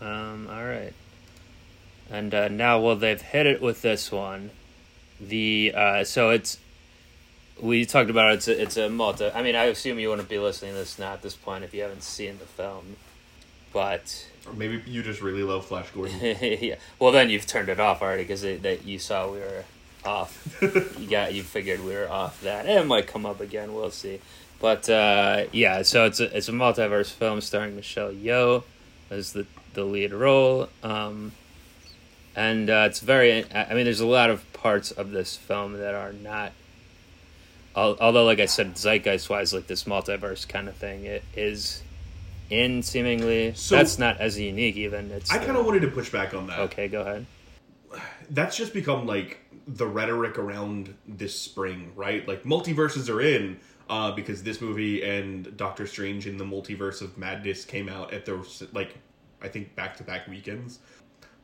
Um, 0.00 0.48
all 0.50 0.64
right, 0.64 0.92
and 2.10 2.34
uh, 2.34 2.48
now 2.48 2.80
well 2.80 2.96
they've 2.96 3.20
hit 3.20 3.46
it 3.46 3.60
with 3.60 3.82
this 3.82 4.10
one. 4.10 4.50
The 5.20 5.72
uh, 5.74 6.04
so 6.04 6.30
it's 6.30 6.58
we 7.60 7.84
talked 7.84 8.10
about 8.10 8.32
it, 8.32 8.34
it's 8.34 8.48
a, 8.48 8.62
it's 8.62 8.76
a 8.76 8.88
multi. 8.88 9.30
I 9.30 9.42
mean, 9.42 9.56
I 9.56 9.64
assume 9.64 9.98
you 9.98 10.10
wouldn't 10.10 10.28
be 10.28 10.38
listening 10.38 10.72
to 10.72 10.78
this 10.78 10.98
now 10.98 11.12
at 11.14 11.22
this 11.22 11.34
point 11.34 11.64
if 11.64 11.74
you 11.74 11.82
haven't 11.82 12.02
seen 12.02 12.38
the 12.38 12.44
film, 12.44 12.96
but 13.72 14.26
Or 14.46 14.52
maybe 14.52 14.82
you 14.86 15.02
just 15.02 15.20
really 15.20 15.42
love 15.42 15.66
Flash 15.66 15.90
Gordon. 15.90 16.18
yeah. 16.60 16.76
Well, 16.98 17.12
then 17.12 17.30
you've 17.30 17.46
turned 17.46 17.68
it 17.68 17.80
off 17.80 18.02
already 18.02 18.22
because 18.22 18.42
that 18.42 18.84
you 18.84 18.98
saw 18.98 19.30
we 19.30 19.38
were 19.38 19.64
off. 20.04 20.56
you 20.98 21.08
got 21.08 21.34
you 21.34 21.42
figured 21.42 21.84
we 21.84 21.92
were 21.92 22.10
off 22.10 22.40
that. 22.42 22.66
It 22.66 22.86
might 22.86 23.06
come 23.06 23.26
up 23.26 23.40
again. 23.40 23.74
We'll 23.74 23.90
see. 23.90 24.20
But 24.60 24.88
uh, 24.88 25.44
yeah, 25.52 25.82
so 25.82 26.04
it's 26.04 26.20
a 26.20 26.36
it's 26.36 26.48
a 26.48 26.52
multiverse 26.52 27.12
film 27.12 27.40
starring 27.40 27.76
Michelle 27.76 28.12
Yeoh 28.12 28.64
as 29.10 29.32
the 29.32 29.46
the 29.74 29.84
lead 29.84 30.12
role. 30.12 30.68
Um, 30.82 31.32
and 32.38 32.70
uh, 32.70 32.86
it's 32.88 33.00
very. 33.00 33.44
I 33.52 33.74
mean, 33.74 33.84
there's 33.84 33.98
a 33.98 34.06
lot 34.06 34.30
of 34.30 34.50
parts 34.52 34.92
of 34.92 35.10
this 35.10 35.36
film 35.36 35.72
that 35.72 35.94
are 35.94 36.12
not. 36.12 36.52
Although, 37.74 38.24
like 38.24 38.38
I 38.38 38.46
said, 38.46 38.76
zeitgeist 38.76 39.28
wise, 39.28 39.52
like 39.52 39.66
this 39.66 39.84
multiverse 39.84 40.48
kind 40.48 40.68
of 40.68 40.76
thing, 40.76 41.04
it 41.04 41.24
is 41.34 41.82
in 42.48 42.82
seemingly. 42.84 43.54
So- 43.54 43.76
that's 43.76 43.98
not 43.98 44.20
as 44.20 44.38
unique. 44.38 44.76
Even 44.76 45.10
it's. 45.10 45.32
I 45.32 45.38
uh, 45.38 45.44
kind 45.44 45.56
of 45.56 45.66
wanted 45.66 45.80
to 45.80 45.88
push 45.88 46.10
back 46.10 46.32
on 46.32 46.46
that. 46.46 46.60
Okay, 46.60 46.86
go 46.86 47.00
ahead. 47.00 47.26
that's 48.30 48.56
just 48.56 48.72
become 48.72 49.04
like 49.04 49.40
the 49.66 49.86
rhetoric 49.86 50.38
around 50.38 50.94
this 51.08 51.38
spring, 51.38 51.90
right? 51.96 52.26
Like 52.28 52.44
multiverses 52.44 53.12
are 53.12 53.20
in 53.20 53.58
uh, 53.90 54.12
because 54.12 54.44
this 54.44 54.60
movie 54.60 55.02
and 55.02 55.56
Doctor 55.56 55.88
Strange 55.88 56.28
in 56.28 56.36
the 56.36 56.44
Multiverse 56.44 57.02
of 57.02 57.18
Madness 57.18 57.64
came 57.64 57.88
out 57.88 58.12
at 58.12 58.24
the 58.26 58.46
like 58.72 58.94
I 59.42 59.48
think 59.48 59.74
back 59.74 59.96
to 59.96 60.04
back 60.04 60.28
weekends. 60.28 60.78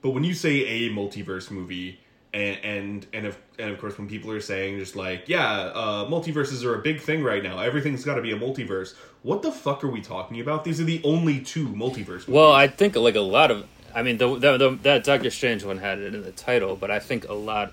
But 0.04 0.10
when 0.10 0.22
you 0.22 0.34
say 0.34 0.60
a 0.66 0.90
multiverse 0.90 1.50
movie, 1.50 1.98
and 2.34 2.58
and 2.62 3.06
and 3.14 3.26
of 3.26 3.38
and 3.58 3.70
of 3.70 3.80
course 3.80 3.96
when 3.96 4.06
people 4.06 4.30
are 4.32 4.40
saying 4.40 4.78
just 4.78 4.94
like 4.94 5.30
yeah, 5.30 5.50
uh, 5.50 6.04
multiverses 6.04 6.62
are 6.62 6.74
a 6.74 6.82
big 6.82 7.00
thing 7.00 7.22
right 7.22 7.42
now. 7.42 7.58
Everything's 7.58 8.04
got 8.04 8.16
to 8.16 8.20
be 8.20 8.30
a 8.30 8.38
multiverse. 8.38 8.94
What 9.22 9.40
the 9.40 9.50
fuck 9.50 9.82
are 9.82 9.88
we 9.88 10.02
talking 10.02 10.40
about? 10.40 10.62
These 10.62 10.78
are 10.78 10.84
the 10.84 11.00
only 11.04 11.40
two 11.40 11.68
multiverse. 11.68 12.28
Well. 12.28 12.52
I 12.52 12.68
think 12.68 12.96
like 12.96 13.14
a 13.14 13.20
lot 13.20 13.50
of. 13.50 13.66
I 13.94 14.02
mean, 14.02 14.18
the, 14.18 14.38
the, 14.38 14.58
the 14.58 14.78
that 14.82 15.04
Doctor 15.04 15.30
Strange 15.30 15.64
one 15.64 15.78
had 15.78 15.98
it 15.98 16.14
in 16.14 16.22
the 16.22 16.32
title, 16.32 16.76
but 16.76 16.90
I 16.90 16.98
think 16.98 17.26
a 17.26 17.32
lot, 17.32 17.72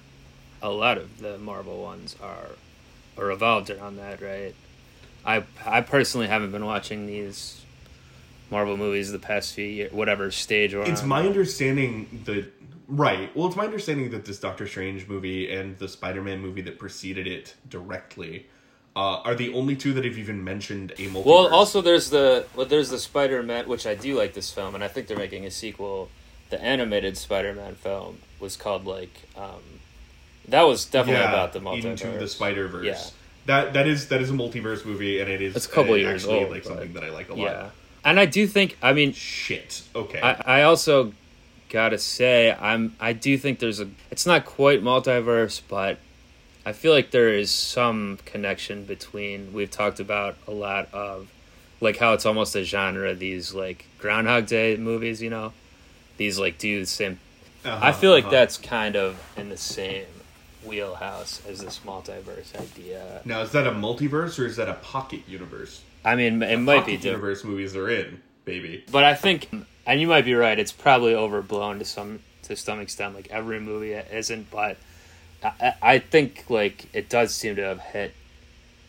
a 0.61 0.69
lot 0.69 0.97
of 0.97 1.19
the 1.19 1.37
Marvel 1.37 1.81
ones 1.81 2.15
are, 2.23 2.51
are 3.17 3.25
revolved 3.25 3.69
around 3.69 3.97
that, 3.97 4.21
right? 4.21 4.55
I 5.25 5.43
I 5.65 5.81
personally 5.81 6.27
haven't 6.27 6.51
been 6.51 6.65
watching 6.65 7.07
these 7.07 7.60
Marvel 8.51 8.77
movies 8.77 9.11
the 9.11 9.19
past 9.19 9.53
few 9.53 9.65
years, 9.65 9.91
whatever 9.91 10.29
stage 10.31 10.75
we're 10.75 10.81
It's 10.83 11.01
on. 11.01 11.07
my 11.07 11.25
understanding 11.25 12.21
that 12.25 12.51
right. 12.87 13.35
Well, 13.35 13.47
it's 13.47 13.55
my 13.55 13.65
understanding 13.65 14.11
that 14.11 14.25
this 14.25 14.39
Doctor 14.39 14.67
Strange 14.67 15.07
movie 15.07 15.51
and 15.51 15.77
the 15.79 15.87
Spider-Man 15.87 16.39
movie 16.41 16.61
that 16.61 16.77
preceded 16.77 17.27
it 17.27 17.55
directly 17.69 18.47
uh, 18.95 19.21
are 19.21 19.35
the 19.35 19.53
only 19.53 19.75
two 19.75 19.93
that 19.93 20.03
have 20.03 20.17
even 20.17 20.43
mentioned 20.43 20.91
a 20.91 21.07
multiverse. 21.07 21.25
Well, 21.25 21.47
also 21.53 21.81
there's 21.81 22.09
the 22.09 22.45
well, 22.55 22.65
there's 22.65 22.89
the 22.89 22.99
Spider 22.99 23.41
Man, 23.41 23.67
which 23.67 23.87
I 23.87 23.95
do 23.95 24.15
like 24.17 24.33
this 24.33 24.51
film, 24.51 24.75
and 24.75 24.83
I 24.83 24.89
think 24.89 25.07
they're 25.07 25.17
making 25.17 25.45
a 25.45 25.51
sequel. 25.51 26.09
The 26.49 26.61
animated 26.61 27.17
Spider 27.17 27.53
Man 27.53 27.75
film 27.75 28.19
was 28.41 28.57
called 28.57 28.85
like, 28.85 29.29
um, 29.37 29.61
that 30.49 30.63
was 30.63 30.83
definitely 30.83 31.23
about 31.23 31.53
the 31.53 31.59
multiverse. 31.59 31.85
into 31.85 32.17
the 32.19 32.27
Spider 32.27 32.67
Verse. 32.67 32.85
Yeah. 32.85 33.01
That 33.45 33.73
that 33.73 33.87
is 33.87 34.09
that 34.09 34.21
is 34.21 34.29
a 34.29 34.33
multiverse 34.33 34.85
movie, 34.85 35.21
and 35.21 35.31
it 35.31 35.41
is 35.41 35.55
It's 35.55 35.65
a 35.65 35.69
couple 35.69 35.93
uh, 35.93 35.97
years 35.97 36.23
actually 36.25 36.43
old, 36.43 36.51
like 36.51 36.65
something 36.65 36.91
that 36.93 37.03
I 37.05 37.09
like 37.09 37.29
a 37.29 37.33
lot. 37.33 37.39
Yeah, 37.39 37.69
and 38.03 38.19
I 38.19 38.25
do 38.25 38.47
think. 38.47 38.77
I 38.81 38.93
mean, 38.93 39.13
Shit. 39.13 39.83
Okay. 39.95 40.19
I, 40.21 40.59
I 40.59 40.63
also 40.63 41.13
gotta 41.69 41.97
say, 41.97 42.51
I'm. 42.51 42.95
I 42.99 43.13
do 43.13 43.37
think 43.37 43.59
there's 43.59 43.79
a. 43.79 43.89
It's 44.09 44.25
not 44.25 44.45
quite 44.45 44.83
multiverse, 44.83 45.61
but 45.67 45.99
I 46.65 46.73
feel 46.73 46.93
like 46.93 47.11
there 47.11 47.33
is 47.33 47.51
some 47.51 48.19
connection 48.25 48.85
between. 48.85 49.53
We've 49.53 49.71
talked 49.71 49.99
about 49.99 50.35
a 50.47 50.51
lot 50.51 50.89
of, 50.93 51.29
like 51.79 51.97
how 51.97 52.13
it's 52.13 52.25
almost 52.25 52.55
a 52.55 52.63
genre. 52.63 53.13
These 53.13 53.53
like 53.53 53.85
Groundhog 53.99 54.47
Day 54.47 54.77
movies, 54.77 55.21
you 55.21 55.29
know, 55.29 55.53
these 56.17 56.39
like 56.39 56.57
do 56.57 56.81
the 56.81 56.85
same. 56.85 57.19
Uh-huh, 57.63 57.79
I 57.79 57.91
feel 57.91 58.11
like 58.11 58.25
uh-huh. 58.25 58.31
that's 58.31 58.57
kind 58.57 58.95
of 58.95 59.21
in 59.37 59.49
the 59.49 59.57
same 59.57 60.05
wheelhouse 60.63 61.41
as 61.47 61.63
this 61.63 61.79
multiverse 61.85 62.55
idea. 62.59 63.21
Now, 63.25 63.41
is 63.41 63.51
that 63.51 63.67
a 63.67 63.71
multiverse 63.71 64.39
or 64.39 64.45
is 64.45 64.55
that 64.57 64.69
a 64.69 64.75
pocket 64.75 65.21
universe? 65.27 65.81
I 66.03 66.15
mean, 66.15 66.41
it 66.41 66.57
might 66.57 66.85
be 66.85 66.93
different. 66.93 67.03
universe 67.05 67.43
movies 67.43 67.75
are 67.75 67.89
in, 67.89 68.21
baby. 68.45 68.83
But 68.91 69.03
I 69.03 69.13
think, 69.15 69.49
and 69.85 70.01
you 70.01 70.07
might 70.07 70.25
be 70.25 70.33
right. 70.33 70.57
It's 70.57 70.71
probably 70.71 71.13
overblown 71.15 71.79
to 71.79 71.85
some 71.85 72.19
to 72.43 72.55
some 72.55 72.79
extent. 72.79 73.15
Like 73.15 73.27
every 73.29 73.59
movie 73.59 73.93
isn't, 73.93 74.49
but 74.51 74.77
I, 75.43 75.51
I- 75.61 75.73
I 75.81 75.99
think 75.99 76.45
like 76.49 76.87
it 76.93 77.09
does 77.09 77.33
seem 77.35 77.55
to 77.57 77.63
have 77.63 77.79
hit 77.79 78.13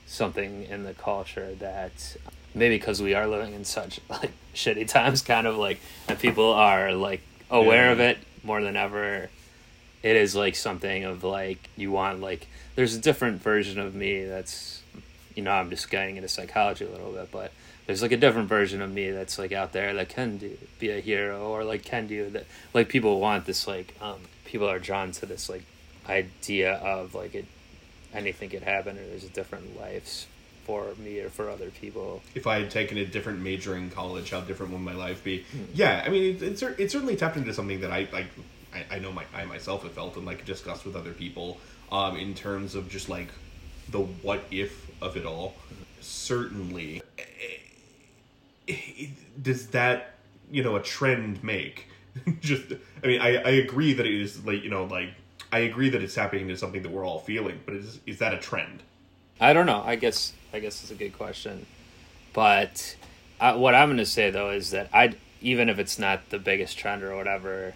something 0.06 0.64
in 0.64 0.84
the 0.84 0.94
culture 0.94 1.54
that 1.56 2.16
maybe 2.54 2.76
because 2.76 3.00
we 3.00 3.14
are 3.14 3.26
living 3.26 3.54
in 3.54 3.64
such 3.64 4.00
like 4.08 4.32
shitty 4.54 4.88
times, 4.88 5.22
kind 5.22 5.46
of 5.46 5.56
like, 5.56 5.80
and 6.08 6.18
people 6.18 6.52
are 6.52 6.92
like 6.92 7.20
aware 7.50 7.86
Yeah. 7.86 7.92
of 7.92 8.00
it 8.00 8.18
more 8.42 8.62
than 8.62 8.76
ever. 8.76 9.28
It 10.02 10.16
is 10.16 10.34
like 10.34 10.56
something 10.56 11.04
of 11.04 11.22
like 11.24 11.68
you 11.76 11.92
want 11.92 12.20
like 12.20 12.48
there's 12.74 12.94
a 12.96 13.00
different 13.00 13.40
version 13.40 13.78
of 13.78 13.94
me 13.94 14.24
that's 14.24 14.81
you 15.34 15.42
know 15.42 15.52
I'm 15.52 15.70
just 15.70 15.90
getting 15.90 16.16
into 16.16 16.28
psychology 16.28 16.84
a 16.84 16.90
little 16.90 17.12
bit, 17.12 17.30
but 17.30 17.52
there's 17.86 18.02
like 18.02 18.12
a 18.12 18.16
different 18.16 18.48
version 18.48 18.80
of 18.82 18.90
me 18.92 19.10
that's 19.10 19.38
like 19.38 19.52
out 19.52 19.72
there 19.72 19.92
that 19.94 20.08
can 20.08 20.38
do 20.38 20.56
be 20.78 20.90
a 20.90 21.00
hero 21.00 21.48
or 21.48 21.64
like 21.64 21.84
can 21.84 22.06
do 22.06 22.30
that 22.30 22.46
like 22.74 22.88
people 22.88 23.20
want 23.20 23.44
this 23.44 23.66
like 23.66 23.94
um 24.00 24.20
people 24.44 24.68
are 24.68 24.78
drawn 24.78 25.12
to 25.12 25.26
this 25.26 25.48
like 25.48 25.64
idea 26.08 26.74
of 26.74 27.14
like 27.14 27.34
it 27.34 27.44
anything 28.14 28.50
could 28.50 28.62
happen 28.62 28.96
or 28.98 29.06
there's 29.06 29.24
a 29.24 29.28
different 29.28 29.78
lives 29.78 30.26
for 30.64 30.94
me 30.98 31.18
or 31.18 31.28
for 31.28 31.50
other 31.50 31.70
people 31.70 32.22
if 32.34 32.46
I 32.46 32.60
had 32.60 32.70
taken 32.70 32.98
a 32.98 33.04
different 33.04 33.40
major 33.40 33.76
in 33.76 33.90
college, 33.90 34.30
how 34.30 34.40
different 34.42 34.72
would 34.72 34.80
my 34.80 34.94
life 34.94 35.24
be? 35.24 35.42
Hmm. 35.42 35.64
Yeah, 35.74 36.02
I 36.06 36.08
mean, 36.08 36.36
it, 36.36 36.42
it, 36.42 36.62
it 36.78 36.90
certainly 36.90 37.16
tapped 37.16 37.36
into 37.36 37.52
something 37.52 37.80
that 37.80 37.90
I 37.90 38.08
like. 38.12 38.26
I, 38.72 38.96
I 38.96 38.98
know 39.00 39.12
my 39.12 39.24
I 39.34 39.44
myself 39.44 39.82
have 39.82 39.92
felt 39.92 40.16
and 40.16 40.24
like 40.24 40.44
discussed 40.44 40.84
with 40.84 40.94
other 40.94 41.12
people, 41.12 41.58
um, 41.90 42.16
in 42.16 42.34
terms 42.34 42.74
of 42.74 42.88
just 42.88 43.08
like 43.08 43.28
the 43.90 43.98
what 43.98 44.44
if 44.50 44.88
of 45.02 45.16
it 45.16 45.26
all. 45.26 45.54
Certainly, 46.00 47.02
does 49.42 49.66
that 49.68 50.14
you 50.50 50.62
know 50.62 50.76
a 50.76 50.82
trend 50.82 51.42
make? 51.42 51.88
just, 52.40 52.72
I 53.02 53.06
mean, 53.06 53.20
I 53.20 53.36
I 53.36 53.50
agree 53.50 53.92
that 53.94 54.06
it 54.06 54.20
is 54.20 54.44
like 54.44 54.62
you 54.62 54.70
know 54.70 54.84
like 54.84 55.10
I 55.50 55.60
agree 55.60 55.90
that 55.90 56.02
it's 56.02 56.14
happening 56.14 56.42
into 56.42 56.56
something 56.56 56.82
that 56.82 56.90
we're 56.90 57.06
all 57.06 57.20
feeling, 57.20 57.60
but 57.66 57.74
is 57.74 58.00
is 58.06 58.18
that 58.18 58.32
a 58.32 58.38
trend? 58.38 58.82
I 59.40 59.52
don't 59.52 59.66
know. 59.66 59.82
I 59.84 59.96
guess 59.96 60.32
I 60.52 60.60
guess 60.60 60.82
it's 60.82 60.90
a 60.90 60.94
good 60.94 61.16
question, 61.16 61.66
but 62.32 62.96
I, 63.40 63.54
what 63.54 63.74
I'm 63.74 63.88
going 63.88 63.98
to 63.98 64.06
say 64.06 64.30
though 64.30 64.50
is 64.50 64.70
that 64.70 64.88
I 64.92 65.14
even 65.40 65.68
if 65.68 65.78
it's 65.78 65.98
not 65.98 66.30
the 66.30 66.38
biggest 66.38 66.78
trend 66.78 67.02
or 67.02 67.16
whatever, 67.16 67.74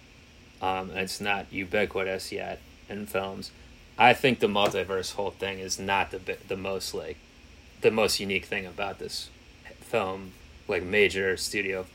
um, 0.61 0.91
it's 0.91 1.21
not 1.21 1.51
ubiquitous 1.51 2.31
yet 2.31 2.59
in 2.89 3.05
films. 3.05 3.51
I 3.97 4.13
think 4.13 4.39
the 4.39 4.47
multiverse 4.47 5.13
whole 5.13 5.31
thing 5.31 5.59
is 5.59 5.79
not 5.79 6.11
the 6.11 6.37
the 6.47 6.57
most 6.57 6.93
like 6.93 7.17
the 7.81 7.91
most 7.91 8.19
unique 8.19 8.45
thing 8.45 8.65
about 8.65 8.99
this 8.99 9.29
film, 9.81 10.33
like 10.67 10.83
major 10.83 11.37
studio. 11.37 11.85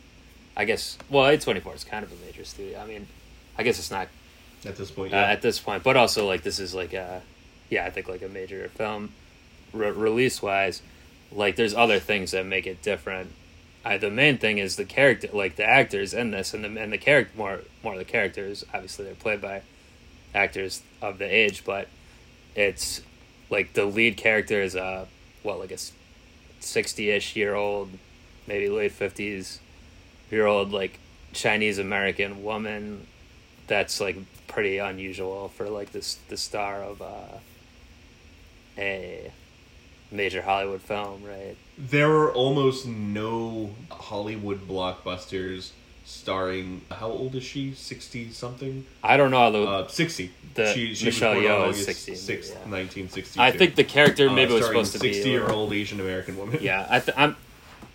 I 0.57 0.65
guess 0.65 0.99
well, 1.09 1.27
A 1.27 1.39
twenty 1.39 1.61
four 1.61 1.75
is 1.75 1.85
kind 1.85 2.05
of 2.05 2.13
a 2.13 2.27
major 2.27 2.45
studio. 2.45 2.81
I 2.81 2.87
mean, 2.87 3.07
I 3.57 3.63
guess 3.63 3.79
it's 3.79 3.91
not 3.91 4.09
At 4.65 4.77
this 4.77 4.91
point, 4.91 5.13
uh, 5.13 5.17
at 5.17 5.43
this 5.43 5.59
point, 5.61 5.83
but 5.83 5.97
also 5.97 6.27
like 6.27 6.43
this 6.43 6.59
is 6.59 6.75
like 6.75 6.93
a 6.93 7.23
yeah, 7.71 7.85
I 7.85 7.91
think 7.91 8.09
like 8.09 8.23
a 8.23 8.29
major 8.29 8.69
film 8.69 9.13
re- 9.73 9.91
release 9.91 10.43
wise. 10.43 10.83
Like 11.31 11.57
there's 11.57 11.75
other 11.75 11.99
things 11.99 12.33
that 12.33 12.45
make 12.45 12.67
it 12.67 12.83
different. 12.83 13.33
I, 13.85 13.97
the 13.97 14.11
main 14.11 14.39
thing 14.39 14.59
is 14.59 14.77
the 14.77 14.85
character, 14.85 15.29
like 15.33 15.57
the 15.57 15.65
actors 15.65 16.15
in 16.15 16.31
this, 16.31 16.55
and 16.55 16.63
the 16.65 16.81
and 16.81 16.93
the 16.93 16.99
character 16.99 17.33
more 17.37 17.61
more 17.83 17.97
the 17.97 18.05
characters. 18.05 18.65
Obviously, 18.75 19.05
they're 19.07 19.15
played 19.15 19.41
by 19.41 19.63
actors 20.35 20.83
of 21.01 21.19
the 21.19 21.25
age, 21.25 21.65
but 21.65 21.89
it's 22.55 23.03
like 23.51 23.73
the 23.75 23.85
lead 23.85 24.17
character 24.17 24.63
is 24.63 24.75
a 24.75 25.07
what 25.43 25.59
like 25.59 25.73
a 25.73 25.79
sixty 26.61 27.11
ish 27.11 27.37
year 27.37 27.55
old, 27.55 27.91
maybe 28.47 28.69
late 28.69 28.93
fifties 28.93 29.61
year 30.31 30.47
old 30.47 30.73
like 30.73 30.99
Chinese 31.33 31.79
American 31.79 32.43
woman. 32.43 33.07
That's 33.67 34.01
like 34.01 34.17
pretty 34.49 34.79
unusual 34.79 35.49
for 35.49 35.69
like 35.69 35.93
this 35.93 36.19
the 36.29 36.37
star 36.37 36.83
of 36.83 37.01
uh, 37.01 37.39
a 38.79 39.33
major 40.11 40.43
Hollywood 40.43 40.83
film, 40.83 41.25
right? 41.25 41.57
there 41.79 42.11
are 42.11 42.33
almost 42.33 42.87
no 42.87 43.71
Hollywood 43.91 44.69
blockbusters 44.69 45.71
starring. 46.13 46.83
How 46.91 47.09
old 47.11 47.35
is 47.35 47.43
she? 47.43 47.73
Sixty 47.75 48.31
something. 48.31 48.85
I 49.03 49.17
don't 49.17 49.31
know. 49.31 49.51
The, 49.51 49.63
Uh, 49.63 49.89
sixty. 49.89 50.31
The- 50.55 50.73
she, 50.75 50.95
she 50.95 51.07
Michelle 51.07 51.35
was 51.37 51.43
born 51.45 51.53
on 51.55 51.69
Yeoh 51.69 51.71
is 51.71 51.85
60, 51.85 52.15
sixth, 52.15 52.57
yeah. 52.65 52.71
nineteen 52.71 53.09
sixty. 53.09 53.41
I 53.41 53.51
think 53.51 53.75
the 53.75 53.85
character 53.85 54.29
maybe 54.31 54.53
was 54.53 54.67
supposed 54.67 54.93
to 54.93 54.99
be 54.99 55.13
sixty 55.13 55.31
year 55.31 55.49
old 55.49 55.73
Asian 55.73 55.99
American 56.01 56.37
woman. 56.37 56.59
Yeah, 56.61 56.87
I 56.89 57.01
th- 57.01 57.17
I'm. 57.17 57.37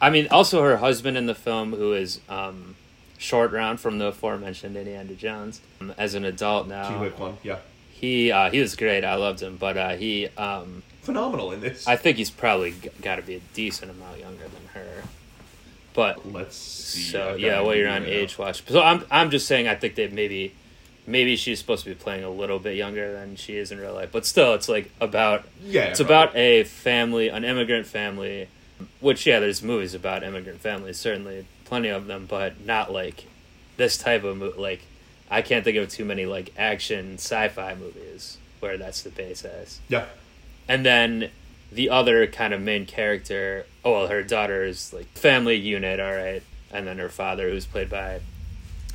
I 0.01 0.09
mean, 0.09 0.27
also 0.29 0.61
her 0.63 0.77
husband 0.77 1.17
in 1.17 1.25
the 1.25 1.35
film, 1.35 1.71
who 1.73 1.93
is 1.93 2.19
um, 2.29 2.75
short 3.17 3.51
round 3.51 3.79
from 3.79 3.97
the 3.97 4.07
aforementioned 4.07 4.75
Indiana 4.77 5.13
Jones, 5.15 5.59
um, 5.81 5.93
as 5.97 6.13
an 6.13 6.23
adult 6.25 6.67
now. 6.67 7.07
Quan, 7.15 7.37
yeah, 7.43 7.57
He 7.91 8.31
uh, 8.31 8.49
he 8.51 8.59
was 8.59 8.75
great. 8.75 9.03
I 9.03 9.15
loved 9.15 9.41
him, 9.41 9.57
but 9.57 9.77
uh, 9.77 9.95
he 9.95 10.27
um, 10.37 10.83
phenomenal 11.01 11.51
in 11.51 11.61
this. 11.61 11.87
I 11.87 11.95
think 11.95 12.17
he's 12.17 12.29
probably 12.29 12.71
g- 12.71 12.89
got 13.01 13.15
to 13.17 13.21
be 13.21 13.35
a 13.35 13.41
decent 13.53 13.89
amount 13.91 14.19
younger 14.19 14.43
than 14.43 14.65
her. 14.73 15.03
But 15.97 16.31
Let's 16.31 16.55
see. 16.55 17.01
so 17.01 17.35
yeah, 17.39 17.59
well 17.61 17.73
you're 17.75 17.89
on 17.89 18.05
age 18.05 18.37
watch. 18.37 18.63
So 18.67 18.83
I'm 18.83 19.03
I'm 19.09 19.31
just 19.31 19.47
saying 19.47 19.67
I 19.67 19.73
think 19.73 19.95
that 19.95 20.13
maybe 20.13 20.53
maybe 21.07 21.35
she's 21.35 21.57
supposed 21.57 21.85
to 21.85 21.89
be 21.89 21.95
playing 21.95 22.23
a 22.23 22.29
little 22.29 22.59
bit 22.59 22.75
younger 22.75 23.11
than 23.13 23.35
she 23.35 23.57
is 23.57 23.71
in 23.71 23.79
real 23.79 23.95
life, 23.95 24.11
but 24.11 24.23
still 24.23 24.53
it's 24.53 24.69
like 24.69 24.91
about 25.01 25.45
Yeah, 25.65 25.85
it's 25.85 25.99
about 25.99 26.35
a 26.35 26.65
family, 26.65 27.29
an 27.29 27.43
immigrant 27.43 27.87
family, 27.87 28.47
which 28.99 29.25
yeah, 29.25 29.39
there's 29.39 29.63
movies 29.63 29.95
about 29.95 30.21
immigrant 30.21 30.61
families, 30.61 30.97
certainly 30.99 31.47
plenty 31.65 31.87
of 31.89 32.05
them, 32.05 32.27
but 32.29 32.63
not 32.63 32.93
like 32.93 33.25
this 33.77 33.97
type 33.97 34.23
of 34.23 34.37
movie. 34.37 34.59
Like 34.61 34.81
I 35.31 35.41
can't 35.41 35.63
think 35.63 35.77
of 35.77 35.89
too 35.89 36.05
many 36.05 36.27
like 36.27 36.53
action 36.59 37.15
sci-fi 37.15 37.73
movies 37.73 38.37
where 38.59 38.77
that's 38.77 39.01
the 39.01 39.09
basis. 39.09 39.79
yeah. 39.89 40.05
And 40.69 40.85
then 40.85 41.31
the 41.71 41.89
other 41.89 42.27
kind 42.27 42.53
of 42.53 42.61
main 42.61 42.85
character, 42.85 43.65
oh 43.83 43.93
well, 43.93 44.07
her 44.07 44.23
daughter 44.23 44.63
is 44.63 44.93
like 44.93 45.07
family 45.17 45.55
unit, 45.55 45.99
all 45.99 46.13
right, 46.13 46.43
and 46.71 46.87
then 46.87 46.97
her 46.97 47.09
father, 47.09 47.49
who's 47.49 47.65
played 47.65 47.89
by 47.89 48.21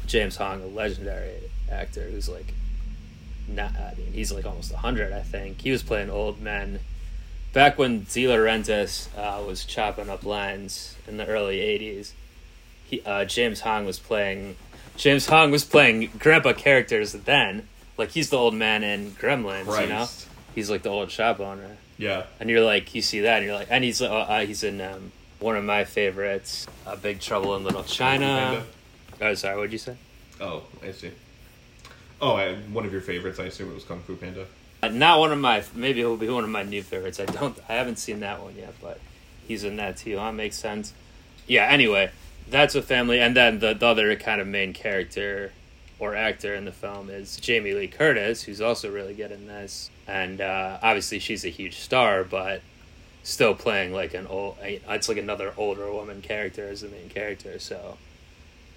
James 0.07 0.37
Hong, 0.37 0.63
a 0.63 0.67
legendary 0.67 1.51
actor, 1.71 2.03
who's 2.03 2.29
like 2.29 2.55
not. 3.49 3.75
I 3.77 3.95
mean, 3.97 4.13
he's 4.13 4.33
like 4.33 4.47
almost 4.47 4.73
hundred, 4.73 5.13
I 5.13 5.21
think. 5.23 5.61
He 5.61 5.71
was 5.71 5.83
playing 5.83 6.11
old 6.11 6.41
men 6.41 6.81
back 7.53 7.79
when 7.79 8.05
De 8.05 8.25
Laurentiis 8.25 9.09
uh, 9.17 9.43
was 9.43 9.65
chopping 9.65 10.09
up 10.09 10.25
lines 10.25 10.97
in 11.07 11.17
the 11.17 11.27
early 11.27 11.59
'80s. 11.59 12.13
He, 12.85 13.03
uh, 13.03 13.25
James 13.25 13.61
Hong 13.61 13.87
was 13.87 13.99
playing. 13.99 14.57
James 14.97 15.27
Hong 15.27 15.51
was 15.51 15.65
playing 15.65 16.11
grandpa 16.19 16.53
characters 16.53 17.13
then. 17.13 17.69
Like 17.99 18.11
he's 18.11 18.31
the 18.31 18.39
old 18.39 18.55
man 18.55 18.83
in 18.83 19.13
Gremlins, 19.13 19.81
you 19.81 19.89
know. 19.89 20.09
He's 20.55 20.71
like 20.71 20.83
the 20.83 20.91
old 20.91 21.11
shop 21.11 21.41
owner, 21.41 21.79
Yeah. 21.99 22.25
and 22.41 22.51
you're 22.51 22.65
like, 22.65 22.95
you 22.95 23.03
see 23.03 23.21
that, 23.21 23.39
and 23.39 23.47
you're 23.47 23.55
like, 23.55 23.69
and 23.71 23.85
he's 23.85 24.03
uh, 24.03 24.11
uh, 24.13 24.41
he's 24.41 24.65
in 24.65 24.81
um, 24.81 25.13
one 25.39 25.57
of 25.57 25.65
my 25.65 25.85
favorites, 25.85 26.67
uh, 26.87 26.97
Big 26.97 27.21
Trouble 27.21 27.55
in 27.57 27.65
Little 27.65 27.85
China. 27.85 28.65
Oh, 29.21 29.35
sorry, 29.35 29.57
what'd 29.57 29.73
you 29.73 29.79
say? 29.79 29.97
Oh, 30.41 30.63
I 30.83 30.93
see. 30.93 31.13
Oh, 32.21 32.35
I, 32.35 32.55
one 32.55 32.85
of 32.85 32.93
your 32.93 33.01
favorites. 33.01 33.39
I 33.39 33.45
assume 33.45 33.71
it 33.71 33.75
was 33.75 33.85
Kung 33.85 34.01
Fu 34.01 34.17
Panda. 34.17 34.47
Uh, 34.83 34.89
not 34.89 35.19
one 35.21 35.33
of 35.33 35.39
my. 35.39 35.63
Maybe 35.75 36.01
it 36.01 36.07
will 36.07 36.17
be 36.17 36.29
one 36.29 36.45
of 36.45 36.51
my 36.51 36.63
new 36.63 36.83
favorites. 36.83 37.21
I 37.21 37.27
don't. 37.27 37.57
I 37.69 37.75
haven't 37.75 37.99
seen 37.99 38.21
that 38.21 38.43
one 38.43 38.57
yet, 38.57 38.75
but 38.81 39.01
he's 39.47 39.65
in 39.65 39.77
that 39.77 39.97
too. 39.97 40.19
Huh? 40.19 40.33
Makes 40.33 40.57
sense. 40.57 40.93
Yeah. 41.47 41.67
Anyway, 41.67 42.11
that's 42.49 42.75
a 42.75 42.83
family, 42.83 43.21
and 43.21 43.37
then 43.37 43.59
the, 43.61 43.75
the 43.75 43.87
other 43.87 44.15
kind 44.17 44.41
of 44.41 44.47
main 44.47 44.73
character 44.73 45.53
or 45.99 46.17
actor 46.17 46.55
in 46.55 46.65
the 46.65 46.73
film 46.73 47.11
is 47.11 47.37
Jamie 47.37 47.75
Lee 47.75 47.87
Curtis, 47.87 48.43
who's 48.43 48.61
also 48.61 48.91
really 48.91 49.15
good 49.15 49.31
in 49.31 49.47
this, 49.47 49.89
and 50.07 50.41
uh, 50.41 50.79
obviously 50.83 51.19
she's 51.19 51.45
a 51.45 51.49
huge 51.49 51.79
star, 51.79 52.25
but 52.25 52.63
still 53.23 53.55
playing 53.55 53.93
like 53.93 54.15
an 54.15 54.27
old. 54.27 54.57
It's 54.63 55.09
like 55.09 55.19
another 55.19 55.53
older 55.57 55.91
woman 55.93 56.23
character 56.23 56.69
as 56.69 56.81
the 56.81 56.89
main 56.89 57.09
character. 57.09 57.59
So 57.59 57.99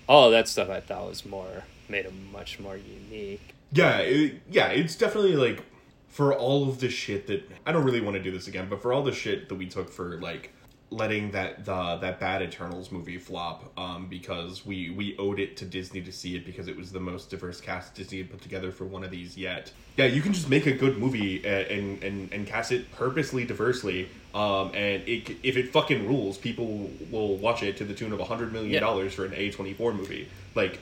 all 0.08 0.26
of 0.26 0.32
that 0.32 0.48
stuff 0.48 0.70
I 0.70 0.80
thought 0.80 1.10
was 1.10 1.26
more 1.26 1.64
made 1.90 2.06
him 2.06 2.32
much 2.32 2.60
more 2.60 2.78
unique. 2.78 3.54
Yeah, 3.72 3.98
it, 4.00 4.42
yeah, 4.50 4.68
it's 4.68 4.96
definitely 4.96 5.36
like 5.36 5.64
for 6.08 6.34
all 6.34 6.70
of 6.70 6.80
the 6.80 6.90
shit 6.90 7.28
that 7.28 7.50
I 7.66 7.72
don't 7.72 7.84
really 7.84 8.02
want 8.02 8.16
to 8.16 8.24
do 8.24 8.32
this 8.32 8.48
again, 8.48 8.68
but 8.70 8.82
for 8.82 8.94
all 8.94 9.04
the 9.04 9.12
shit 9.12 9.50
that 9.50 9.56
we 9.56 9.66
took 9.66 9.92
for 9.92 10.20
like 10.22 10.54
letting 10.96 11.32
that 11.32 11.66
the 11.66 11.98
that 11.98 12.20
bad 12.20 12.42
Eternals 12.42 12.92
movie 12.92 13.18
flop, 13.18 13.78
um, 13.78 14.08
because 14.08 14.66
we 14.66 14.90
we 14.90 15.16
owed 15.18 15.40
it 15.40 15.58
to 15.58 15.66
Disney 15.66 16.02
to 16.02 16.12
see 16.12 16.36
it 16.36 16.46
because 16.46 16.68
it 16.68 16.78
was 16.78 16.92
the 16.92 17.00
most 17.00 17.30
diverse 17.30 17.60
cast 17.62 17.94
Disney 17.96 18.20
had 18.20 18.32
put 18.32 18.42
together 18.42 18.72
for 18.72 18.86
one 18.86 19.04
of 19.04 19.12
these 19.12 19.38
yet. 19.38 19.72
Yeah, 19.98 20.06
you 20.06 20.22
can 20.22 20.34
just 20.34 20.50
make 20.50 20.66
a 20.66 20.72
good 20.72 20.98
movie 20.98 21.46
and 21.46 21.68
and 21.68 22.04
and, 22.04 22.34
and 22.34 22.48
cast 22.48 22.72
it 22.72 22.92
purposely 22.94 23.46
diversely, 23.46 24.08
um, 24.34 24.68
and 24.74 25.08
it, 25.08 25.38
if 25.44 25.58
it 25.58 25.72
fucking 25.72 26.08
rules, 26.08 26.38
people 26.38 26.90
will 27.12 27.36
watch 27.38 27.62
it 27.64 27.78
to 27.78 27.84
the 27.84 27.94
tune 27.94 28.14
of 28.14 28.20
a 28.20 28.26
hundred 28.26 28.52
million 28.54 28.72
Yeah. 28.74 28.80
dollars 28.80 29.14
for 29.14 29.26
an 29.26 29.34
A 29.36 29.52
twenty 29.52 29.74
four 29.74 29.94
movie. 29.94 30.28
Like, 30.56 30.80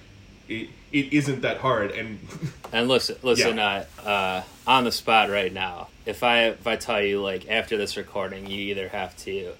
it 0.47 0.70
it 0.91 1.11
isn't 1.14 1.41
that 1.41 1.57
hard, 1.57 1.91
and 1.91 2.20
And 2.72 2.88
listen, 2.88 3.18
listen, 3.24 3.57
Yeah. 3.57 3.86
uh, 3.99 4.07
uh, 4.07 4.43
on 4.66 4.84
the 4.84 4.91
spot 4.91 5.30
right 5.30 5.53
now. 5.53 5.89
If 6.05 6.24
I 6.24 6.45
if 6.49 6.66
I 6.68 6.76
tell 6.76 7.01
you 7.01 7.22
like 7.22 7.49
after 7.49 7.78
this 7.78 7.97
recording, 7.97 8.45
you 8.47 8.59
either 8.72 8.89
have 8.89 9.16
to 9.26 9.53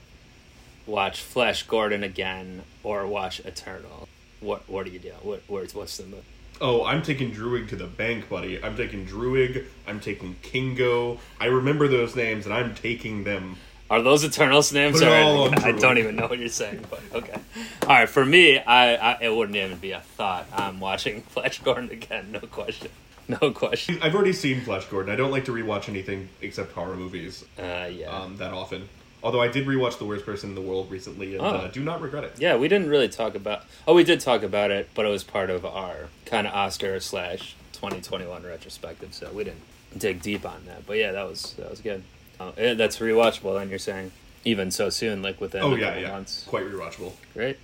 watch 0.86 1.22
Flash 1.22 1.64
Gordon 1.64 2.04
again 2.04 2.64
or 2.84 3.08
watch 3.08 3.40
Eternal. 3.42 4.08
What 4.40 4.70
what 4.70 4.86
are 4.86 4.90
you 4.90 5.00
doing? 5.00 5.16
What 5.22 5.44
what's 5.48 5.74
what's 5.74 5.98
the 5.98 6.06
move? 6.06 6.26
Oh, 6.62 6.86
I'm 6.86 7.02
taking 7.02 7.32
Druig 7.34 7.68
to 7.70 7.76
the 7.76 7.88
bank, 7.88 8.30
buddy. 8.30 8.64
I'm 8.64 8.78
taking 8.78 9.06
Druig. 9.06 9.66
I'm 9.88 10.00
taking 10.00 10.36
Kingo. 10.42 11.20
I 11.40 11.46
remember 11.46 11.88
those 11.88 12.16
names, 12.16 12.46
and 12.46 12.54
I'm 12.54 12.76
taking 12.76 13.24
them. 13.24 13.58
Are 13.90 14.02
those 14.02 14.24
Eternals 14.24 14.72
names? 14.72 15.02
Or, 15.02 15.08
I 15.08 15.72
don't 15.74 15.98
even 15.98 16.16
know 16.16 16.28
what 16.28 16.40
you're 16.40 16.48
saying, 16.50 16.86
but 16.90 17.02
okay. 17.14 17.40
All 17.84 17.90
right, 17.90 18.10
for 18.10 18.26
me, 18.26 18.60
I, 18.60 18.96
I 18.96 19.18
it 19.22 19.36
wouldn't 19.36 19.56
even 19.56 19.78
be 19.78 19.92
a 19.92 20.00
thought. 20.00 20.48
I'm 20.54 20.80
watching 20.80 21.22
Flash 21.30 21.60
Gordon 21.60 21.92
again, 21.92 22.32
no 22.32 22.40
question, 22.40 22.92
no 23.28 23.52
question. 23.52 24.00
I've 24.02 24.16
already 24.16 24.34
seen 24.34 24.62
Flash 24.62 24.86
Gordon. 24.86 25.12
I 25.12 25.16
don't 25.16 25.32
like 25.32 25.46
to 25.46 25.52
rewatch 25.52 25.90
anything 25.90 26.30
except 26.42 26.72
horror 26.72 26.96
movies 26.96 27.44
Uh, 27.60 27.90
yeah, 27.92 28.08
um, 28.10 28.38
that 28.38 28.54
often. 28.54 28.88
Although 29.24 29.42
I 29.42 29.48
did 29.48 29.66
rewatch 29.66 29.98
The 29.98 30.06
Worst 30.06 30.26
Person 30.26 30.50
in 30.50 30.56
the 30.56 30.62
World 30.62 30.92
recently, 30.92 31.34
and 31.38 31.42
Oh. 31.42 31.50
uh, 31.50 31.68
do 31.70 31.82
not 31.84 32.02
regret 32.02 32.26
it. 32.26 32.34
yeah. 32.40 32.56
We 32.58 32.68
didn't 32.68 32.90
really 32.90 33.08
talk 33.08 33.36
about. 33.36 33.64
Oh, 33.88 33.94
we 33.94 34.04
did 34.04 34.20
talk 34.20 34.44
about 34.44 34.70
it, 34.70 34.90
but 34.94 35.06
it 35.06 35.10
was 35.10 35.24
part 35.24 35.50
of 35.50 35.66
our 35.66 36.10
kind 36.26 36.46
of 36.46 36.54
Oscar 36.54 37.00
slash 37.00 37.56
2021 37.72 38.44
retrospective, 38.44 39.14
so 39.14 39.32
we 39.34 39.46
didn't 39.46 39.62
dig 39.98 40.22
deep 40.22 40.46
on 40.46 40.64
that. 40.66 40.86
But 40.86 40.98
yeah, 40.98 41.12
that 41.14 41.24
was 41.28 41.54
that 41.54 41.70
was 41.70 41.80
good. 41.80 42.04
Uh, 42.40 42.52
eh, 42.58 42.74
that's 42.74 42.98
rewatchable, 43.00 43.60
and 43.62 43.70
you're 43.70 43.80
saying 43.80 44.12
even 44.44 44.72
so 44.72 44.90
soon, 44.90 45.22
like 45.22 45.40
within 45.40 45.64
Oh 45.64 45.74
a 45.74 45.80
yeah, 45.80 45.98
yeah, 45.98 46.10
months. 46.12 46.44
quite 46.48 46.66
rewatchable. 46.66 47.14
Great. 47.34 47.58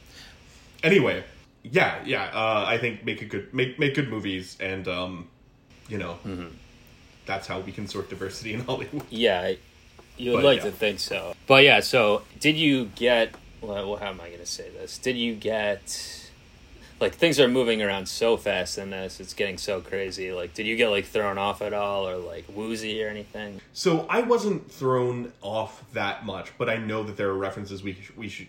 Anyway, 0.82 1.24
yeah, 1.64 2.02
yeah. 2.06 2.26
Uh, 2.34 2.64
I 2.66 2.78
think 2.78 3.04
make 3.04 3.22
a 3.22 3.26
good 3.26 3.54
make 3.54 3.78
make 3.78 3.96
good 3.96 4.08
movies, 4.10 4.56
and 4.62 4.88
um, 4.88 5.28
you 5.90 5.98
know, 5.98 6.20
Mm-hmm. 6.26 6.48
that's 7.26 7.48
how 7.48 7.60
we 7.60 7.72
can 7.74 7.88
sort 7.88 8.10
diversity 8.10 8.54
in 8.54 8.60
Hollywood. 8.66 9.04
Yeah, 9.10 9.54
you 10.20 10.32
would 10.32 10.38
But, 10.40 10.46
like 10.46 10.58
yeah. 10.60 10.66
to 10.66 10.72
think 10.72 11.00
so. 11.00 11.34
But 11.48 11.64
yeah, 11.64 11.80
so 11.80 12.24
did 12.40 12.58
you 12.58 12.86
get? 12.96 13.34
Well, 13.62 13.96
how 13.98 14.08
am 14.08 14.22
I 14.22 14.28
going 14.28 14.40
to 14.40 14.46
say 14.46 14.70
this? 14.70 14.98
Did 14.98 15.18
you 15.18 15.36
get? 15.36 16.16
Like 17.00 17.16
things 17.16 17.40
are 17.40 17.48
moving 17.48 17.82
around 17.82 18.10
so 18.10 18.36
fast 18.36 18.78
in 18.78 18.90
this; 18.90 19.22
it's 19.22 19.34
getting 19.34 19.58
so 19.58 19.80
crazy. 19.80 20.34
Like, 20.34 20.54
did 20.54 20.68
you 20.68 20.76
get 20.76 20.90
like 20.90 21.06
thrown 21.06 21.38
off 21.38 21.62
at 21.62 21.74
all, 21.74 22.06
or 22.08 22.18
like 22.18 22.44
woozy 22.54 23.02
or 23.02 23.08
anything? 23.08 23.62
So 23.72 24.06
I 24.10 24.20
wasn't 24.22 24.70
thrown 24.70 25.32
off 25.42 25.82
that 25.94 26.26
much, 26.26 26.52
but 26.58 26.70
I 26.70 26.76
know 26.76 27.04
that 27.04 27.16
there 27.16 27.30
are 27.30 27.38
references 27.38 27.82
we 27.82 27.98
we 28.18 28.28
should 28.28 28.48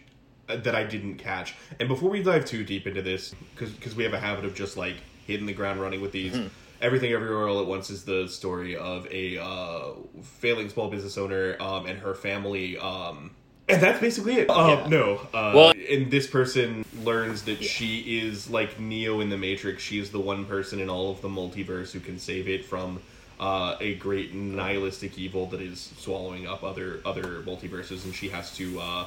uh, 0.49 0.57
that 0.57 0.75
I 0.75 0.83
didn't 0.83 1.16
catch. 1.16 1.55
And 1.79 1.89
before 1.89 2.11
we 2.11 2.25
dive 2.25 2.45
too 2.45 2.64
deep 2.64 2.89
into 2.89 3.03
this, 3.03 3.33
because 3.57 3.95
we 3.95 4.03
have 4.03 4.14
a 4.14 4.18
habit 4.21 4.45
of 4.45 4.55
just 4.57 4.77
like 4.77 4.97
hitting 5.29 5.47
the 5.47 5.53
ground 5.53 5.81
running 5.81 6.01
with 6.01 6.11
these. 6.11 6.37
Everything 6.81 7.12
Everywhere 7.12 7.47
All 7.49 7.61
at 7.61 7.66
Once 7.66 7.91
is 7.91 8.05
the 8.05 8.26
story 8.28 8.74
of 8.76 9.07
a 9.11 9.39
uh, 9.39 9.91
failing 10.22 10.68
small 10.70 10.89
business 10.89 11.18
owner 11.18 11.57
um, 11.61 11.87
and 11.87 11.99
her 11.99 12.14
family. 12.14 12.78
Um, 12.78 13.33
and 13.68 13.81
that's 13.83 14.01
basically 14.01 14.37
it. 14.37 14.49
Uh, 14.51 14.78
Yeah. 14.83 14.89
No. 14.89 15.14
Uh, 15.35 15.53
Well- 15.55 15.72
and 15.91 16.11
this 16.11 16.26
person 16.26 16.85
learns 17.05 17.43
that 17.43 17.62
she 17.62 18.20
is 18.20 18.49
like 18.49 18.81
Neo 18.81 19.20
in 19.20 19.28
the 19.28 19.37
Matrix. 19.37 19.83
She 19.83 19.99
is 19.99 20.11
the 20.11 20.20
one 20.20 20.45
person 20.47 20.81
in 20.81 20.89
all 20.89 21.11
of 21.11 21.20
the 21.20 21.28
multiverse 21.28 21.93
who 21.93 22.01
can 22.01 22.18
save 22.18 22.49
it 22.49 22.64
from 22.64 23.01
uh, 23.39 23.76
a 23.81 23.95
great 23.95 24.35
nihilistic 24.35 25.18
evil 25.18 25.47
that 25.47 25.61
is 25.61 25.93
swallowing 25.99 26.47
up 26.47 26.62
other 26.62 27.01
other 27.07 27.41
multiverses, 27.43 28.05
and 28.05 28.14
she 28.14 28.28
has 28.28 28.55
to, 28.57 28.78
uh, 28.78 29.07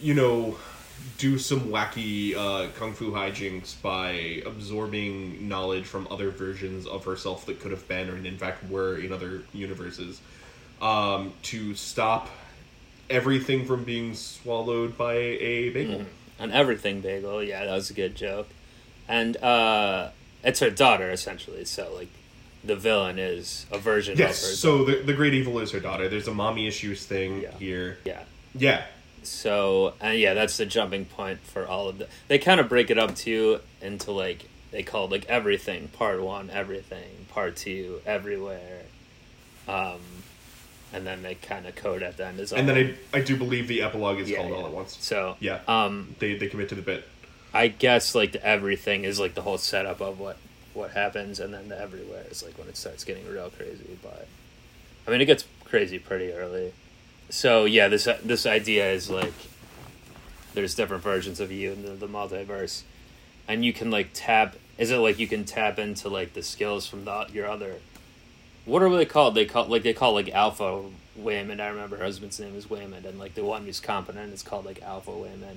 you 0.00 0.14
know, 0.14 0.56
do 1.18 1.38
some 1.38 1.60
wacky 1.68 2.34
uh, 2.36 2.68
kung 2.78 2.92
fu 2.94 3.12
hijinks 3.12 3.80
by 3.80 4.42
absorbing 4.46 5.48
knowledge 5.48 5.84
from 5.84 6.06
other 6.10 6.30
versions 6.30 6.86
of 6.86 7.04
herself 7.04 7.46
that 7.46 7.60
could 7.60 7.70
have 7.70 7.86
been, 7.88 8.08
or 8.10 8.16
in 8.16 8.38
fact 8.38 8.68
were 8.70 8.96
in 8.96 9.12
other 9.12 9.42
universes, 9.52 10.20
um, 10.80 11.32
to 11.42 11.74
stop 11.74 12.28
everything 13.10 13.64
from 13.66 13.84
being 13.84 14.14
swallowed 14.14 14.96
by 14.96 15.14
a 15.14 15.70
bagel. 15.70 16.04
An 16.38 16.50
everything 16.50 17.00
bagel. 17.00 17.42
Yeah, 17.42 17.64
that 17.66 17.72
was 17.72 17.90
a 17.90 17.94
good 17.94 18.14
joke. 18.16 18.48
And 19.08 19.36
uh, 19.38 20.10
it's 20.42 20.60
her 20.60 20.70
daughter 20.70 21.10
essentially. 21.10 21.64
So 21.64 21.92
like, 21.94 22.08
the 22.64 22.76
villain 22.76 23.18
is 23.18 23.66
a 23.72 23.78
version 23.78 24.16
Yes, 24.16 24.42
of 24.42 24.50
her. 24.50 24.54
so 24.56 24.84
the, 24.84 25.02
the 25.02 25.12
great 25.12 25.34
evil 25.34 25.58
is 25.58 25.72
her 25.72 25.80
daughter. 25.80 26.08
There's 26.08 26.28
a 26.28 26.34
mommy 26.34 26.66
issues 26.68 27.04
thing 27.04 27.42
Yeah. 27.42 27.50
here. 27.58 27.98
yeah. 28.04 28.22
Yeah. 28.54 28.84
So 29.26 29.94
and 30.00 30.18
yeah, 30.18 30.34
that's 30.34 30.56
the 30.56 30.66
jumping 30.66 31.04
point 31.04 31.40
for 31.40 31.66
all 31.66 31.88
of 31.88 31.98
the. 31.98 32.08
They 32.28 32.38
kind 32.38 32.60
of 32.60 32.68
break 32.68 32.90
it 32.90 32.98
up 32.98 33.14
too 33.16 33.60
into 33.80 34.10
like 34.12 34.48
they 34.70 34.82
call 34.82 35.04
it 35.06 35.10
like 35.10 35.24
everything 35.26 35.88
part 35.88 36.22
one, 36.22 36.50
everything 36.50 37.26
part 37.30 37.56
two, 37.56 38.00
everywhere, 38.06 38.82
um, 39.68 40.00
and 40.92 41.06
then 41.06 41.22
they 41.22 41.34
kind 41.34 41.66
of 41.66 41.74
code 41.74 42.02
at 42.02 42.16
the 42.16 42.26
end 42.26 42.40
as 42.40 42.52
And 42.52 42.68
all- 42.68 42.74
then 42.74 42.96
I, 43.12 43.18
I 43.18 43.20
do 43.22 43.36
believe 43.36 43.68
the 43.68 43.82
epilogue 43.82 44.18
is 44.18 44.30
Yeah, 44.30 44.38
called 44.38 44.50
yeah. 44.50 44.56
All 44.56 44.66
at 44.66 44.72
Once. 44.72 44.96
So 45.00 45.36
Yeah. 45.40 45.60
um, 45.68 46.14
They, 46.18 46.36
they 46.36 46.46
commit 46.48 46.68
to 46.70 46.74
the 46.74 46.82
bit. 46.82 47.06
I 47.54 47.68
guess 47.68 48.14
like 48.14 48.32
the 48.32 48.44
everything 48.44 49.04
is 49.04 49.20
like 49.20 49.34
the 49.34 49.42
whole 49.42 49.58
setup 49.58 50.00
of 50.00 50.18
what 50.18 50.38
what 50.74 50.92
happens, 50.92 51.38
and 51.38 51.52
then 51.52 51.68
the 51.68 51.78
everywhere 51.78 52.24
is 52.30 52.42
like 52.42 52.56
when 52.56 52.66
it 52.66 52.78
starts 52.78 53.04
getting 53.04 53.28
real 53.28 53.50
crazy. 53.50 53.98
But 54.02 54.26
I 55.06 55.10
mean, 55.10 55.20
it 55.20 55.26
gets 55.26 55.44
crazy 55.64 55.98
pretty 55.98 56.32
early. 56.32 56.72
So 57.32 57.64
yeah, 57.64 57.88
this 57.88 58.06
this 58.22 58.44
idea 58.44 58.92
is 58.92 59.08
like 59.08 59.32
there's 60.52 60.74
different 60.74 61.02
versions 61.02 61.40
of 61.40 61.50
you 61.50 61.72
in 61.72 61.82
the, 61.82 61.92
the 61.92 62.06
multiverse, 62.06 62.82
and 63.48 63.64
you 63.64 63.72
can 63.72 63.90
like 63.90 64.10
tap. 64.12 64.54
Is 64.76 64.90
it 64.90 64.98
like 64.98 65.18
you 65.18 65.26
can 65.26 65.44
tap 65.44 65.78
into 65.78 66.10
like 66.10 66.34
the 66.34 66.42
skills 66.42 66.86
from 66.86 67.06
the 67.06 67.26
your 67.32 67.46
other? 67.48 67.76
What 68.66 68.82
are 68.82 68.94
they 68.94 69.06
called? 69.06 69.34
They 69.34 69.46
call 69.46 69.66
like 69.68 69.82
they 69.82 69.94
call 69.94 70.12
like 70.12 70.28
Alpha 70.28 70.82
Waymond. 71.18 71.58
I 71.58 71.68
remember 71.68 71.96
her 71.96 72.04
husband's 72.04 72.38
name 72.38 72.54
is 72.54 72.66
Waymond, 72.66 73.06
and 73.06 73.18
like 73.18 73.34
the 73.34 73.44
one 73.44 73.64
who's 73.64 73.80
competent 73.80 74.34
is 74.34 74.42
called 74.42 74.66
like 74.66 74.82
Alpha 74.82 75.10
Waymond. 75.10 75.56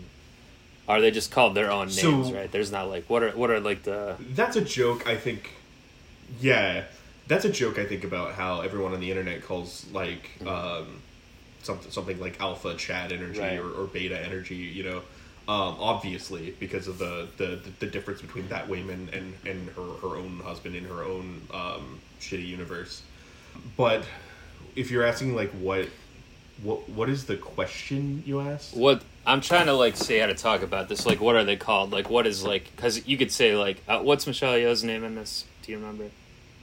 Are 0.88 1.02
they 1.02 1.12
just 1.12 1.30
called 1.30 1.56
their 1.56 1.70
own 1.70 1.90
So- 1.90 2.10
names? 2.10 2.32
right? 2.32 2.50
There's 2.50 2.72
not 2.72 2.88
like 2.88 3.10
what 3.10 3.22
are 3.22 3.32
what 3.32 3.50
are 3.52 3.60
like 3.60 3.84
the 3.84 4.16
That's 4.34 4.56
a 4.56 4.62
joke, 4.62 5.06
I 5.08 5.18
think. 5.18 5.52
Yeah. 6.40 6.86
That's 7.28 7.44
a 7.44 7.50
joke, 7.52 7.80
I 7.80 7.86
think, 7.86 8.06
about 8.06 8.36
how 8.36 8.62
everyone 8.62 8.94
on 8.94 9.00
the 9.00 9.10
internet 9.10 9.44
calls, 9.44 9.88
like, 9.92 10.30
um, 10.46 11.02
something, 11.66 11.92
something 11.92 12.20
like 12.20 12.40
alpha 12.40 12.76
chat 12.76 13.12
energy 13.12 13.40
Right. 13.40 13.60
or, 13.60 13.70
or 13.72 13.88
beta 13.88 14.20
energy, 14.24 14.56
you 14.56 14.84
know. 14.84 14.98
Um, 15.48 15.76
obviously, 15.80 16.56
because 16.60 16.88
of 16.88 16.98
the, 16.98 17.28
the, 17.38 17.60
the 17.80 17.86
difference 17.86 18.22
between 18.22 18.48
that 18.50 18.68
Waymond 18.68 19.16
and, 19.16 19.34
and 19.46 19.70
her, 19.70 20.08
her 20.08 20.16
own 20.16 20.40
husband 20.44 20.76
in 20.76 20.86
her 20.86 21.04
own 21.04 21.42
um, 21.54 22.00
shitty 22.20 22.48
universe. 22.48 23.04
But 23.78 24.06
if 24.76 24.90
you're 24.90 25.04
asking, 25.06 25.36
like, 25.36 25.52
what 25.52 25.88
what 26.64 26.88
what 26.90 27.10
is 27.10 27.26
the 27.26 27.36
question 27.36 28.24
you 28.26 28.40
asked? 28.40 28.76
what 28.76 29.04
I'm 29.28 29.42
trying 29.42 29.66
to 29.66 29.74
like 29.74 29.98
see 29.98 30.18
how 30.18 30.28
to 30.28 30.34
talk 30.34 30.62
about 30.62 30.88
this. 30.88 31.06
Like, 31.06 31.20
what 31.20 31.36
are 31.36 31.44
they 31.44 31.58
called? 31.58 31.92
Like, 31.92 32.10
what 32.10 32.26
is 32.26 32.44
like? 32.44 32.72
Because 32.76 33.06
you 33.08 33.18
could 33.18 33.32
say 33.32 33.56
like, 33.56 33.82
uh, 33.88 34.00
what's 34.00 34.26
Michelle 34.26 34.54
Yeoh's 34.54 34.84
name 34.84 35.04
in 35.04 35.16
this? 35.16 35.46
Do 35.64 35.72
you 35.72 35.78
remember? 35.78 36.06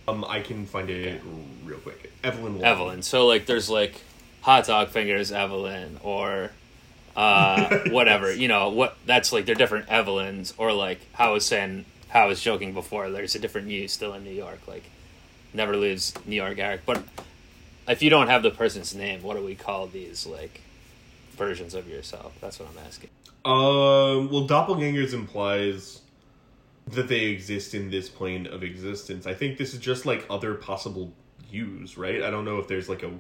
Um, 0.09 0.25
I 0.29 0.41
can 0.41 0.67
find 0.67 0.91
it 0.91 1.21
real 1.65 1.79
quick. 1.79 2.13
Evelyn. 2.25 2.55
Wong. 2.55 2.65
Evelyn. 2.65 3.03
So 3.03 3.27
like, 3.27 3.47
there's 3.47 3.69
like 3.71 4.01
hot 4.43 4.67
dog 4.67 4.89
fingers 4.89 5.33
Evelyn 5.33 5.99
or 6.03 6.51
uh, 7.17 7.79
whatever. 7.91 8.33
You 8.33 8.49
know 8.49 8.69
what? 8.69 8.97
That's 9.07 9.33
like 9.33 9.47
they're 9.47 9.55
different 9.55 9.89
Evelyns. 9.89 10.55
Or 10.59 10.73
like 10.73 11.01
how 11.15 11.31
I 11.31 11.33
was 11.33 11.47
saying, 11.47 11.87
how 12.09 12.25
I 12.25 12.27
was 12.27 12.41
joking 12.41 12.75
before. 12.75 13.11
There's 13.11 13.35
a 13.35 13.39
different 13.39 13.69
you 13.69 13.89
still 13.89 14.13
in 14.15 14.25
New 14.25 14.31
York. 14.31 14.61
Like 14.69 14.85
never 15.55 15.77
leaves 15.77 16.15
New 16.27 16.37
York, 16.37 16.59
Eric. 16.59 16.83
But 16.85 17.03
if 17.89 18.03
you 18.03 18.11
don't 18.11 18.29
have 18.29 18.43
the 18.43 18.51
person's 18.51 18.95
name, 18.95 19.23
what 19.23 19.37
do 19.37 19.45
we 19.45 19.55
call 19.55 19.87
these 19.87 20.27
like 20.27 20.61
versions 21.33 21.75
of 21.75 21.89
yourself? 21.89 22.35
That's 22.41 22.59
what 22.59 22.69
I'm 22.69 22.79
asking. 22.87 23.11
Um, 23.45 24.31
well, 24.31 24.47
doppelgangers 24.47 25.13
implies 25.15 26.01
that 26.89 27.09
they 27.09 27.25
exist 27.27 27.75
in 27.75 27.91
this 27.91 28.09
plane 28.09 28.47
of 28.47 28.63
existence. 28.63 29.27
I 29.27 29.35
think 29.35 29.59
this 29.59 29.73
is 29.73 29.81
just 29.81 30.07
like 30.07 30.27
other 30.31 30.55
possible 30.55 31.13
yous, 31.51 31.97
right? 31.97 32.23
I 32.23 32.31
don't 32.31 32.45
know 32.45 32.59
if 32.59 32.69
there's 32.69 32.89
like 32.89 33.03
a 33.03 33.11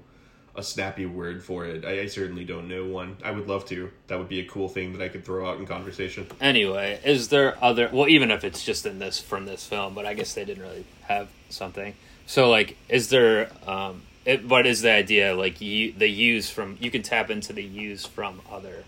a 0.54 0.62
snappy 0.62 1.06
word 1.06 1.42
for 1.42 1.64
it. 1.64 1.84
I, 1.84 2.00
I 2.00 2.06
certainly 2.06 2.44
don't 2.44 2.68
know 2.68 2.84
one. 2.84 3.16
I 3.24 3.30
would 3.30 3.48
love 3.48 3.64
to. 3.66 3.90
That 4.08 4.18
would 4.18 4.28
be 4.28 4.40
a 4.40 4.44
cool 4.46 4.68
thing 4.68 4.92
that 4.92 5.02
I 5.02 5.08
could 5.08 5.24
throw 5.24 5.48
out 5.48 5.58
in 5.58 5.66
conversation. 5.66 6.26
Anyway, 6.40 7.00
is 7.04 7.28
there 7.28 7.62
other? 7.62 7.88
Well, 7.92 8.08
even 8.08 8.30
if 8.30 8.44
it's 8.44 8.64
just 8.64 8.84
in 8.86 8.98
this 8.98 9.18
from 9.18 9.46
this 9.46 9.66
film, 9.66 9.94
but 9.94 10.06
I 10.06 10.14
guess 10.14 10.34
they 10.34 10.44
didn't 10.44 10.62
really 10.62 10.84
have 11.02 11.28
something. 11.48 11.94
So, 12.26 12.50
like, 12.50 12.76
is 12.88 13.08
there? 13.08 13.50
Um, 13.66 14.02
it, 14.24 14.46
what 14.46 14.66
is 14.66 14.82
the 14.82 14.92
idea? 14.92 15.34
Like, 15.34 15.60
you 15.60 15.92
the 15.92 16.08
use 16.08 16.50
from 16.50 16.76
you 16.80 16.90
can 16.90 17.02
tap 17.02 17.30
into 17.30 17.52
the 17.52 17.64
use 17.64 18.06
from 18.06 18.40
other 18.50 18.84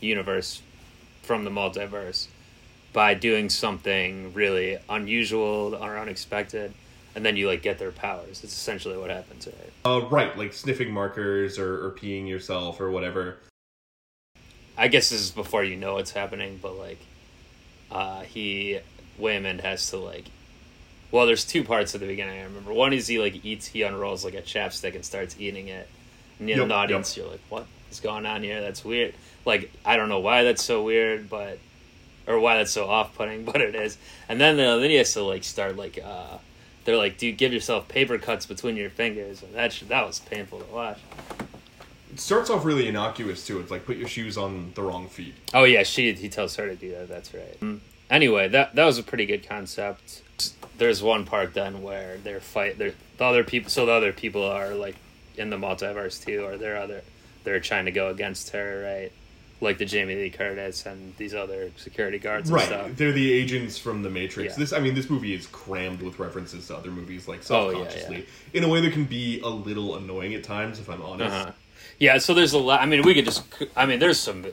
universe, 0.00 0.62
from 1.22 1.44
the 1.44 1.50
multiverse, 1.50 2.28
by 2.92 3.14
doing 3.14 3.48
something 3.48 4.32
really 4.34 4.78
unusual 4.88 5.74
or 5.74 5.98
unexpected, 5.98 6.72
and 7.16 7.24
then 7.24 7.34
you 7.34 7.48
like 7.48 7.62
get 7.62 7.78
their 7.78 7.90
powers. 7.90 8.44
It's 8.44 8.52
essentially 8.52 8.96
what 8.98 9.08
happens, 9.08 9.48
right? 9.48 9.72
Uh, 9.86 10.06
right, 10.08 10.36
like 10.36 10.52
sniffing 10.52 10.92
markers 10.92 11.58
or, 11.58 11.86
or 11.86 11.90
peeing 11.92 12.28
yourself 12.28 12.78
or 12.78 12.90
whatever. 12.90 13.38
I 14.76 14.88
guess 14.88 15.08
this 15.08 15.22
is 15.22 15.30
before 15.30 15.64
you 15.64 15.76
know 15.76 15.94
what's 15.94 16.10
happening, 16.10 16.60
but 16.60 16.76
like, 16.78 16.98
uh, 17.90 18.20
he 18.20 18.80
Waymond 19.18 19.62
has 19.62 19.90
to 19.90 19.96
like. 19.96 20.26
Well, 21.10 21.24
there's 21.24 21.46
two 21.46 21.64
parts 21.64 21.94
at 21.94 22.02
the 22.02 22.06
beginning. 22.06 22.38
I 22.38 22.44
remember 22.44 22.74
one 22.74 22.92
is 22.92 23.06
he 23.06 23.18
like 23.18 23.42
eats, 23.44 23.66
he 23.66 23.82
unrolls 23.82 24.22
like 24.22 24.34
a 24.34 24.42
chapstick 24.42 24.94
and 24.94 25.04
starts 25.04 25.36
eating 25.38 25.68
it, 25.68 25.88
and 26.38 26.50
in 26.50 26.58
Yep, 26.58 26.68
the 26.68 26.74
audience 26.74 27.16
you're 27.16 27.28
like, 27.28 27.40
"What 27.48 27.66
is 27.90 28.00
going 28.00 28.26
on 28.26 28.42
here? 28.42 28.60
That's 28.60 28.84
weird." 28.84 29.14
Like, 29.46 29.72
I 29.86 29.96
don't 29.96 30.10
know 30.10 30.20
why 30.20 30.42
that's 30.42 30.62
so 30.62 30.82
weird, 30.82 31.30
but 31.30 31.60
or 32.26 32.38
why 32.40 32.58
that's 32.58 32.72
so 32.72 32.86
off-putting, 32.86 33.44
but 33.50 33.62
it 33.62 33.74
is. 33.74 33.96
And 34.28 34.38
then 34.38 34.60
uh, 34.60 34.76
then 34.76 34.90
he 34.90 34.96
has 34.96 35.14
to 35.14 35.22
like 35.22 35.44
start 35.44 35.76
like 35.76 35.98
uh, 36.04 36.36
they're 36.86 36.96
like, 36.96 37.18
"Dude, 37.18 37.36
give 37.36 37.52
yourself 37.52 37.88
paper 37.88 38.16
cuts 38.16 38.46
between 38.46 38.76
your 38.76 38.88
fingers," 38.88 39.42
and 39.42 39.54
that 39.54 39.72
sh- 39.72 39.82
that 39.88 40.06
was 40.06 40.20
painful 40.20 40.60
to 40.60 40.72
watch. 40.72 40.98
It 42.12 42.20
starts 42.20 42.48
off 42.48 42.64
really 42.64 42.88
innocuous 42.88 43.46
too. 43.46 43.60
It's 43.60 43.70
like 43.70 43.84
put 43.84 43.98
your 43.98 44.08
shoes 44.08 44.38
on 44.38 44.72
the 44.74 44.82
wrong 44.82 45.08
feet. 45.08 45.34
Oh 45.52 45.64
yeah, 45.64 45.82
she 45.82 46.14
he 46.14 46.30
tells 46.30 46.56
her 46.56 46.66
to 46.66 46.76
do 46.76 46.92
that. 46.92 47.08
That's 47.08 47.34
right. 47.34 47.60
Mm. 47.60 47.80
Anyway, 48.08 48.48
that 48.48 48.74
that 48.74 48.84
was 48.86 48.96
a 48.96 49.02
pretty 49.02 49.26
good 49.26 49.46
concept. 49.46 50.22
There's 50.78 51.02
one 51.02 51.24
part 51.24 51.52
then 51.52 51.82
where 51.82 52.18
they're 52.18 52.40
fight. 52.40 52.78
They're, 52.78 52.94
the 53.18 53.24
other 53.24 53.44
people. 53.44 53.68
So 53.68 53.84
the 53.84 53.92
other 53.92 54.12
people 54.12 54.44
are 54.44 54.74
like 54.74 54.96
in 55.36 55.50
the 55.50 55.56
multiverse 55.56 56.24
too, 56.24 56.44
or 56.44 56.56
they're 56.56 56.78
other. 56.78 57.02
They're 57.44 57.60
trying 57.60 57.84
to 57.84 57.92
go 57.92 58.08
against 58.08 58.50
her, 58.50 58.82
right? 58.84 59.12
Like 59.60 59.78
the 59.78 59.86
Jamie 59.86 60.14
Lee 60.16 60.28
Curtis 60.30 60.84
and 60.84 61.16
these 61.16 61.34
other 61.34 61.70
security 61.76 62.18
guards 62.18 62.50
and 62.50 62.56
Right, 62.56 62.66
stuff. 62.66 62.90
they're 62.94 63.12
the 63.12 63.32
agents 63.32 63.78
from 63.78 64.02
the 64.02 64.10
Matrix. 64.10 64.52
Yeah. 64.54 64.58
This, 64.58 64.72
I 64.74 64.80
mean, 64.80 64.94
this 64.94 65.08
movie 65.08 65.32
is 65.32 65.46
crammed 65.46 66.02
with 66.02 66.18
references 66.18 66.66
to 66.66 66.76
other 66.76 66.90
movies, 66.90 67.26
like 67.26 67.40
Oh, 67.50 67.70
yeah, 67.70 67.78
subconsciously, 67.78 68.26
in 68.52 68.64
a 68.64 68.68
way 68.68 68.82
that 68.82 68.92
can 68.92 69.04
be 69.06 69.40
a 69.40 69.48
little 69.48 69.96
annoying 69.96 70.34
at 70.34 70.44
times, 70.44 70.78
if 70.78 70.90
I'm 70.90 71.00
honest. 71.00 71.34
Uh-huh. 71.34 71.52
Yeah, 71.98 72.18
so 72.18 72.34
there's 72.34 72.52
a 72.52 72.58
lot. 72.58 72.82
I 72.82 72.86
mean, 72.86 73.00
we 73.02 73.14
could 73.14 73.24
just. 73.24 73.44
I 73.74 73.86
mean, 73.86 73.98
there's 73.98 74.20
some. 74.20 74.44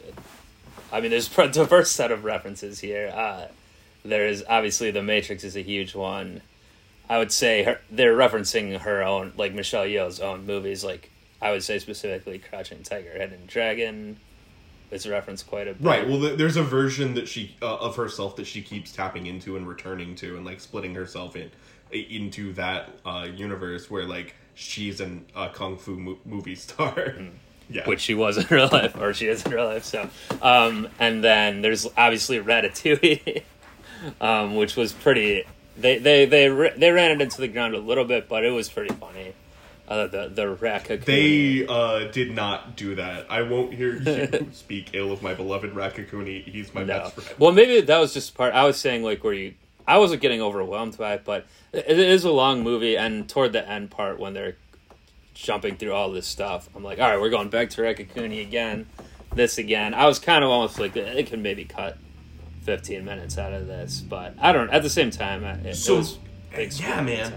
I 0.92 1.02
mean, 1.02 1.12
there's 1.12 1.30
a 1.38 1.50
diverse 1.50 1.92
set 1.92 2.12
of 2.12 2.24
references 2.24 2.80
here. 2.80 3.12
Uh, 3.14 3.48
there 4.06 4.28
is 4.28 4.46
obviously 4.48 4.92
the 4.92 5.04
Matrix 5.04 5.44
is 5.44 5.58
a 5.58 5.62
huge 5.62 5.96
one. 5.96 6.42
I 7.10 7.18
would 7.18 7.34
say 7.34 7.64
her, 7.64 7.82
they're 7.92 8.16
referencing 8.16 8.78
her 8.80 9.04
own, 9.04 9.34
like 9.36 9.54
Michelle 9.54 9.86
Yeoh's 9.86 10.22
own 10.22 10.46
movies. 10.46 10.86
Like 10.86 11.12
I 11.42 11.52
would 11.52 11.64
say 11.64 11.80
specifically, 11.80 12.40
Crouching 12.40 12.84
Tiger, 12.84 13.12
Hidden 13.12 13.48
Dragon. 13.48 14.18
Is 14.94 15.08
referenced 15.08 15.48
quite 15.48 15.68
a 15.68 15.74
bit. 15.74 15.86
Right. 15.86 16.08
Well, 16.08 16.20
there's 16.20 16.56
a 16.56 16.64
version 16.64 17.14
that 17.16 17.28
she 17.28 17.56
uh, 17.62 17.76
of 17.78 17.96
herself 17.96 18.36
that 18.38 18.46
she 18.48 18.62
keeps 18.62 18.92
tapping 18.92 19.26
into 19.26 19.58
and 19.58 19.68
returning 19.68 20.16
to, 20.16 20.36
and 20.38 20.46
like 20.46 20.60
splitting 20.60 20.96
herself 20.96 21.36
in 21.36 21.52
into 21.92 22.54
that 22.54 22.90
uh, 23.06 23.28
universe 23.36 23.90
where 23.92 24.06
like 24.06 24.36
she's 24.56 25.00
an 25.00 25.26
a 25.36 25.50
kung 25.50 25.78
fu 25.78 25.96
mo- 25.98 26.20
movie 26.26 26.56
star. 26.56 27.16
Yeah. 27.70 27.88
which 27.88 28.02
she 28.02 28.14
was 28.14 28.38
in 28.38 28.46
real 28.52 28.68
life, 28.72 28.96
or 29.00 29.14
she 29.14 29.26
is 29.28 29.46
in 29.46 29.52
real 29.54 29.66
life. 29.66 29.86
So, 29.86 30.10
um, 30.42 30.90
and 31.00 31.24
then 31.24 31.62
there's 31.62 31.88
obviously 31.98 32.38
Ratatouille, 32.38 33.42
um, 34.22 34.56
which 34.56 34.76
was 34.76 34.92
pretty. 34.92 35.46
They 35.78 35.98
they 35.98 36.26
they 36.26 36.50
they 36.50 36.92
ran 36.92 37.12
it 37.12 37.22
into 37.22 37.40
the 37.40 37.48
ground 37.48 37.74
a 37.74 37.80
little 37.80 38.04
bit, 38.04 38.28
but 38.28 38.44
it 38.44 38.52
was 38.52 38.70
pretty 38.70 38.94
funny. 38.94 39.34
Uh, 39.94 40.08
the 40.08 40.28
the 40.30 40.56
Ratatouille. 40.56 41.06
They 41.06 41.68
uh, 41.68 42.12
did 42.12 42.32
not 42.34 42.76
do 42.76 42.96
that. 42.96 43.28
I 43.30 43.44
won't 43.44 43.74
hear 43.76 43.96
you 44.02 44.48
speak 44.52 44.90
ill 44.94 45.12
of 45.12 45.22
my 45.22 45.36
beloved 45.36 45.72
Raccacoonie. 45.74 46.44
He's 46.46 46.74
my 46.74 46.84
No. 46.84 46.98
best 47.00 47.14
friend. 47.16 47.40
Well, 47.40 47.52
maybe 47.52 47.80
that 47.82 48.00
was 48.00 48.12
just 48.14 48.34
part. 48.36 48.54
I 48.56 48.64
was 48.66 48.78
saying 48.78 49.04
like 49.04 49.24
where 49.24 49.34
you. 49.34 49.54
I 49.88 50.00
wasn't 50.00 50.22
getting 50.22 50.42
overwhelmed 50.42 50.98
by 50.98 51.14
it, 51.16 51.24
but 51.26 51.46
it, 51.74 51.86
it 51.88 52.00
is 52.00 52.24
a 52.24 52.32
long 52.32 52.64
movie, 52.64 52.98
and 52.98 53.30
toward 53.30 53.54
the 53.54 53.68
end 53.70 53.92
part 53.92 54.18
when 54.20 54.34
they're 54.34 54.56
jumping 55.36 55.76
through 55.78 55.94
all 55.94 56.10
this 56.12 56.26
stuff, 56.26 56.70
I'm 56.76 56.84
like, 56.84 57.00
all 57.00 57.10
right, 57.10 57.20
we're 57.20 57.30
going 57.30 57.50
back 57.50 57.70
to 57.72 57.82
Raccacoonie 57.82 58.42
again, 58.42 58.88
this 59.36 59.58
again. 59.58 59.94
I 59.94 60.06
was 60.08 60.18
kind 60.20 60.44
of 60.44 60.50
almost 60.50 60.80
like 60.80 60.96
it 60.96 61.28
can 61.28 61.42
maybe 61.42 61.66
cut 61.66 61.98
15 62.62 63.04
minutes 63.04 63.38
out 63.38 63.52
of 63.54 63.68
this, 63.68 64.00
but 64.00 64.34
I 64.40 64.54
don't. 64.54 64.70
At 64.72 64.84
the 64.84 64.90
same 64.90 65.12
time, 65.12 65.44
it, 65.44 65.66
it 65.66 65.76
So, 65.76 65.98
was 65.98 66.18
big 66.56 66.74
yeah, 66.80 67.02
man. 67.02 67.34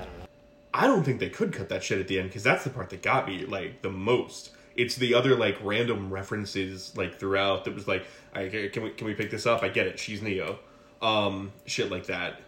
I 0.76 0.86
don't 0.86 1.04
think 1.04 1.20
they 1.20 1.30
could 1.30 1.52
cut 1.52 1.70
that 1.70 1.82
shit 1.82 1.98
at 1.98 2.06
the 2.06 2.18
end 2.18 2.28
because 2.28 2.42
that's 2.42 2.64
the 2.64 2.70
part 2.70 2.90
that 2.90 3.02
got 3.02 3.26
me 3.26 3.46
like 3.46 3.82
the 3.82 3.90
most. 3.90 4.50
It's 4.76 4.96
the 4.96 5.14
other 5.14 5.34
like 5.34 5.56
random 5.62 6.12
references 6.12 6.94
like 6.96 7.18
throughout 7.18 7.64
that 7.64 7.74
was 7.74 7.88
like, 7.88 8.04
I, 8.34 8.48
can 8.72 8.82
we 8.82 8.90
can 8.90 9.06
we 9.06 9.14
pick 9.14 9.30
this 9.30 9.46
up? 9.46 9.62
I 9.62 9.68
get 9.70 9.86
it. 9.86 9.98
She's 9.98 10.20
Neo. 10.20 10.58
Um, 11.00 11.52
shit 11.64 11.90
like 11.90 12.06
that. 12.06 12.40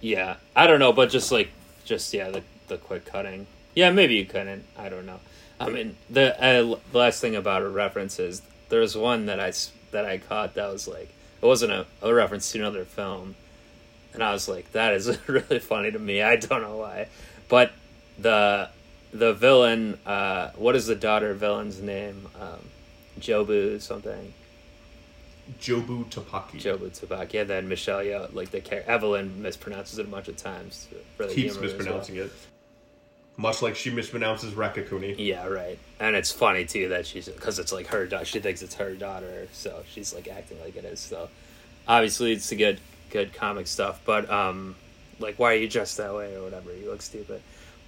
Yeah, 0.00 0.36
I 0.54 0.66
don't 0.66 0.78
know, 0.78 0.92
but 0.92 1.10
just 1.10 1.32
like, 1.32 1.50
just 1.84 2.14
yeah, 2.14 2.30
the 2.30 2.42
the 2.68 2.78
quick 2.78 3.04
cutting. 3.06 3.46
Yeah, 3.74 3.90
maybe 3.90 4.14
you 4.14 4.24
couldn't. 4.24 4.64
I 4.78 4.88
don't 4.88 5.06
know. 5.06 5.20
I 5.58 5.68
mean, 5.68 5.96
the 6.10 6.40
uh, 6.42 6.76
last 6.92 7.20
thing 7.20 7.36
about 7.36 7.62
a 7.62 7.68
reference 7.68 8.18
is 8.18 8.42
there's 8.68 8.96
one 8.96 9.26
that 9.26 9.40
I 9.40 9.52
that 9.90 10.04
I 10.04 10.18
caught 10.18 10.54
that 10.54 10.72
was 10.72 10.86
like 10.86 11.08
it 11.40 11.46
wasn't 11.46 11.72
a, 11.72 11.86
a 12.02 12.14
reference 12.14 12.52
to 12.52 12.58
another 12.58 12.84
film, 12.84 13.34
and 14.14 14.22
I 14.22 14.32
was 14.32 14.48
like, 14.48 14.72
that 14.72 14.94
is 14.94 15.18
really 15.28 15.58
funny 15.58 15.90
to 15.90 15.98
me. 15.98 16.22
I 16.22 16.36
don't 16.36 16.62
know 16.62 16.76
why, 16.76 17.08
but 17.48 17.72
the 18.18 18.68
the 19.12 19.34
villain, 19.34 19.98
uh, 20.06 20.50
what 20.56 20.74
is 20.74 20.86
the 20.86 20.96
daughter 20.96 21.34
villain's 21.34 21.80
name? 21.80 22.28
Um, 22.40 22.68
Jobu 23.20 23.80
something. 23.80 24.34
Jobu 25.60 26.04
Tupaki 26.06 26.60
Jobu 26.60 26.88
Tabak. 26.90 27.32
Yeah, 27.32 27.44
then 27.44 27.68
Michelle 27.68 27.98
Yeoh, 28.00 28.32
like 28.32 28.50
the 28.50 28.88
Evelyn 28.88 29.42
mispronounces 29.42 29.98
it 29.98 30.06
a 30.06 30.08
bunch 30.08 30.28
of 30.28 30.36
times. 30.36 30.88
The 31.18 31.26
keeps 31.28 31.56
as 31.56 31.58
well. 31.58 31.64
mispronouncing 31.66 32.16
it, 32.16 32.32
much 33.36 33.60
like 33.60 33.76
she 33.76 33.90
mispronounces 33.90 34.52
Raccacoonie. 34.52 35.16
Yeah, 35.18 35.46
right. 35.46 35.78
And 35.98 36.14
it's 36.16 36.30
funny 36.30 36.64
too 36.64 36.90
that 36.90 37.06
she's 37.06 37.28
because 37.28 37.58
it's 37.58 37.72
like 37.72 37.88
her 37.88 38.06
daughter. 38.06 38.24
She 38.24 38.40
thinks 38.40 38.62
it's 38.62 38.74
her 38.76 38.94
daughter, 38.94 39.48
so 39.52 39.82
she's 39.90 40.14
like 40.14 40.28
acting 40.28 40.60
like 40.60 40.76
it 40.76 40.84
is. 40.84 41.00
So 41.00 41.28
obviously, 41.88 42.32
it's 42.32 42.50
a 42.52 42.56
good, 42.56 42.78
good 43.12 43.32
comic 43.32 43.66
stuff. 43.68 44.00
But 44.04 44.28
um, 44.30 44.74
like, 45.20 45.38
why 45.38 45.52
are 45.52 45.56
you 45.56 45.68
dressed 45.68 45.98
that 45.98 46.14
way 46.14 46.34
or 46.34 46.42
whatever? 46.42 46.74
You 46.74 46.90
look 46.90 47.02
stupid. 47.02 47.42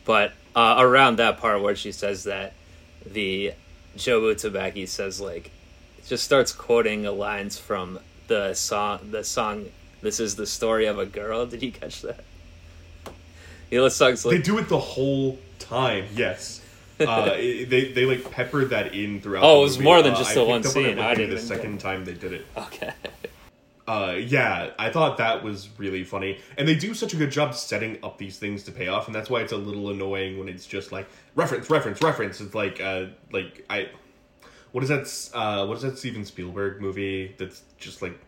But 0.05 0.33
uh, 0.55 0.77
around 0.79 1.17
that 1.17 1.39
part 1.39 1.63
where 1.63 1.75
she 1.75 1.91
says 1.91 2.25
that, 2.25 2.53
the 3.07 3.53
Jobu 3.97 4.35
Tabaki 4.35 4.87
says 4.87 5.21
like, 5.21 5.51
just 6.07 6.23
starts 6.25 6.53
quoting 6.53 7.05
lines 7.05 7.59
from 7.59 7.99
the 8.29 8.55
song. 8.55 9.11
The 9.11 9.25
song. 9.25 9.67
This 10.03 10.21
is 10.21 10.37
the 10.37 10.47
story 10.47 10.85
of 10.85 10.99
a 10.99 11.07
girl. 11.07 11.47
Did 11.47 11.63
you 11.63 11.73
catch 11.73 12.03
that? 12.03 12.23
He 13.71 13.81
looks 13.81 13.99
like 14.01 14.19
They 14.21 14.39
do 14.39 14.59
it 14.59 14.69
the 14.69 14.79
whole 14.79 15.39
time. 15.59 16.05
Yes. 16.15 16.61
Uh, 17.01 17.31
it- 17.37 17.71
they 17.71 17.91
they 17.93 18.05
like 18.05 18.31
peppered 18.31 18.71
that 18.71 18.95
in 18.95 19.21
throughout. 19.23 19.43
Oh, 19.43 19.61
it 19.61 19.63
was 19.63 19.79
movie. 19.79 19.85
more 19.85 20.03
than 20.03 20.13
Uh, 20.13 20.19
just 20.19 20.31
I 20.33 20.35
the 20.35 20.45
one 20.45 20.63
scene. 20.63 20.99
I 20.99 21.15
didn't 21.15 21.35
The 21.35 21.41
second 21.41 21.81
time 21.81 22.05
they 22.05 22.13
did 22.13 22.35
it. 22.35 22.47
okay. 22.57 22.93
Uh, 23.87 24.15
yeah, 24.19 24.71
I 24.79 24.89
thought 24.89 25.19
that 25.19 25.43
was 25.45 25.69
really 25.77 26.05
funny, 26.05 26.39
and 26.57 26.67
they 26.67 26.75
do 26.75 26.95
such 26.95 27.13
a 27.13 27.17
good 27.17 27.31
job 27.31 27.55
setting 27.55 27.99
up 28.03 28.17
these 28.17 28.39
things 28.39 28.63
to 28.65 28.73
pay 28.73 28.89
off, 28.89 29.07
and 29.09 29.15
that's 29.15 29.29
why 29.29 29.41
it's 29.43 29.53
a 29.53 29.59
little 29.59 29.91
annoying 29.91 30.39
when 30.39 30.49
it's 30.49 30.65
just 30.67 30.91
like 30.91 31.07
reference, 31.35 31.69
reference, 31.69 32.01
reference. 32.01 32.41
It's 32.41 32.55
like, 32.55 32.81
uh, 32.81 33.07
like 33.31 33.65
I, 33.69 33.91
what 34.73 34.83
is 34.85 34.89
that? 34.89 35.37
Uh, 35.39 35.67
what 35.67 35.77
is 35.77 35.83
that 35.83 35.99
Steven 35.99 36.25
Spielberg 36.25 36.81
movie 36.81 37.35
that's 37.39 37.63
just 37.77 38.01
like 38.01 38.19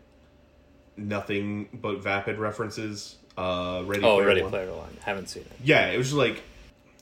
nothing 0.95 1.69
but 1.73 2.03
vapid 2.03 2.37
references? 2.37 3.15
Uh, 3.37 3.83
Ready 3.85 4.03
Oh, 4.03 4.15
Player 4.17 4.27
Ready 4.27 4.41
One. 4.41 4.51
Player 4.51 4.71
One. 4.73 4.97
Haven't 5.01 5.27
seen 5.29 5.43
it. 5.43 5.51
Yeah, 5.63 5.87
it 5.87 5.97
was 5.97 6.07
just 6.07 6.17
like 6.17 6.41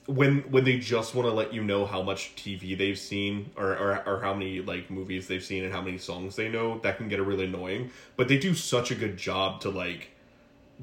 when 0.07 0.39
when 0.51 0.63
they 0.63 0.77
just 0.77 1.15
want 1.15 1.27
to 1.27 1.33
let 1.33 1.53
you 1.53 1.63
know 1.63 1.85
how 1.85 2.01
much 2.01 2.35
TV 2.35 2.77
they've 2.77 2.97
seen 2.97 3.49
or, 3.55 3.71
or 3.71 4.03
or 4.05 4.21
how 4.21 4.33
many 4.33 4.61
like 4.61 4.89
movies 4.91 5.27
they've 5.27 5.43
seen 5.43 5.63
and 5.63 5.73
how 5.73 5.81
many 5.81 5.97
songs 5.97 6.35
they 6.35 6.49
know, 6.49 6.79
that 6.79 6.97
can 6.97 7.07
get 7.07 7.19
really 7.21 7.45
annoying. 7.45 7.89
But 8.15 8.27
they 8.27 8.37
do 8.37 8.53
such 8.53 8.91
a 8.91 8.95
good 8.95 9.17
job 9.17 9.61
to 9.61 9.69
like 9.69 10.09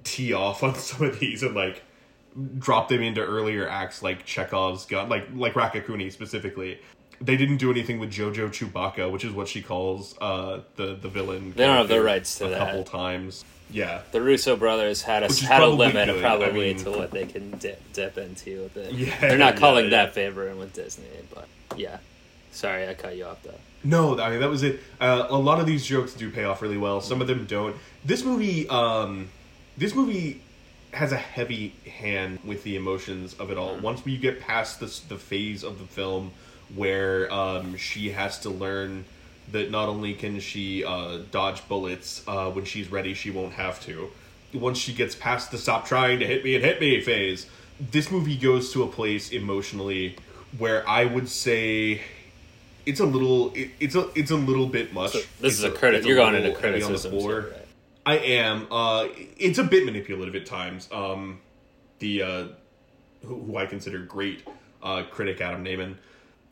tee 0.04 0.32
off 0.32 0.62
on 0.62 0.74
some 0.76 1.06
of 1.06 1.20
these 1.20 1.42
and 1.42 1.54
like 1.54 1.82
drop 2.58 2.88
them 2.88 3.02
into 3.02 3.20
earlier 3.20 3.68
acts 3.68 4.02
like 4.02 4.24
Chekhov's 4.24 4.86
gun, 4.86 5.08
like 5.08 5.28
like 5.34 5.54
Raccacoonie 5.54 6.12
specifically. 6.12 6.80
They 7.24 7.36
didn't 7.36 7.58
do 7.58 7.70
anything 7.70 7.98
with 8.00 8.10
Jojo 8.12 8.48
Chewbacca, 8.50 9.10
which 9.10 9.24
is 9.24 9.32
what 9.32 9.46
she 9.48 9.62
calls 9.62 10.16
uh, 10.20 10.60
the 10.76 10.94
the 10.94 11.08
villain. 11.08 11.52
They 11.56 11.64
don't 11.66 11.76
have 11.76 11.88
the 11.88 12.02
rights 12.02 12.38
to 12.38 12.46
a 12.46 12.48
that. 12.50 12.60
A 12.62 12.64
couple 12.66 12.84
times. 12.84 13.44
Yeah, 13.70 14.02
The 14.10 14.20
Russo 14.20 14.54
brothers 14.56 15.00
had 15.00 15.22
a 15.22 15.32
had 15.46 15.62
a 15.62 15.66
limit 15.66 16.06
good. 16.08 16.20
probably 16.20 16.70
I 16.70 16.74
mean- 16.74 16.84
to 16.84 16.90
what 16.90 17.10
they 17.10 17.24
can 17.24 17.52
dip, 17.52 17.80
dip 17.94 18.18
into. 18.18 18.64
With 18.64 18.76
it. 18.76 18.92
Yeah, 18.92 19.18
They're 19.18 19.38
not 19.38 19.54
yeah, 19.54 19.60
calling 19.60 19.84
yeah. 19.86 19.90
that 20.04 20.14
favoring 20.14 20.58
with 20.58 20.74
Disney, 20.74 21.06
but 21.34 21.48
yeah. 21.76 21.96
Sorry, 22.50 22.86
I 22.86 22.92
cut 22.92 23.16
you 23.16 23.24
off 23.24 23.42
though. 23.42 23.54
No, 23.82 24.18
I 24.20 24.28
mean 24.30 24.40
that 24.40 24.50
was 24.50 24.62
it. 24.62 24.80
Uh, 25.00 25.26
a 25.30 25.38
lot 25.38 25.58
of 25.58 25.66
these 25.66 25.86
jokes 25.86 26.12
do 26.12 26.30
pay 26.30 26.44
off 26.44 26.60
really 26.60 26.76
well. 26.76 27.00
Some 27.00 27.22
of 27.22 27.28
them 27.28 27.46
don't. 27.46 27.74
This 28.04 28.24
movie, 28.24 28.68
um, 28.68 29.30
this 29.78 29.94
movie 29.94 30.42
has 30.92 31.12
a 31.12 31.16
heavy 31.16 31.70
hand 31.98 32.40
with 32.44 32.62
the 32.64 32.76
emotions 32.76 33.32
of 33.40 33.50
it 33.50 33.56
all. 33.56 33.76
Once 33.78 34.04
we 34.04 34.18
get 34.18 34.38
past 34.40 34.80
this, 34.80 35.00
the 35.00 35.16
phase 35.16 35.64
of 35.64 35.78
the 35.78 35.86
film 35.86 36.30
where 36.74 37.32
um, 37.32 37.76
she 37.76 38.10
has 38.10 38.38
to 38.40 38.50
learn 38.50 39.04
that 39.50 39.70
not 39.70 39.88
only 39.88 40.14
can 40.14 40.40
she 40.40 40.84
uh, 40.84 41.18
dodge 41.30 41.66
bullets 41.68 42.22
uh, 42.26 42.50
when 42.50 42.64
she's 42.64 42.90
ready, 42.90 43.14
she 43.14 43.30
won't 43.30 43.52
have 43.54 43.80
to. 43.82 44.10
Once 44.54 44.78
she 44.78 44.92
gets 44.92 45.14
past 45.14 45.50
the 45.50 45.58
stop 45.58 45.86
trying 45.86 46.18
to 46.20 46.26
hit 46.26 46.44
me 46.44 46.54
and 46.54 46.64
hit 46.64 46.80
me 46.80 47.00
phase, 47.00 47.46
this 47.90 48.10
movie 48.10 48.36
goes 48.36 48.72
to 48.72 48.82
a 48.82 48.86
place 48.86 49.30
emotionally 49.30 50.16
where 50.58 50.86
I 50.88 51.04
would 51.04 51.28
say 51.28 52.02
it's 52.84 53.00
a 53.00 53.06
little 53.06 53.52
it, 53.54 53.70
it's 53.80 53.94
a 53.94 54.10
it's 54.14 54.30
a 54.30 54.36
little 54.36 54.66
bit 54.66 54.92
much. 54.92 55.12
So 55.12 55.18
this 55.40 55.54
It's 55.54 55.58
is 55.58 55.64
a 55.64 55.70
critic. 55.70 56.04
You're 56.04 56.16
going 56.16 56.34
into 56.34 56.50
heavy 56.50 56.82
on 56.82 56.92
the 56.92 56.98
criticism. 56.98 57.44
Right? 57.44 57.66
I 58.04 58.18
am. 58.18 58.66
Uh, 58.70 59.08
it's 59.38 59.58
a 59.58 59.64
bit 59.64 59.84
manipulative 59.84 60.34
at 60.34 60.46
times. 60.46 60.88
Um, 60.92 61.40
the 62.00 62.22
uh, 62.22 62.44
who, 63.24 63.38
who 63.38 63.56
I 63.56 63.66
consider 63.66 64.00
great 64.00 64.46
uh, 64.82 65.04
critic 65.10 65.40
Adam 65.40 65.64
Nayman 65.64 65.96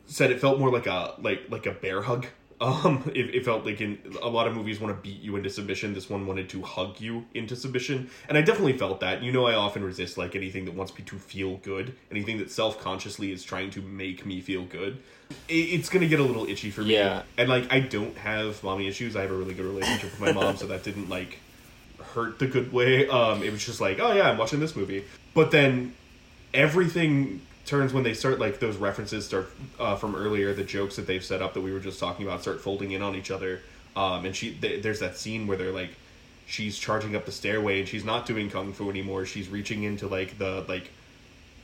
said 0.05 0.31
it 0.31 0.39
felt 0.39 0.59
more 0.59 0.71
like 0.71 0.87
a 0.87 1.15
like 1.19 1.43
like 1.49 1.65
a 1.65 1.71
bear 1.71 2.01
hug. 2.01 2.27
Um, 2.61 3.11
it, 3.15 3.33
it 3.33 3.43
felt 3.43 3.65
like 3.65 3.81
in 3.81 3.97
a 4.21 4.29
lot 4.29 4.45
of 4.45 4.53
movies 4.53 4.79
want 4.79 4.95
to 4.95 5.01
beat 5.01 5.19
you 5.19 5.35
into 5.35 5.49
submission. 5.49 5.95
This 5.95 6.11
one 6.11 6.27
wanted 6.27 6.47
to 6.49 6.61
hug 6.61 7.01
you 7.01 7.25
into 7.33 7.55
submission, 7.55 8.11
and 8.29 8.37
I 8.37 8.41
definitely 8.43 8.77
felt 8.77 8.99
that. 8.99 9.23
You 9.23 9.31
know, 9.31 9.47
I 9.47 9.55
often 9.55 9.83
resist 9.83 10.15
like 10.15 10.35
anything 10.35 10.65
that 10.65 10.75
wants 10.75 10.95
me 10.95 11.03
to 11.05 11.17
feel 11.17 11.57
good, 11.57 11.95
anything 12.11 12.37
that 12.37 12.51
self 12.51 12.79
consciously 12.79 13.31
is 13.31 13.43
trying 13.43 13.71
to 13.71 13.81
make 13.81 14.27
me 14.27 14.41
feel 14.41 14.63
good. 14.63 15.01
It, 15.47 15.53
it's 15.53 15.89
gonna 15.89 16.07
get 16.07 16.19
a 16.19 16.23
little 16.23 16.45
itchy 16.45 16.69
for 16.69 16.81
me. 16.83 16.93
Yeah. 16.93 17.23
and 17.35 17.49
like 17.49 17.73
I 17.73 17.79
don't 17.79 18.15
have 18.17 18.63
mommy 18.63 18.87
issues. 18.87 19.15
I 19.15 19.21
have 19.21 19.31
a 19.31 19.35
really 19.35 19.55
good 19.55 19.65
relationship 19.65 20.11
with 20.11 20.19
my 20.19 20.31
mom, 20.31 20.55
so 20.55 20.67
that 20.67 20.83
didn't 20.83 21.09
like 21.09 21.39
hurt 22.13 22.37
the 22.37 22.45
good 22.45 22.71
way. 22.71 23.07
Um, 23.07 23.41
it 23.41 23.51
was 23.51 23.65
just 23.65 23.81
like, 23.81 23.99
oh 23.99 24.13
yeah, 24.13 24.29
I'm 24.29 24.37
watching 24.37 24.59
this 24.59 24.75
movie. 24.75 25.03
But 25.33 25.49
then 25.49 25.95
everything 26.53 27.41
turns 27.71 27.93
when 27.93 28.03
they 28.03 28.13
start 28.13 28.37
like 28.37 28.59
those 28.59 28.75
references 28.75 29.25
start 29.25 29.49
uh, 29.79 29.95
from 29.95 30.13
earlier, 30.13 30.53
the 30.53 30.63
jokes 30.63 30.97
that 30.97 31.07
they've 31.07 31.23
set 31.23 31.41
up 31.41 31.53
that 31.53 31.61
we 31.61 31.71
were 31.71 31.79
just 31.79 31.99
talking 31.99 32.27
about 32.27 32.41
start 32.41 32.59
folding 32.59 32.91
in 32.91 33.01
on 33.01 33.15
each 33.15 33.31
other. 33.31 33.61
Um, 33.95 34.25
and 34.25 34.35
she 34.35 34.53
th- 34.53 34.83
there's 34.83 34.99
that 34.99 35.17
scene 35.17 35.47
where 35.47 35.57
they're 35.57 35.71
like, 35.71 35.91
she's 36.45 36.77
charging 36.77 37.15
up 37.15 37.25
the 37.25 37.31
stairway 37.31 37.79
and 37.79 37.87
she's 37.87 38.03
not 38.03 38.25
doing 38.25 38.49
kung 38.49 38.73
fu 38.73 38.89
anymore. 38.89 39.25
She's 39.25 39.47
reaching 39.47 39.83
into 39.83 40.07
like 40.07 40.37
the 40.37 40.65
like 40.67 40.91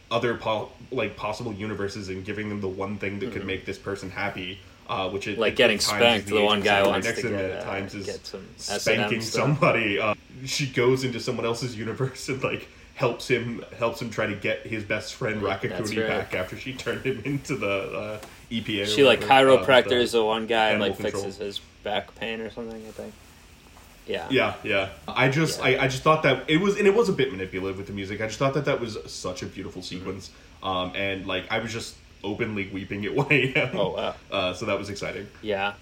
other 0.10 0.36
po- 0.36 0.72
like 0.92 1.18
possible 1.18 1.52
universes 1.52 2.08
and 2.08 2.24
giving 2.24 2.48
them 2.48 2.62
the 2.62 2.70
one 2.70 2.98
thing 2.98 3.20
that 3.20 3.34
could 3.34 3.46
make 3.46 3.66
this 3.66 3.78
person 3.78 4.10
happy. 4.10 4.60
Uh, 4.90 5.10
which 5.10 5.28
it, 5.28 5.32
Mm-hmm. 5.32 5.42
Like 5.42 5.52
at 5.52 5.58
getting 5.58 5.78
is 5.80 5.86
spanked, 5.86 6.28
the 6.28 6.42
one 6.42 6.60
agent 6.60 6.64
guy 6.64 6.88
wants 6.88 7.06
next 7.06 7.22
to 7.24 7.30
get, 7.30 7.44
at 7.44 7.60
uh, 7.60 7.64
times 7.66 7.94
is 7.94 8.06
get 8.06 8.26
some 8.26 8.48
spanking 8.56 9.20
somebody. 9.20 10.00
Uh, 10.00 10.16
she 10.46 10.68
goes 10.68 11.04
into 11.04 11.20
someone 11.20 11.46
else's 11.46 11.78
universe 11.78 12.30
and 12.30 12.42
like 12.42 12.70
helps 12.98 13.28
him 13.28 13.64
helps 13.78 14.02
him 14.02 14.10
try 14.10 14.26
to 14.26 14.36
get 14.36 14.66
his 14.66 14.84
best 14.84 15.14
friend 15.14 15.40
Raccacoonie 15.42 16.00
right. 16.02 16.08
back 16.08 16.34
after 16.34 16.58
she 16.58 16.74
turned 16.86 17.06
him 17.06 17.22
into 17.24 17.56
the 17.56 17.70
uh, 17.70 18.20
EPA. 18.52 18.88
She 18.88 19.04
like 19.04 19.22
uh, 19.22 19.28
chiropractors 19.28 20.12
the- 20.12 20.18
the 20.18 20.26
one 20.26 20.48
guy 20.48 20.72
and 20.72 20.82
like 20.82 20.98
control. 20.98 21.24
fixes 21.24 21.38
his 21.38 21.62
back 21.84 22.14
pain 22.16 22.42
or 22.42 22.50
something. 22.50 22.84
I 22.86 22.92
think. 22.92 23.14
Yeah. 24.08 24.26
Yeah, 24.32 24.54
yeah. 24.64 24.90
I 25.08 25.28
just, 25.30 25.60
Yeah. 25.60 25.66
I, 25.66 25.84
I 25.84 25.88
just 25.90 26.02
thought 26.02 26.24
that 26.24 26.50
it 26.50 26.58
was, 26.62 26.78
and 26.78 26.88
it 26.88 26.96
was 26.96 27.10
a 27.10 27.14
bit 27.14 27.30
manipulative 27.30 27.78
with 27.78 27.88
the 27.88 27.94
music. 27.94 28.22
I 28.22 28.28
just 28.28 28.40
thought 28.40 28.54
that 28.54 28.64
that 28.66 28.80
was 28.80 28.98
such 29.12 29.44
a 29.44 29.46
beautiful 29.46 29.82
Mm-hmm. 29.82 29.98
sequence, 30.00 30.32
um, 30.64 30.94
and 30.96 31.26
like 31.28 31.46
I 31.52 31.60
was 31.60 31.72
just, 31.74 31.96
openly 32.24 32.68
weeping 32.74 33.06
at 33.06 33.14
1 33.14 33.28
a.m. 33.32 33.70
Oh, 33.78 33.90
wow. 33.92 34.16
Uh, 34.32 34.54
so 34.54 34.66
that 34.66 34.80
was 34.80 34.90
exciting. 34.90 35.28
Yeah, 35.44 35.74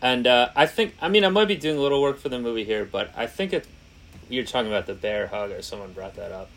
and 0.00 0.26
uh, 0.26 0.48
I 0.56 0.66
think 0.66 0.94
I 1.02 1.08
mean 1.08 1.22
I 1.24 1.28
might 1.28 1.48
be 1.48 1.56
doing 1.56 1.76
a 1.76 1.80
little 1.80 2.00
work 2.00 2.18
for 2.18 2.28
the 2.30 2.38
movie 2.38 2.64
here, 2.64 2.84
but 2.86 3.10
I 3.16 3.26
think 3.26 3.52
it. 3.52 3.66
You're 4.30 4.44
talking 4.46 4.70
about 4.70 4.86
the 4.86 4.94
bear 4.94 5.26
hug, 5.26 5.50
or 5.50 5.60
someone 5.60 5.92
brought 5.92 6.14
that 6.14 6.32
up. 6.32 6.48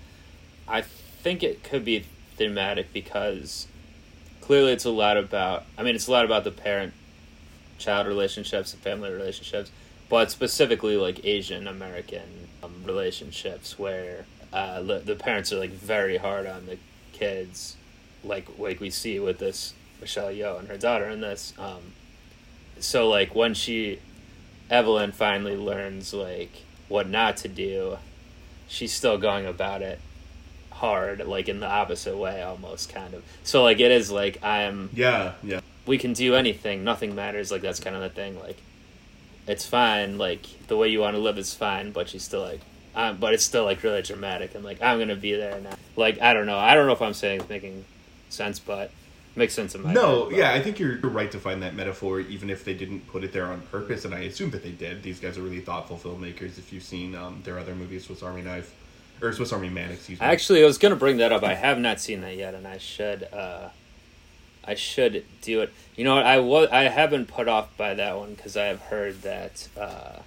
I 0.68 0.82
think 0.82 1.44
it 1.44 1.64
could 1.64 1.86
be 1.86 2.06
thematic 2.38 2.92
because 2.94 3.68
clearly 4.42 4.72
it's 4.72 4.86
a 4.86 4.92
lot 4.92 5.18
about. 5.18 5.66
I 5.78 5.84
mean, 5.84 5.96
it's 5.96 6.08
a 6.08 6.12
lot 6.12 6.26
about 6.26 6.44
the 6.44 6.52
parent-child 6.52 8.08
relationships 8.08 8.74
and 8.74 8.82
family 8.82 9.12
relationships, 9.12 9.72
but 10.10 10.32
specifically 10.32 10.98
like 10.98 11.26
Asian 11.26 11.68
American 11.68 12.48
um, 12.64 12.84
relationships 12.84 13.78
where 13.78 14.26
uh, 14.54 14.82
the, 14.82 15.00
the 15.00 15.16
parents 15.16 15.52
are 15.54 15.60
like 15.60 15.72
very 15.72 16.18
hard 16.18 16.48
on 16.48 16.66
the 16.66 16.78
kids, 17.14 17.76
like 18.24 18.48
like 18.58 18.80
we 18.80 18.90
see 18.90 19.20
with 19.20 19.40
this 19.40 19.74
Michelle 20.02 20.32
Yeoh 20.32 20.60
and 20.60 20.68
her 20.68 20.78
daughter 20.78 21.10
in 21.10 21.22
this. 21.22 21.54
Um, 21.58 21.94
so 22.80 23.08
like 23.08 23.36
when 23.36 23.54
she 23.54 24.00
Evelyn 24.70 25.12
finally 25.12 25.56
learns 25.56 26.14
like 26.14 26.64
what 26.88 27.08
not 27.08 27.38
to 27.38 27.48
do, 27.48 27.98
she's 28.68 28.94
still 28.94 29.18
going 29.18 29.46
about 29.46 29.82
it 29.82 30.00
hard, 30.76 31.26
like 31.26 31.48
in 31.50 31.60
the 31.60 31.68
opposite 31.70 32.18
way 32.18 32.42
almost 32.42 32.94
kind 32.94 33.14
of. 33.14 33.24
So 33.44 33.64
like 33.64 33.80
it 33.80 33.92
is 33.92 34.12
like 34.12 34.44
I'm 34.44 34.90
Yeah, 34.94 35.34
yeah. 35.44 35.62
we 35.86 35.98
can 35.98 36.14
do 36.14 36.36
anything, 36.36 36.84
nothing 36.84 37.16
matters, 37.16 37.52
like 37.52 37.62
that's 37.62 37.80
kind 37.80 37.96
of 37.96 38.02
the 38.02 38.10
thing, 38.10 38.40
like 38.40 38.58
it's 39.48 39.66
fine, 39.66 40.18
like 40.18 40.68
the 40.68 40.76
way 40.78 40.90
you 40.90 41.00
want 41.00 41.16
to 41.16 41.22
live 41.22 41.38
is 41.38 41.54
fine, 41.54 41.92
but 41.92 42.10
she's 42.10 42.24
still 42.24 42.42
like 42.42 42.62
um, 42.96 43.18
but 43.18 43.34
it's 43.34 43.44
still 43.44 43.66
like 43.66 43.84
really 43.84 44.02
dramatic 44.02 44.56
and 44.56 44.64
like 44.64 44.82
I'm 44.82 45.00
gonna 45.00 45.16
be 45.16 45.34
there 45.34 45.60
now. 45.60 45.76
Like 45.96 46.22
I 46.22 46.34
don't 46.34 46.46
know. 46.46 46.58
I 46.58 46.76
don't 46.76 46.88
know 46.88 46.94
if 46.94 47.02
I'm 47.02 47.14
saying 47.14 47.42
it's 47.42 47.50
making 47.50 47.84
sense, 48.30 48.60
but 48.60 48.92
makes 49.36 49.54
sense 49.54 49.76
in 49.76 49.84
my 49.84 49.92
No, 49.94 50.30
head, 50.30 50.38
yeah, 50.38 50.54
I 50.54 50.62
think 50.62 50.80
you're 50.80 50.98
you're 51.00 51.12
right 51.12 51.30
to 51.32 51.40
find 51.40 51.62
that 51.62 51.76
metaphor, 51.76 52.22
even 52.22 52.50
if 52.50 52.64
they 52.64 52.74
didn't 52.74 53.02
put 53.08 53.24
it 53.26 53.34
there 53.34 53.46
on 53.48 53.62
purpose, 53.72 54.06
and 54.06 54.14
I 54.14 54.20
assume 54.22 54.50
that 54.52 54.64
they 54.64 54.72
did. 54.72 55.04
These 55.04 55.20
guys 55.20 55.38
are 55.38 55.42
really 55.42 55.60
thoughtful 55.60 55.98
filmmakers. 55.98 56.58
If 56.58 56.72
you've 56.72 56.84
seen 56.84 57.16
um, 57.16 57.42
their 57.44 57.60
other 57.60 57.76
movies, 57.76 58.08
with 58.08 58.24
Army 58.24 58.42
Knife, 58.44 58.74
or 59.22 59.34
Swiss 59.34 59.52
Army 59.54 59.70
Man, 59.70 59.92
excuse 59.92 60.20
me. 60.20 60.26
Actually, 60.26 60.64
I 60.64 60.66
was 60.66 60.78
gonna 60.78 60.96
bring 60.96 61.18
that 61.18 61.32
up. 61.32 61.44
I 61.44 61.54
have 61.54 61.80
not 61.80 62.00
seen 62.00 62.22
that 62.22 62.36
yet, 62.36 62.54
and 62.54 62.68
I 62.68 62.78
should. 62.78 63.24
Uh, 63.32 63.70
I 64.68 64.76
should 64.76 65.26
do 65.42 65.62
it. 65.62 65.72
You 65.96 66.04
know 66.04 66.16
what? 66.16 66.26
I 66.26 66.40
was. 66.40 66.70
I 66.72 66.84
have 66.84 67.10
been 67.10 67.26
put 67.26 67.48
off 67.48 67.76
by 67.78 67.94
that 67.94 68.18
one 68.18 68.34
because 68.34 68.58
I 68.58 68.66
have 68.66 68.82
heard 68.82 69.22
that 69.22 69.68
uh, 69.80 70.20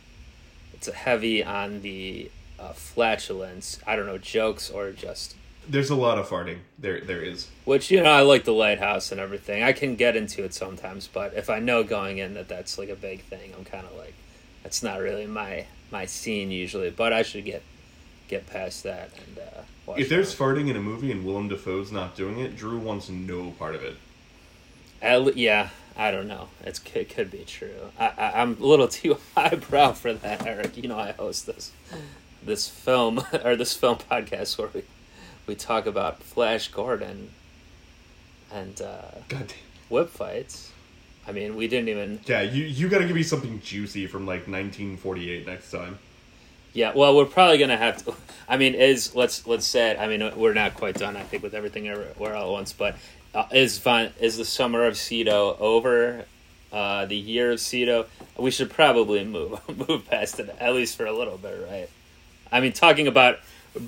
it's 0.75 0.89
heavy 0.89 1.43
on 1.43 1.83
the 1.83 2.31
uh, 2.59 2.73
flatulence. 2.73 3.81
I 3.87 3.97
don't 3.97 4.07
know 4.07 4.19
jokes 4.19 4.71
or 4.71 4.93
just. 4.93 5.35
There's 5.69 5.91
a 5.91 5.97
lot 5.97 6.19
of 6.19 6.27
farting. 6.29 6.61
There, 6.79 7.01
there 7.01 7.21
is. 7.21 7.49
Which 7.65 7.91
you 7.91 8.03
know, 8.03 8.11
I 8.11 8.23
like 8.23 8.45
the 8.45 8.55
lighthouse 8.55 9.13
and 9.13 9.21
everything. 9.21 9.63
I 9.63 9.73
can 9.73 9.97
get 9.97 10.17
into 10.17 10.45
it 10.45 10.55
sometimes, 10.55 11.09
but 11.09 11.35
if 11.35 11.51
I 11.51 11.59
know 11.59 11.85
going 11.85 12.19
in 12.19 12.35
that 12.35 12.49
that's 12.49 12.79
like 12.79 12.89
a 12.89 12.97
big 12.97 13.23
thing, 13.25 13.53
I'm 13.57 13.65
kind 13.65 13.85
of 13.85 13.95
like, 13.97 14.15
that's 14.63 14.83
not 14.83 15.01
really 15.01 15.27
my 15.27 15.67
my 15.91 16.07
scene 16.07 16.51
usually. 16.51 16.91
But 16.91 17.13
I 17.13 17.23
should 17.23 17.45
get 17.45 17.63
get 18.29 18.47
past 18.47 18.83
that 18.85 19.11
and 19.27 19.39
uh, 19.39 19.63
watch. 19.87 19.99
If 19.99 20.09
there's 20.09 20.35
farting 20.35 20.69
in 20.69 20.77
a 20.77 20.81
movie 20.81 21.11
and 21.11 21.25
Willem 21.25 21.49
Dafoe's 21.49 21.91
not 21.91 22.15
doing 22.17 22.39
it, 22.39 22.57
Drew 22.57 22.79
wants 22.79 23.09
no 23.09 23.51
part 23.53 23.75
of 23.75 23.83
it. 23.83 23.97
Le- 25.03 25.33
yeah, 25.33 25.71
I 25.97 26.11
don't 26.11 26.29
know. 26.29 26.49
It's 26.63 26.81
it 26.95 27.09
could 27.09 27.31
be 27.31 27.45
true. 27.45 27.93
I, 27.99 28.13
I 28.17 28.43
I'm 28.43 28.57
a 28.61 28.67
little 28.67 28.89
too 29.01 29.19
highbrow 29.37 29.93
for 29.93 30.13
that, 30.13 30.47
Eric. 30.47 30.77
You 30.77 30.89
know, 30.89 30.99
I 30.99 31.13
host 31.13 31.47
this 31.47 31.73
this 32.43 32.69
film 32.69 33.25
or 33.45 33.57
this 33.57 33.75
film 33.75 33.99
podcast 33.99 34.59
where 34.59 34.69
we 34.73 34.83
we 35.47 35.55
talk 35.55 35.87
about 35.87 36.23
Flash 36.23 36.69
Gordon 36.69 37.31
and 38.53 38.81
uh, 38.81 39.03
God 39.29 39.49
damn. 39.49 39.57
whip 39.89 40.11
fights. 40.11 40.73
I 41.27 41.33
mean, 41.33 41.57
we 41.57 41.69
didn't 41.69 41.89
even. 41.89 42.21
Yeah, 42.27 42.43
you 42.43 42.65
you 42.65 42.89
got 42.89 42.99
to 42.99 43.07
give 43.07 43.17
me 43.17 43.23
something 43.23 43.61
juicy 43.61 44.07
from 44.07 44.23
like 44.23 44.49
1948 44.49 45.47
next 45.47 45.71
time. 45.71 45.99
Yeah, 46.73 46.93
well, 46.95 47.17
we're 47.17 47.25
probably 47.25 47.59
gonna 47.59 47.77
have 47.77 48.05
to. 48.05 48.15
I 48.49 48.57
mean, 48.57 48.75
is 48.75 49.15
let's 49.15 49.47
let's 49.47 49.67
say 49.67 49.91
it. 49.91 49.99
I 49.99 50.07
mean, 50.07 50.37
we're 50.37 50.55
not 50.55 50.75
quite 50.75 50.95
done. 50.95 51.17
I 51.17 51.23
think 51.23 51.43
with 51.43 51.55
everything 51.55 51.89
everywhere 51.89 52.35
all 52.35 52.49
at 52.49 52.53
once, 52.53 52.73
but 52.73 52.97
uh, 53.35 53.47
is 53.53 53.79
fun. 53.79 54.13
Is 54.21 54.37
the 54.37 54.45
summer 54.45 54.85
of 54.85 54.97
Sydow 54.97 55.57
over? 55.59 56.25
Uh, 56.71 57.07
the 57.07 57.17
year 57.17 57.53
of 57.53 57.61
Sydow. 57.61 58.07
We 58.37 58.51
should 58.51 58.71
probably 58.71 59.25
move 59.25 59.61
move 59.89 60.07
past 60.07 60.39
it 60.39 60.55
at 60.61 60.75
least 60.75 60.97
for 60.97 61.07
a 61.07 61.13
little 61.13 61.39
bit, 61.39 61.67
right? 61.71 61.89
I 62.53 62.61
mean, 62.61 62.73
talking 62.73 63.07
about 63.07 63.39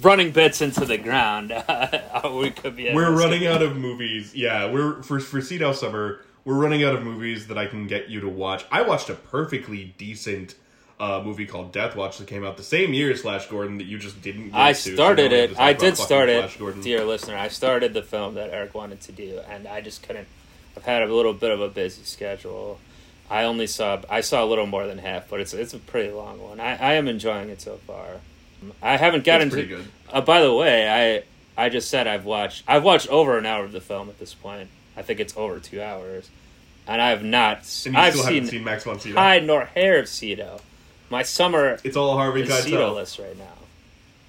running 0.01 0.31
bits 0.31 0.61
into 0.61 0.85
the 0.85 0.99
ground. 0.99 1.51
we 2.33 2.51
could 2.51 2.76
be. 2.76 2.93
We're 2.93 3.16
running 3.16 3.47
out 3.47 3.62
of 3.62 3.76
movies. 3.76 4.35
Yeah, 4.35 4.70
we're 4.70 5.03
for 5.03 5.20
for 5.20 5.41
Sydow 5.41 5.72
Summer. 5.72 6.20
We're 6.45 6.55
running 6.55 6.83
out 6.83 6.95
of 6.95 7.03
movies 7.03 7.49
that 7.49 7.59
I 7.59 7.66
can 7.66 7.87
get 7.87 8.09
you 8.09 8.20
to 8.20 8.28
watch. 8.28 8.64
I 8.72 8.83
watched 8.83 9.11
a 9.11 9.14
perfectly 9.14 9.95
decent 9.99 10.55
uh, 11.01 11.22
movie 11.24 11.46
called 11.46 11.72
Death 11.72 11.96
Watch 11.96 12.18
that 12.18 12.28
came 12.28 12.44
out 12.44 12.57
the 12.57 12.62
same 12.62 12.92
year 12.92 13.11
as 13.11 13.22
Flash 13.22 13.46
Gordon 13.46 13.78
that 13.78 13.84
you 13.84 13.98
just 13.98 14.20
didn't. 14.22 14.51
Get 14.51 14.55
I 14.55 14.72
to, 14.72 14.78
so 14.78 14.94
started 14.94 15.32
we 15.32 15.38
have 15.38 15.51
it. 15.53 15.59
I 15.59 15.72
did 15.72 15.96
start 15.96 16.28
it, 16.28 16.51
dear 16.82 17.05
listener. 17.05 17.36
I 17.36 17.48
started 17.48 17.94
the 17.94 18.03
film 18.03 18.34
that 18.34 18.51
Eric 18.51 18.74
wanted 18.74 19.01
to 19.03 19.12
do, 19.12 19.40
and 19.48 19.66
I 19.66 19.80
just 19.80 20.03
couldn't. 20.03 20.28
I've 20.76 20.84
had 20.84 21.03
a 21.03 21.12
little 21.12 21.32
bit 21.34 21.51
of 21.51 21.61
a 21.61 21.68
busy 21.68 22.05
schedule. 22.05 22.78
I 23.30 23.44
only 23.44 23.66
saw 23.66 24.01
I 24.11 24.20
saw 24.20 24.44
a 24.44 24.46
little 24.46 24.66
more 24.66 24.86
than 24.86 24.98
half, 24.98 25.28
but 25.30 25.40
it's 25.40 25.55
it's 25.55 25.72
a 25.74 25.78
pretty 25.78 26.12
long 26.12 26.40
one. 26.40 26.61
I, 26.61 26.76
I 26.76 26.92
am 26.94 27.09
enjoying 27.09 27.48
it 27.48 27.61
so 27.61 27.76
far. 27.86 28.07
I 28.82 28.96
haven't 28.98 29.24
gotten 29.24 29.48
It's 29.48 29.57
to. 29.57 29.64
good. 29.64 29.86
Uh, 30.12 30.20
by 30.20 30.42
the 30.42 30.53
way, 30.53 31.24
I 31.57 31.62
I 31.64 31.68
just 31.70 31.88
said 31.88 32.07
I've 32.07 32.24
watched 32.24 32.64
I've 32.68 32.84
watched 32.84 33.09
over 33.09 33.38
an 33.38 33.46
hour 33.46 33.64
of 33.64 33.72
the 33.72 33.80
film 33.80 34.09
at 34.11 34.18
this 34.18 34.34
point. 34.34 34.68
I 34.96 35.03
think 35.03 35.18
it's 35.20 35.36
over 35.36 35.59
two 35.61 35.80
hours, 35.80 36.28
and 36.86 37.01
I 37.01 37.11
have 37.11 37.22
not. 37.22 37.59
And 37.86 37.96
I've 37.96 38.14
seen, 38.16 38.46
seen 38.46 38.64
Max 38.64 38.84
von 38.84 39.01
Sydow. 39.01 39.14
hide 39.18 39.46
nor 39.46 39.64
hair 39.64 39.98
of 39.98 40.09
Sydow. 40.09 40.61
My 41.11 41.22
summer 41.22 41.78
It's 41.82 41.96
all 41.96 42.16
Harvey 42.16 42.44
Keitel. 42.44 42.62
Sydow-less 42.62 43.18
right 43.18 43.36
now. 43.36 43.44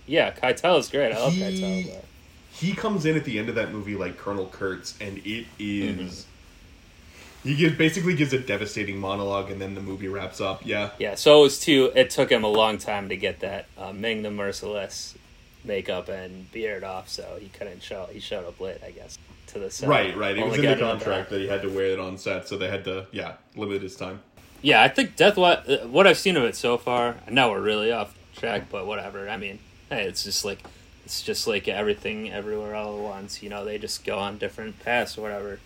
Yeah, 0.07 0.31
Keitel 0.31 0.79
is 0.79 0.89
great. 0.89 1.13
I 1.13 1.19
love 1.19 1.33
He- 1.33 1.41
Keitel. 1.41 1.93
But... 1.93 2.05
He 2.53 2.73
comes 2.73 3.05
in 3.05 3.15
at 3.15 3.23
the 3.23 3.39
end 3.39 3.49
of 3.49 3.55
that 3.55 3.71
movie 3.71 3.95
like 3.95 4.17
Colonel 4.17 4.47
Kurtz, 4.47 4.97
and 4.99 5.19
it 5.19 5.45
is. 5.57 6.25
Mm-hmm. 6.25 7.49
He 7.49 7.55
gives, 7.55 7.75
basically 7.75 8.13
gives 8.13 8.33
a 8.33 8.39
devastating 8.39 8.99
monologue, 8.99 9.49
and 9.49 9.59
then 9.59 9.73
the 9.73 9.81
movie 9.81 10.07
wraps 10.07 10.39
up. 10.41 10.63
Yeah, 10.65 10.91
Yeah, 10.99 11.15
so 11.15 11.39
it 11.39 11.43
was 11.43 11.59
too. 11.59 11.91
It 11.95 12.09
took 12.11 12.29
him 12.31 12.43
a 12.43 12.49
long 12.49 12.77
time 12.77 13.09
to 13.09 13.17
get 13.17 13.39
that 13.39 13.65
uh, 13.77 13.93
Ming 13.93 14.21
the 14.21 14.29
Merciless 14.29 15.15
makeup 15.63 16.09
and 16.09 16.51
beard 16.51 16.83
off, 16.83 17.09
so 17.09 17.37
he 17.39 17.47
couldn't 17.47 17.81
show. 17.81 18.07
He 18.11 18.19
showed 18.19 18.45
up 18.45 18.59
late, 18.59 18.77
I 18.85 18.91
guess, 18.91 19.17
to 19.47 19.59
the 19.59 19.71
set. 19.71 19.89
right, 19.89 20.15
right. 20.15 20.37
It 20.37 20.41
Only 20.41 20.57
was 20.57 20.59
in 20.59 20.77
the 20.77 20.85
contract 20.85 21.29
that. 21.29 21.35
that 21.37 21.41
he 21.41 21.47
had 21.47 21.61
to 21.63 21.69
wear 21.69 21.85
it 21.87 21.99
on 21.99 22.17
set, 22.17 22.47
so 22.47 22.57
they 22.57 22.67
had 22.67 22.83
to, 22.83 23.07
yeah, 23.11 23.35
limit 23.55 23.81
his 23.81 23.95
time. 23.95 24.21
Yeah, 24.61 24.81
I 24.81 24.87
think 24.87 25.15
Death. 25.15 25.37
What 25.37 25.69
uh, 25.69 25.87
what 25.87 26.05
I've 26.05 26.17
seen 26.17 26.37
of 26.37 26.43
it 26.43 26.55
so 26.55 26.77
far. 26.77 27.15
I 27.27 27.31
know 27.31 27.49
we're 27.49 27.61
really 27.61 27.91
off 27.91 28.15
track, 28.35 28.63
but 28.69 28.85
whatever. 28.85 29.27
I 29.27 29.37
mean, 29.37 29.59
hey, 29.89 30.03
it's 30.03 30.23
just 30.23 30.45
like 30.45 30.59
it's 31.03 31.21
just 31.21 31.47
like 31.47 31.67
everything, 31.67 32.31
everywhere, 32.31 32.75
all 32.75 32.97
at 32.97 33.03
once. 33.03 33.41
You 33.41 33.49
know, 33.49 33.65
they 33.65 33.77
just 33.77 34.05
go 34.05 34.19
on 34.19 34.37
different 34.37 34.79
paths 34.79 35.17
or 35.17 35.21
whatever. 35.21 35.59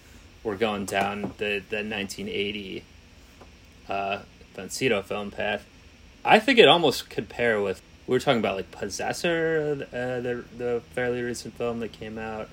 We're 0.44 0.56
going 0.56 0.86
down 0.86 1.34
the 1.38 1.62
the 1.70 1.84
1980 1.84 2.84
uh, 3.90 4.20
Von 4.56 4.70
Sydow 4.70 5.02
film 5.02 5.32
path. 5.32 5.66
I 6.24 6.40
think 6.40 6.58
it 6.58 6.68
almost 6.68 7.10
could 7.10 7.28
pair 7.28 7.62
with 7.62 7.82
we 8.08 8.14
were 8.14 8.20
talking 8.20 8.40
about 8.40 8.56
like 8.56 8.72
Possessor, 8.72 9.88
uh, 9.92 10.22
the 10.22 10.44
the 10.58 10.82
fairly 10.94 11.22
recent 11.22 11.56
film 11.56 11.80
that 11.82 11.92
came 11.92 12.18
out, 12.18 12.50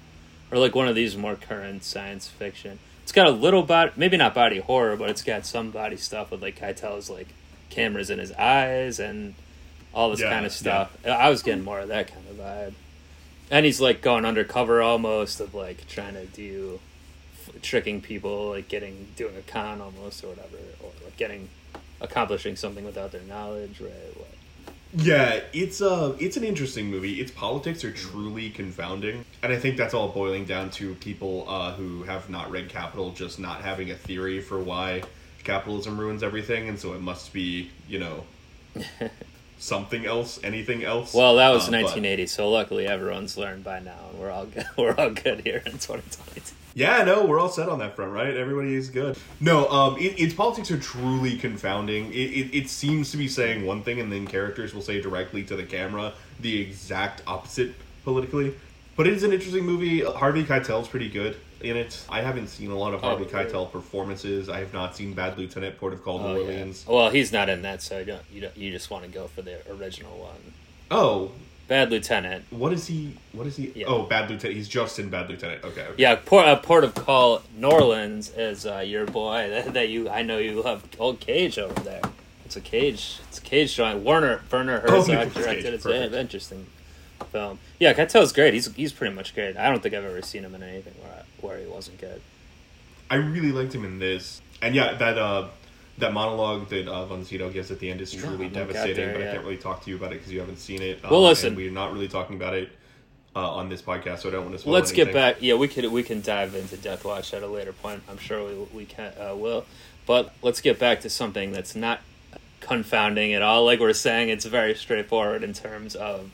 or 0.51 0.59
like 0.59 0.75
one 0.75 0.89
of 0.89 0.95
these 0.95 1.17
more 1.17 1.37
current 1.37 1.85
science 1.85 2.27
fiction. 2.29 2.79
It's 3.13 3.17
got 3.17 3.27
a 3.27 3.31
little 3.31 3.63
body, 3.63 3.93
maybe 3.95 4.17
not 4.17 4.33
body 4.33 4.59
horror, 4.59 4.97
but 4.97 5.11
it's 5.11 5.23
got 5.23 5.45
some 5.45 5.71
body 5.71 5.99
stuff 5.99 6.31
with 6.31 6.41
like 6.41 6.59
Keitel's 6.59 7.11
like 7.11 7.29
cameras 7.69 8.09
in 8.09 8.19
his 8.19 8.33
eyes 8.33 8.99
and 8.99 9.35
all 9.93 10.09
this 10.09 10.21
Yeah, 10.21 10.31
kind 10.31 10.47
of 10.47 10.53
stuff. 10.53 10.97
I 11.07 11.29
was 11.29 11.43
getting 11.43 11.63
more 11.63 11.81
of 11.81 11.89
that 11.89 12.09
kind 12.09 12.27
of 12.31 12.37
vibe, 12.37 12.73
and 13.51 13.67
he's 13.67 13.83
like 13.83 14.01
going 14.01 14.25
undercover 14.25 14.81
almost 14.81 15.41
of 15.41 15.53
like 15.53 15.87
trying 15.89 16.15
to 16.15 16.25
do 16.25 16.81
tricking 17.61 18.01
people, 18.01 18.49
like 18.49 18.69
getting 18.69 19.09
doing 19.15 19.37
a 19.37 19.43
con 19.43 19.83
almost 19.83 20.25
or 20.25 20.29
whatever, 20.29 20.57
or 20.83 20.93
like 21.05 21.19
getting 21.19 21.51
accomplishing 22.01 22.57
something 22.57 22.83
without 22.83 23.13
their 23.13 23.21
knowledge, 23.21 23.79
right? 23.79 24.17
What? 24.17 24.29
Yeah, 24.95 25.41
it's 25.55 25.81
a 25.81 26.15
it's 26.21 26.37
an 26.37 26.45
interesting 26.45 26.91
movie. 26.91 27.21
Its 27.21 27.31
politics 27.31 27.83
are 27.83 27.93
truly 27.93 28.51
confounding, 28.51 29.25
and 29.43 29.53
I 29.53 29.59
think 29.59 29.79
that's 29.79 29.95
all 29.95 30.09
boiling 30.09 30.45
down 30.45 30.71
to 30.73 30.95
people 30.97 31.47
uh, 31.49 31.73
who 31.73 32.03
have 32.03 32.29
not 32.29 32.51
read 32.51 32.69
Capital 32.69 33.11
just 33.13 33.39
not 33.39 33.63
having 33.63 33.91
a 33.91 33.95
theory 33.95 34.41
for 34.41 34.61
why 34.61 35.03
capitalism 35.45 35.99
ruins 35.99 36.23
everything, 36.23 36.69
and 36.69 36.79
so 36.79 36.93
it 36.93 37.01
must 37.01 37.33
be 37.33 37.71
you 37.89 38.01
know 38.01 38.25
something 39.63 40.05
else, 40.05 40.41
anything 40.43 40.83
else. 40.85 41.15
Well, 41.15 41.37
that 41.37 41.51
was 41.51 41.69
Uh, 41.69 41.71
but- 41.73 41.83
1980, 41.83 42.27
so 42.27 42.51
luckily 42.51 42.87
everyone's 42.87 43.37
learned 43.37 43.65
by 43.65 43.79
now, 43.79 43.97
and 44.11 44.19
we're 44.19 44.31
all 44.31 44.47
good. 44.47 44.67
We're 44.77 44.95
all 44.95 45.11
good 45.11 45.41
here 45.45 45.63
in 45.65 45.73
2022. 45.79 46.55
Yeah, 46.75 47.05
no, 47.05 47.27
we're 47.27 47.39
all 47.39 47.51
set 47.51 47.69
on 47.69 47.81
that 47.81 47.95
front, 47.97 48.13
right? 48.13 48.35
Everybody 48.35 48.75
is 48.75 48.89
good. 48.89 49.19
No, 49.41 49.69
um, 49.69 49.99
it, 49.99 50.19
its 50.19 50.33
politics 50.33 50.71
are 50.71 50.79
truly 50.79 51.37
confounding. 51.37 52.11
It, 52.13 52.17
it, 52.17 52.55
it 52.57 52.69
seems 52.71 53.11
to 53.11 53.19
be 53.19 53.29
saying 53.29 53.67
one 53.67 53.83
thing, 53.83 54.01
and 54.01 54.11
then 54.11 54.27
characters 54.27 54.73
will 54.73 54.81
say 54.81 54.99
directly 55.03 55.43
to 55.45 55.55
the 55.57 55.65
camera 55.65 56.15
the 56.41 56.61
exact 56.63 57.23
opposite 57.27 57.75
politically. 58.05 58.55
But 58.97 59.07
it 59.07 59.13
is 59.13 59.23
an 59.23 59.33
interesting 59.35 59.67
movie. 59.67 60.01
Harvey 60.03 60.45
Keitel's 60.45 60.89
pretty 60.89 61.11
good. 61.11 61.37
In 61.63 61.77
it. 61.77 62.05
I 62.09 62.21
haven't 62.23 62.49
seen 62.49 62.71
a 62.71 62.77
lot 62.77 62.95
of 62.95 63.01
Harvey 63.01 63.25
Oh. 63.25 63.29
Keitel 63.29 63.71
performances. 63.73 64.49
I 64.49 64.59
have 64.61 64.73
not 64.73 64.97
seen 64.97 65.15
Bad 65.15 65.39
Lieutenant, 65.39 65.79
Port 65.79 65.93
of 65.93 66.03
Call, 66.05 66.19
New 66.21 66.27
Oh, 66.27 66.35
yeah. 66.35 66.41
Orleans. 66.43 66.85
Well, 66.89 67.11
he's 67.11 67.33
not 67.33 67.49
in 67.49 67.63
that, 67.63 67.83
so 67.83 67.99
you 67.99 68.05
don't, 68.05 68.23
you 68.33 68.41
don't, 68.43 68.57
you 68.57 68.71
just 68.71 68.91
want 68.91 69.05
to 69.05 69.11
go 69.11 69.27
for 69.29 69.43
the 69.43 69.59
original 69.73 70.17
one. 70.19 70.53
Oh, 70.91 71.33
Bad 71.69 71.91
Lieutenant. 71.91 72.45
what 72.51 72.73
is 72.73 72.87
he? 72.87 73.15
What 73.33 73.47
is 73.47 73.57
he? 73.57 73.73
Yeah. 73.75 73.87
Oh, 73.87 74.03
Bad 74.03 74.29
Lieutenant. 74.31 74.57
He's 74.57 74.69
just 74.69 74.99
in 74.99 75.09
Bad 75.09 75.31
Lieutenant. 75.31 75.65
Okay. 75.65 75.83
okay. 75.83 75.95
Yeah, 75.97 76.17
Port, 76.17 76.47
uh, 76.47 76.57
Port 76.57 76.85
of 76.85 76.95
Call, 76.95 77.43
New 77.57 77.69
Orleans 77.69 78.31
is 78.37 78.67
uh, 78.67 78.79
your 78.79 79.07
boy 79.07 79.49
that, 79.51 79.73
that 79.75 79.89
you. 79.89 80.09
I 80.11 80.23
know 80.23 80.39
you 80.39 80.61
love 80.63 80.85
old 80.99 81.21
Cage 81.21 81.59
over 81.59 81.81
there. 81.81 82.03
It's 82.45 82.57
a 82.57 82.61
Cage. 82.61 83.21
It's 83.29 83.39
a 83.39 83.43
Cage 83.43 83.75
drawing. 83.75 84.05
Warner 84.05 84.43
Werner 84.51 84.83
Oh, 84.87 84.91
Herzog 85.01 85.33
Cage, 85.33 85.35
directed. 85.35 85.73
It's 85.75 85.87
an 85.87 86.13
interesting 86.15 86.67
film. 87.31 87.59
Yeah, 87.79 87.95
Keitel's 87.95 88.33
great. 88.33 88.53
He's 88.53 88.75
he's 88.75 88.93
pretty 88.93 89.15
much 89.15 89.35
great. 89.35 89.57
I 89.57 89.71
don't 89.71 89.83
think 89.83 89.95
I've 89.95 90.05
ever 90.05 90.21
seen 90.21 90.45
him 90.45 90.55
in 90.55 90.63
anything 90.63 90.93
where 91.03 91.13
I, 91.13 91.22
where 91.43 91.59
he 91.59 91.67
wasn't 91.67 92.01
good. 92.01 92.21
I 93.11 93.17
really 93.17 93.53
liked 93.53 93.75
him 93.75 93.85
in 93.85 93.99
this, 93.99 94.41
and 94.63 94.75
yeah, 94.75 94.95
that 94.95 95.19
uh, 95.19 95.49
that 95.99 96.13
monologue 96.13 96.69
that 96.71 96.89
uh, 96.89 97.05
Von 97.07 97.25
Sydow 97.25 97.51
gives 97.51 97.71
at 97.71 97.79
the 97.79 97.91
end 97.91 98.01
is 98.01 98.13
truly 98.13 98.47
got 98.47 98.55
devastating. 98.55 98.97
there 98.97 99.13
but 99.13 99.23
I 99.23 99.33
can't 99.33 99.45
really 99.45 99.59
talk 99.59 99.85
to 99.85 99.91
you 99.91 99.97
about 99.97 100.13
it 100.13 100.17
because 100.17 100.33
you 100.33 100.41
haven't 100.41 100.59
seen 100.59 100.81
it. 100.81 101.05
Um, 101.05 101.11
Well, 101.11 101.23
listen. 101.25 101.49
and 101.49 101.57
we're 101.57 101.71
not 101.71 101.93
really 101.93 102.09
talking 102.09 102.37
about 102.37 102.55
it 102.55 102.71
uh, 103.37 103.51
on 103.55 103.69
this 103.69 103.83
podcast, 103.83 104.21
so 104.21 104.29
I 104.29 104.33
don't 104.33 104.45
want 104.45 104.55
to. 104.55 104.59
Spoil 104.61 104.75
it. 104.75 104.79
Let's 104.79 104.93
get 104.93 105.13
back. 105.13 105.37
Yeah, 105.41 105.55
we 105.55 105.69
could 105.69 105.85
we 105.87 106.03
can 106.03 106.21
dive 106.23 106.55
into 106.55 106.77
Death 106.77 107.05
Watch 107.05 107.35
at 107.35 107.43
a 107.43 107.47
later 107.47 107.73
point. 107.73 108.03
I'm 108.09 108.19
sure 108.19 108.47
we 108.47 108.67
we 108.73 108.85
can 108.87 109.13
uh, 109.21 109.35
will, 109.37 109.67
but 110.07 110.35
let's 110.43 110.61
get 110.61 110.79
back 110.79 111.01
to 111.03 111.11
something 111.11 111.53
that's 111.53 111.75
not 111.75 112.01
confounding 112.61 113.35
at 113.35 113.43
all. 113.43 113.65
Like 113.65 113.81
we're 113.81 113.93
saying, 113.93 114.29
it's 114.31 114.45
very 114.47 114.75
straightforward 114.75 115.43
in 115.43 115.53
terms 115.53 115.95
of 115.95 116.31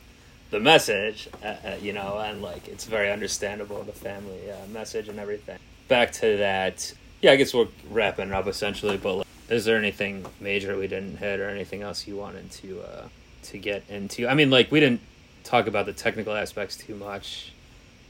the 0.51 0.61
message, 0.61 1.29
uh, 1.43 1.47
uh, 1.47 1.77
you 1.81 1.93
know, 1.93 2.19
and 2.19 2.43
like 2.43 2.69
it's 2.69 2.85
very 2.85 3.11
understandable 3.11 3.83
the 3.83 3.93
family 3.93 4.51
uh, 4.51 4.67
message 4.69 5.09
and 5.09 5.19
everything. 5.19 5.59
Back 5.89 6.13
to 6.13 6.37
that. 6.39 6.93
Yeah, 7.21 7.33
I 7.33 7.37
guess 7.37 7.53
we're 7.53 7.69
wrapping 7.91 8.33
up 8.33 8.47
essentially. 8.47 8.97
But 8.97 9.15
like, 9.17 9.27
is 9.49 9.65
there 9.65 9.77
anything 9.77 10.25
major 10.41 10.77
we 10.77 10.87
didn't 10.87 11.17
hit, 11.17 11.41
or 11.41 11.49
anything 11.49 11.83
else 11.83 12.07
you 12.07 12.17
wanted 12.17 12.51
to 12.53 12.81
uh, 12.83 13.09
to 13.45 13.59
get 13.59 13.85
into? 13.89 14.29
I 14.29 14.35
mean, 14.35 14.51
like 14.51 14.71
we 14.71 14.81
didn't 14.81 15.01
talk 15.45 15.67
about 15.67 15.87
the 15.87 15.93
technical 15.93 16.35
aspects 16.35 16.77
too 16.77 16.95
much. 16.95 17.53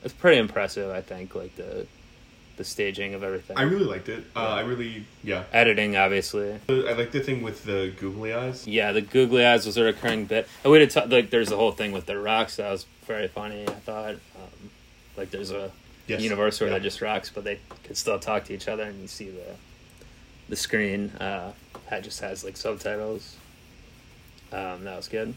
It's 0.04 0.14
pretty 0.14 0.38
impressive, 0.38 0.90
I 0.90 1.00
think. 1.00 1.34
Like 1.34 1.56
the 1.56 1.86
the 2.58 2.64
staging 2.64 3.14
of 3.14 3.22
everything. 3.22 3.56
I 3.56 3.62
really 3.62 3.84
liked 3.86 4.08
it. 4.08 4.24
Uh, 4.36 4.40
I 4.40 4.60
really, 4.60 5.06
yeah. 5.24 5.44
Editing, 5.52 5.96
obviously. 5.96 6.58
I 6.68 6.72
like 6.92 7.12
the 7.12 7.20
thing 7.20 7.42
with 7.42 7.64
the 7.64 7.92
googly 7.98 8.34
eyes. 8.34 8.66
Yeah, 8.66 8.92
the 8.92 9.00
googly 9.00 9.46
eyes 9.46 9.64
was 9.64 9.76
a 9.78 9.84
recurring 9.84 10.26
bit. 10.26 10.46
And 10.64 10.72
we 10.72 10.78
did 10.80 10.90
talk, 10.90 11.08
like 11.10 11.30
there's 11.30 11.48
the 11.48 11.56
whole 11.56 11.72
thing 11.72 11.92
with 11.92 12.06
the 12.06 12.18
rocks 12.18 12.56
that 12.56 12.70
was 12.70 12.84
very 13.06 13.28
funny. 13.28 13.62
I 13.66 13.70
thought, 13.72 14.14
um, 14.36 14.70
like 15.16 15.30
there's 15.30 15.50
a 15.52 15.70
Yes. 16.08 16.20
universe 16.22 16.58
where 16.60 16.68
Yeah. 16.68 16.74
they're 16.74 16.82
just 16.82 17.00
rocks, 17.00 17.30
but 17.34 17.44
they 17.44 17.58
could 17.84 17.96
still 17.96 18.18
talk 18.18 18.44
to 18.44 18.54
each 18.54 18.66
other, 18.68 18.82
and 18.84 19.00
you 19.00 19.08
see 19.08 19.30
the 19.30 19.54
the 20.48 20.56
screen 20.56 21.10
uh, 21.20 21.52
that 21.90 22.02
just 22.02 22.20
has 22.20 22.42
like 22.44 22.56
subtitles. 22.56 23.36
Um, 24.52 24.84
that 24.84 24.96
was 24.96 25.06
good. 25.08 25.34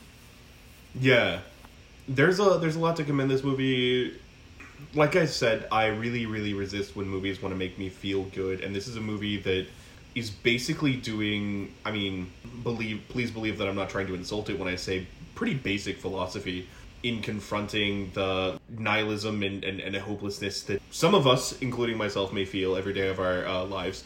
Yeah, 1.00 1.40
there's 2.08 2.40
a 2.40 2.58
there's 2.60 2.78
a 2.78 2.80
lot 2.80 2.96
to 2.98 3.04
commend 3.04 3.30
this 3.30 3.44
movie. 3.44 4.18
Like 4.94 5.16
I 5.16 5.26
said, 5.26 5.68
I 5.72 5.88
really 5.88 6.26
really 6.26 6.54
resist 6.54 6.96
when 6.96 7.08
movies 7.08 7.42
want 7.42 7.54
to 7.54 7.58
make 7.58 7.78
me 7.78 7.90
feel 7.90 8.24
good, 8.24 8.62
and 8.62 8.76
this 8.76 8.88
is 8.88 8.96
a 8.96 9.02
movie 9.02 9.38
that 9.42 9.68
is 10.16 10.30
basically 10.30 10.96
doing. 10.96 11.74
I 11.86 11.92
mean, 11.92 12.32
believe 12.64 13.02
please 13.10 13.32
believe 13.32 13.58
that 13.58 13.68
I'm 13.68 13.76
not 13.76 13.90
trying 13.90 14.08
to 14.08 14.16
insult 14.16 14.50
it 14.50 14.60
when 14.60 14.68
I 14.68 14.76
say 14.76 15.08
pretty 15.36 15.56
basic 15.56 15.98
philosophy 15.98 16.68
in 17.04 17.22
confronting 17.22 18.12
the 18.14 18.60
nihilism 18.70 19.42
and, 19.42 19.64
and, 19.64 19.80
and 19.80 19.96
hopelessness 19.96 20.62
that 20.64 20.80
some 20.92 21.16
of 21.16 21.26
us, 21.26 21.60
including 21.60 21.98
myself, 21.98 22.32
may 22.32 22.46
feel 22.46 22.76
every 22.76 22.94
day 22.94 23.08
of 23.08 23.20
our 23.20 23.46
uh, 23.48 23.66
lives 23.66 24.04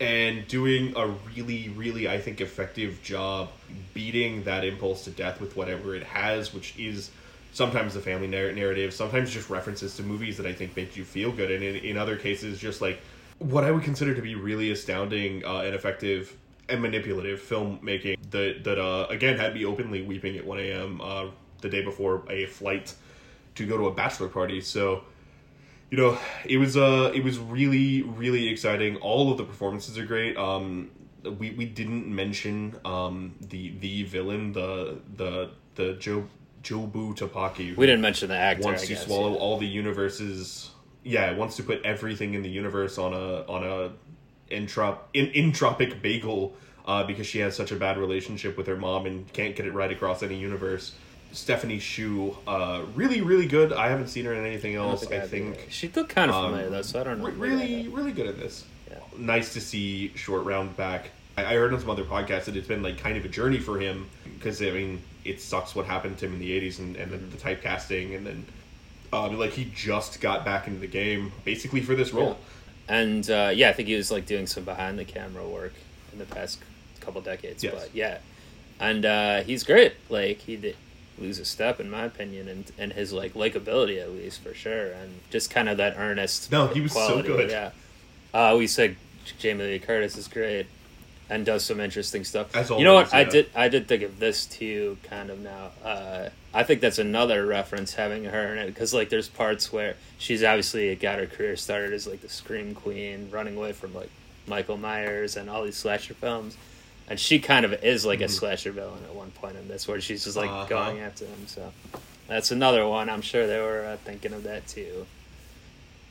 and 0.00 0.48
doing 0.48 0.94
a 0.96 1.06
really, 1.06 1.68
really, 1.70 2.08
I 2.08 2.18
think, 2.18 2.40
effective 2.40 3.00
job 3.02 3.50
beating 3.94 4.42
that 4.44 4.64
impulse 4.64 5.04
to 5.04 5.10
death 5.10 5.40
with 5.40 5.56
whatever 5.56 5.94
it 5.94 6.02
has, 6.02 6.52
which 6.52 6.76
is 6.76 7.10
sometimes 7.52 7.94
the 7.94 8.00
family 8.00 8.26
narr- 8.26 8.52
narrative, 8.52 8.92
sometimes 8.92 9.30
just 9.30 9.50
references 9.50 9.96
to 9.96 10.02
movies 10.02 10.36
that 10.38 10.46
I 10.46 10.52
think 10.52 10.76
make 10.76 10.96
you 10.96 11.04
feel 11.04 11.32
good, 11.32 11.50
and 11.50 11.62
in, 11.62 11.76
in 11.76 11.96
other 11.96 12.16
cases, 12.16 12.58
just 12.58 12.80
like 12.80 13.00
what 13.38 13.64
I 13.64 13.70
would 13.70 13.82
consider 13.82 14.14
to 14.14 14.22
be 14.22 14.34
really 14.34 14.70
astounding 14.70 15.44
uh, 15.44 15.60
and 15.60 15.74
effective 15.74 16.36
and 16.68 16.80
manipulative 16.80 17.40
filmmaking 17.40 18.16
that 18.30 18.64
that 18.64 18.78
uh, 18.78 19.06
again 19.10 19.36
had 19.38 19.54
me 19.54 19.64
openly 19.64 20.02
weeping 20.02 20.36
at 20.36 20.44
one 20.44 20.58
a.m. 20.58 21.00
Uh, 21.00 21.26
the 21.60 21.68
day 21.68 21.82
before 21.82 22.22
a 22.28 22.46
flight 22.46 22.94
to 23.54 23.66
go 23.66 23.76
to 23.76 23.86
a 23.86 23.92
bachelor 23.94 24.28
party. 24.28 24.60
So 24.60 25.04
you 25.90 25.98
know, 25.98 26.18
it 26.44 26.56
was 26.56 26.76
uh 26.76 27.12
it 27.14 27.22
was 27.22 27.38
really 27.38 28.02
really 28.02 28.48
exciting. 28.48 28.96
All 28.96 29.30
of 29.30 29.38
the 29.38 29.44
performances 29.44 29.98
are 29.98 30.06
great. 30.06 30.36
Um 30.36 30.90
we 31.22 31.50
we 31.50 31.66
didn't 31.66 32.06
mention 32.06 32.76
um 32.84 33.34
the 33.40 33.74
the 33.78 34.04
villain, 34.04 34.52
the 34.52 34.98
the 35.16 35.50
the 35.74 35.94
Joe 35.94 36.26
Jobu 36.62 37.16
Tupaki. 37.16 37.76
We 37.76 37.86
didn't 37.86 38.02
mention 38.02 38.28
the 38.28 38.36
actor. 38.36 38.64
wants 38.64 38.82
I 38.82 38.86
to 38.86 38.94
guess, 38.94 39.04
swallow 39.04 39.32
yeah. 39.32 39.38
all 39.38 39.58
the 39.58 39.66
universes. 39.66 40.70
Yeah, 41.04 41.32
wants 41.32 41.56
to 41.56 41.62
put 41.62 41.84
everything 41.84 42.34
in 42.34 42.42
the 42.42 42.50
universe 42.50 42.98
on 42.98 43.12
a 43.12 43.42
on 43.50 43.64
a 43.64 43.90
introp 44.54 44.98
in, 45.14 45.26
entropic 45.28 46.00
bagel 46.00 46.54
uh, 46.86 47.04
because 47.04 47.26
she 47.26 47.40
has 47.40 47.56
such 47.56 47.72
a 47.72 47.76
bad 47.76 47.98
relationship 47.98 48.56
with 48.56 48.66
her 48.66 48.76
mom 48.76 49.06
and 49.06 49.32
can't 49.32 49.56
get 49.56 49.66
it 49.66 49.72
right 49.72 49.90
across 49.90 50.22
any 50.22 50.36
universe. 50.36 50.94
Stephanie 51.32 51.78
Hsu, 51.78 52.36
uh, 52.46 52.82
really, 52.94 53.22
really 53.22 53.46
good. 53.46 53.72
I 53.72 53.88
haven't 53.88 54.08
seen 54.08 54.26
her 54.26 54.34
in 54.34 54.44
anything 54.44 54.74
else. 54.74 55.06
I 55.10 55.20
think 55.20 55.56
either. 55.56 55.70
she 55.70 55.88
looked 55.88 56.10
kind 56.10 56.30
of 56.30 56.36
um, 56.36 56.50
familiar 56.50 56.70
though, 56.70 56.82
so 56.82 57.00
I 57.00 57.04
don't 57.04 57.18
know. 57.20 57.26
re- 57.28 57.32
really, 57.32 57.88
really 57.88 58.12
good 58.12 58.26
at 58.26 58.38
this. 58.38 58.64
Yeah. 58.90 58.98
Nice 59.16 59.54
to 59.54 59.60
see 59.60 60.12
Short 60.14 60.44
Round 60.44 60.76
back. 60.76 61.10
I, 61.38 61.46
I 61.46 61.54
heard 61.54 61.72
on 61.72 61.80
some 61.80 61.88
other 61.88 62.04
podcasts 62.04 62.44
that 62.44 62.56
it's 62.56 62.68
been 62.68 62.82
like 62.82 62.98
kind 62.98 63.16
of 63.16 63.24
a 63.24 63.28
journey 63.28 63.58
for 63.58 63.80
him 63.80 64.08
because 64.24 64.60
I 64.60 64.70
mean 64.70 65.02
it 65.24 65.40
sucks 65.40 65.74
what 65.74 65.86
happened 65.86 66.18
to 66.18 66.26
him 66.26 66.34
in 66.34 66.40
the 66.40 66.50
'80s 66.60 66.78
and, 66.78 66.96
and 66.96 67.10
Mm-hmm. 67.12 67.30
the, 67.30 67.36
the 67.36 67.42
typecasting 67.42 68.16
and 68.16 68.26
then 68.26 68.44
um, 69.12 69.38
like 69.38 69.52
he 69.52 69.70
just 69.74 70.20
got 70.20 70.44
back 70.44 70.66
into 70.66 70.80
the 70.80 70.86
game 70.86 71.32
basically 71.44 71.80
for 71.82 71.94
this 71.94 72.12
role. 72.12 72.38
And 72.88 73.28
uh, 73.30 73.50
yeah, 73.54 73.68
I 73.70 73.72
think 73.72 73.88
he 73.88 73.94
was 73.94 74.10
like 74.10 74.26
doing 74.26 74.46
some 74.46 74.64
behind 74.64 74.98
the 74.98 75.04
camera 75.04 75.46
work 75.46 75.72
in 76.12 76.18
the 76.18 76.24
past 76.24 76.58
couple 77.00 77.20
decades. 77.20 77.62
Yes. 77.62 77.74
But 77.74 77.94
yeah, 77.94 78.18
and 78.80 79.04
uh, 79.04 79.42
he's 79.42 79.62
great. 79.64 79.92
Like 80.08 80.38
he 80.38 80.56
did 80.56 80.76
lose 81.18 81.38
a 81.38 81.44
step 81.44 81.78
in 81.78 81.90
my 81.90 82.04
opinion, 82.04 82.48
and 82.48 82.72
and 82.78 82.92
his 82.92 83.12
like 83.12 83.34
likability 83.34 84.00
at 84.00 84.10
least 84.10 84.40
for 84.42 84.54
sure, 84.54 84.92
and 84.92 85.20
just 85.30 85.50
kind 85.50 85.68
of 85.68 85.76
that 85.76 85.94
earnest. 85.98 86.50
No, 86.50 86.66
he 86.68 86.80
was 86.80 86.92
so 86.92 87.22
good. 87.22 87.50
Yeah. 87.50 87.70
Uh, 88.34 88.56
we 88.58 88.66
said 88.66 88.96
Jamie 89.38 89.64
Lee 89.64 89.78
Curtis 89.78 90.16
is 90.16 90.26
great. 90.26 90.66
And 91.32 91.46
does 91.46 91.64
some 91.64 91.80
interesting 91.80 92.24
stuff. 92.24 92.54
As 92.54 92.68
you 92.68 92.84
know 92.84 92.92
what? 92.94 93.12
always, 93.14 93.26
I 93.28 93.30
did. 93.30 93.50
I 93.54 93.68
did 93.68 93.88
think 93.88 94.02
of 94.02 94.18
this 94.18 94.44
too, 94.44 94.98
kind 95.04 95.30
of 95.30 95.40
now. 95.40 95.70
Uh, 95.82 96.28
I 96.52 96.62
think 96.64 96.82
that's 96.82 96.98
another 96.98 97.46
reference 97.46 97.94
having 97.94 98.24
her 98.24 98.52
in 98.52 98.58
it 98.58 98.66
because 98.66 98.92
like 98.92 99.08
there's 99.08 99.30
parts 99.30 99.72
where 99.72 99.94
she's 100.18 100.44
obviously 100.44 100.94
got 100.94 101.18
her 101.18 101.26
career 101.26 101.56
started 101.56 101.94
as 101.94 102.06
like 102.06 102.20
the 102.20 102.28
scream 102.28 102.74
queen, 102.74 103.28
running 103.30 103.56
away 103.56 103.72
from 103.72 103.94
like 103.94 104.10
Michael 104.46 104.76
Myers 104.76 105.36
and 105.38 105.48
all 105.48 105.64
these 105.64 105.76
slasher 105.78 106.12
films, 106.12 106.54
and 107.08 107.18
she 107.18 107.38
kind 107.38 107.64
of 107.64 107.72
is 107.82 108.04
like 108.04 108.20
a 108.20 108.28
slasher 108.28 108.70
villain 108.72 109.02
at 109.04 109.14
one 109.14 109.30
point 109.30 109.56
in 109.56 109.68
this, 109.68 109.88
where 109.88 110.00
she's 110.02 110.24
just 110.24 110.36
like 110.36 110.50
Mm-hmm. 110.50 110.74
Uh-huh. 110.74 110.90
going 110.90 111.00
after 111.00 111.24
him. 111.24 111.46
So 111.46 111.72
that's 112.28 112.50
another 112.50 112.86
one. 112.86 113.08
I'm 113.08 113.22
sure 113.22 113.46
they 113.46 113.58
were 113.58 113.86
uh, 113.86 113.96
thinking 114.04 114.34
of 114.34 114.42
that 114.42 114.66
too. 114.68 115.06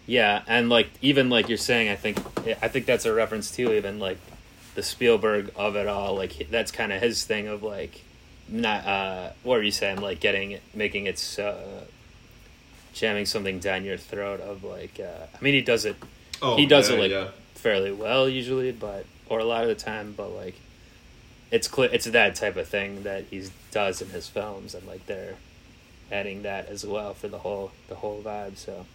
Yeah, 0.08 0.42
and 0.48 0.68
like 0.70 0.90
even 1.04 1.30
like 1.30 1.48
you're 1.48 1.60
saying, 1.60 1.90
I 1.90 1.96
think 1.96 2.18
I 2.64 2.68
think 2.70 2.88
that's 2.88 3.06
a 3.06 3.14
reference 3.14 3.52
to 3.52 3.72
even 3.78 4.00
like 4.00 4.18
the 4.76 4.84
Spielberg 4.84 5.52
of 5.56 5.76
it 5.76 5.88
all. 5.88 6.16
Like 6.16 6.48
that's 6.50 6.72
kind 6.72 6.92
of 6.92 7.02
his 7.02 7.24
thing 7.24 7.48
of 7.48 7.64
like 7.64 8.04
not 8.50 8.86
uh 8.86 9.32
what 9.44 9.60
are 9.60 9.64
you 9.64 9.72
saying 9.72 10.02
like 10.02 10.20
getting 10.20 10.52
it 10.52 10.62
making 10.74 11.06
it 11.06 11.40
uh 11.40 11.54
jamming 12.94 13.26
something 13.26 13.60
down 13.60 13.86
your 13.86 13.96
throat 13.98 14.42
of 14.42 14.64
like 14.64 15.00
uh 15.00 15.26
I 15.34 15.42
mean 15.42 15.54
he 15.54 15.62
does 15.62 15.86
it 15.86 15.96
Oh, 16.42 16.58
he 16.58 16.66
does 16.66 16.90
yeah, 16.90 16.96
it 16.96 17.00
like 17.00 17.12
yeah. 17.12 17.28
fairly 17.56 17.92
well 17.94 18.28
usually 18.28 18.72
but 18.74 19.06
or 19.30 19.40
a 19.40 19.46
lot 19.46 19.62
of 19.64 19.70
the 19.70 19.76
time 19.76 20.14
but 20.18 20.30
like 20.30 20.56
it's 21.50 21.68
clear 21.70 21.90
it's 21.94 22.06
that 22.06 22.36
type 22.36 22.58
of 22.58 22.68
thing 22.68 23.04
that 23.04 23.26
he 23.30 23.48
does 23.72 24.02
in 24.02 24.10
his 24.10 24.28
films 24.28 24.74
and 24.76 24.86
like 24.86 25.06
they're 25.06 25.36
adding 26.12 26.42
that 26.42 26.68
as 26.68 26.86
well 26.86 27.14
for 27.14 27.30
the 27.30 27.40
whole 27.40 27.72
the 27.88 27.96
whole 27.96 28.22
vibe 28.22 28.58
so 28.58 28.86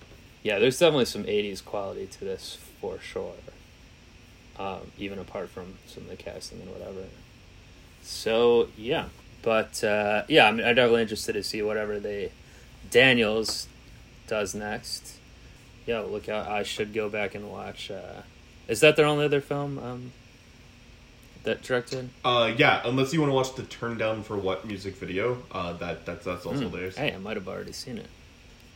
yeah 0.42 0.58
there's 0.58 0.78
definitely 0.78 1.06
some 1.06 1.24
80s 1.24 1.64
quality 1.64 2.06
to 2.06 2.20
this 2.26 2.58
for 2.80 2.98
sure 2.98 3.32
um, 4.58 4.80
even 4.98 5.18
apart 5.18 5.48
from 5.50 5.74
some 5.86 6.04
of 6.04 6.08
the 6.08 6.16
casting 6.16 6.60
and 6.60 6.70
whatever 6.70 7.04
so 8.02 8.68
yeah 8.76 9.06
but 9.42 9.82
uh, 9.84 10.22
yeah 10.28 10.46
I'm, 10.46 10.54
I'm 10.60 10.74
definitely 10.74 11.02
interested 11.02 11.32
to 11.34 11.42
see 11.42 11.62
whatever 11.62 11.98
they 12.00 12.32
daniels 12.90 13.68
does 14.26 14.54
next 14.54 15.18
yeah 15.86 16.00
look 16.00 16.28
out 16.28 16.46
i 16.48 16.62
should 16.62 16.92
go 16.94 17.08
back 17.08 17.34
and 17.34 17.50
watch 17.50 17.90
uh, 17.90 18.22
is 18.68 18.80
that 18.80 18.96
their 18.96 19.06
only 19.06 19.24
other 19.24 19.40
film 19.40 19.78
um, 19.78 20.12
that 21.44 21.62
directed 21.62 22.10
Uh, 22.24 22.52
yeah, 22.56 22.80
unless 22.84 23.12
you 23.12 23.20
want 23.20 23.30
to 23.30 23.34
watch 23.34 23.54
the 23.54 23.62
"Turn 23.62 23.96
Down 23.96 24.24
for 24.24 24.36
What" 24.36 24.66
music 24.66 24.96
video, 24.96 25.44
uh, 25.52 25.74
that 25.74 26.04
that's 26.04 26.24
that's 26.24 26.44
also 26.44 26.68
Hmm. 26.68 26.74
theirs. 26.76 26.96
Hey, 26.96 27.14
I 27.14 27.18
might 27.18 27.36
have 27.36 27.46
already 27.46 27.70
seen 27.70 27.98
it. 27.98 28.08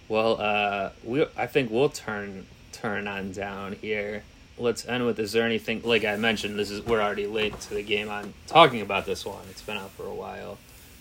Well, 0.08 0.40
uh, 0.40 0.90
we 1.02 1.26
I 1.36 1.48
think 1.48 1.72
we'll 1.72 1.88
turn 1.88 2.46
turn 2.70 3.08
on 3.08 3.32
down 3.32 3.72
here. 3.82 4.22
Let's 4.61 4.86
end 4.86 5.06
with 5.06 5.18
is 5.18 5.32
there 5.32 5.44
anything 5.44 5.82
like 5.82 6.04
I 6.04 6.16
mentioned, 6.16 6.58
this 6.58 6.70
is 6.70 6.82
we're 6.84 7.00
already 7.00 7.26
late 7.26 7.58
to 7.62 7.74
the 7.74 7.82
game 7.82 8.08
on 8.11 8.34
talking 8.46 8.80
about 8.82 9.06
this 9.06 9.24
one. 9.24 9.40
It's 9.50 9.62
been 9.62 9.76
out 9.78 9.90
for 9.92 10.04
a 10.06 10.14
while. 10.14 10.58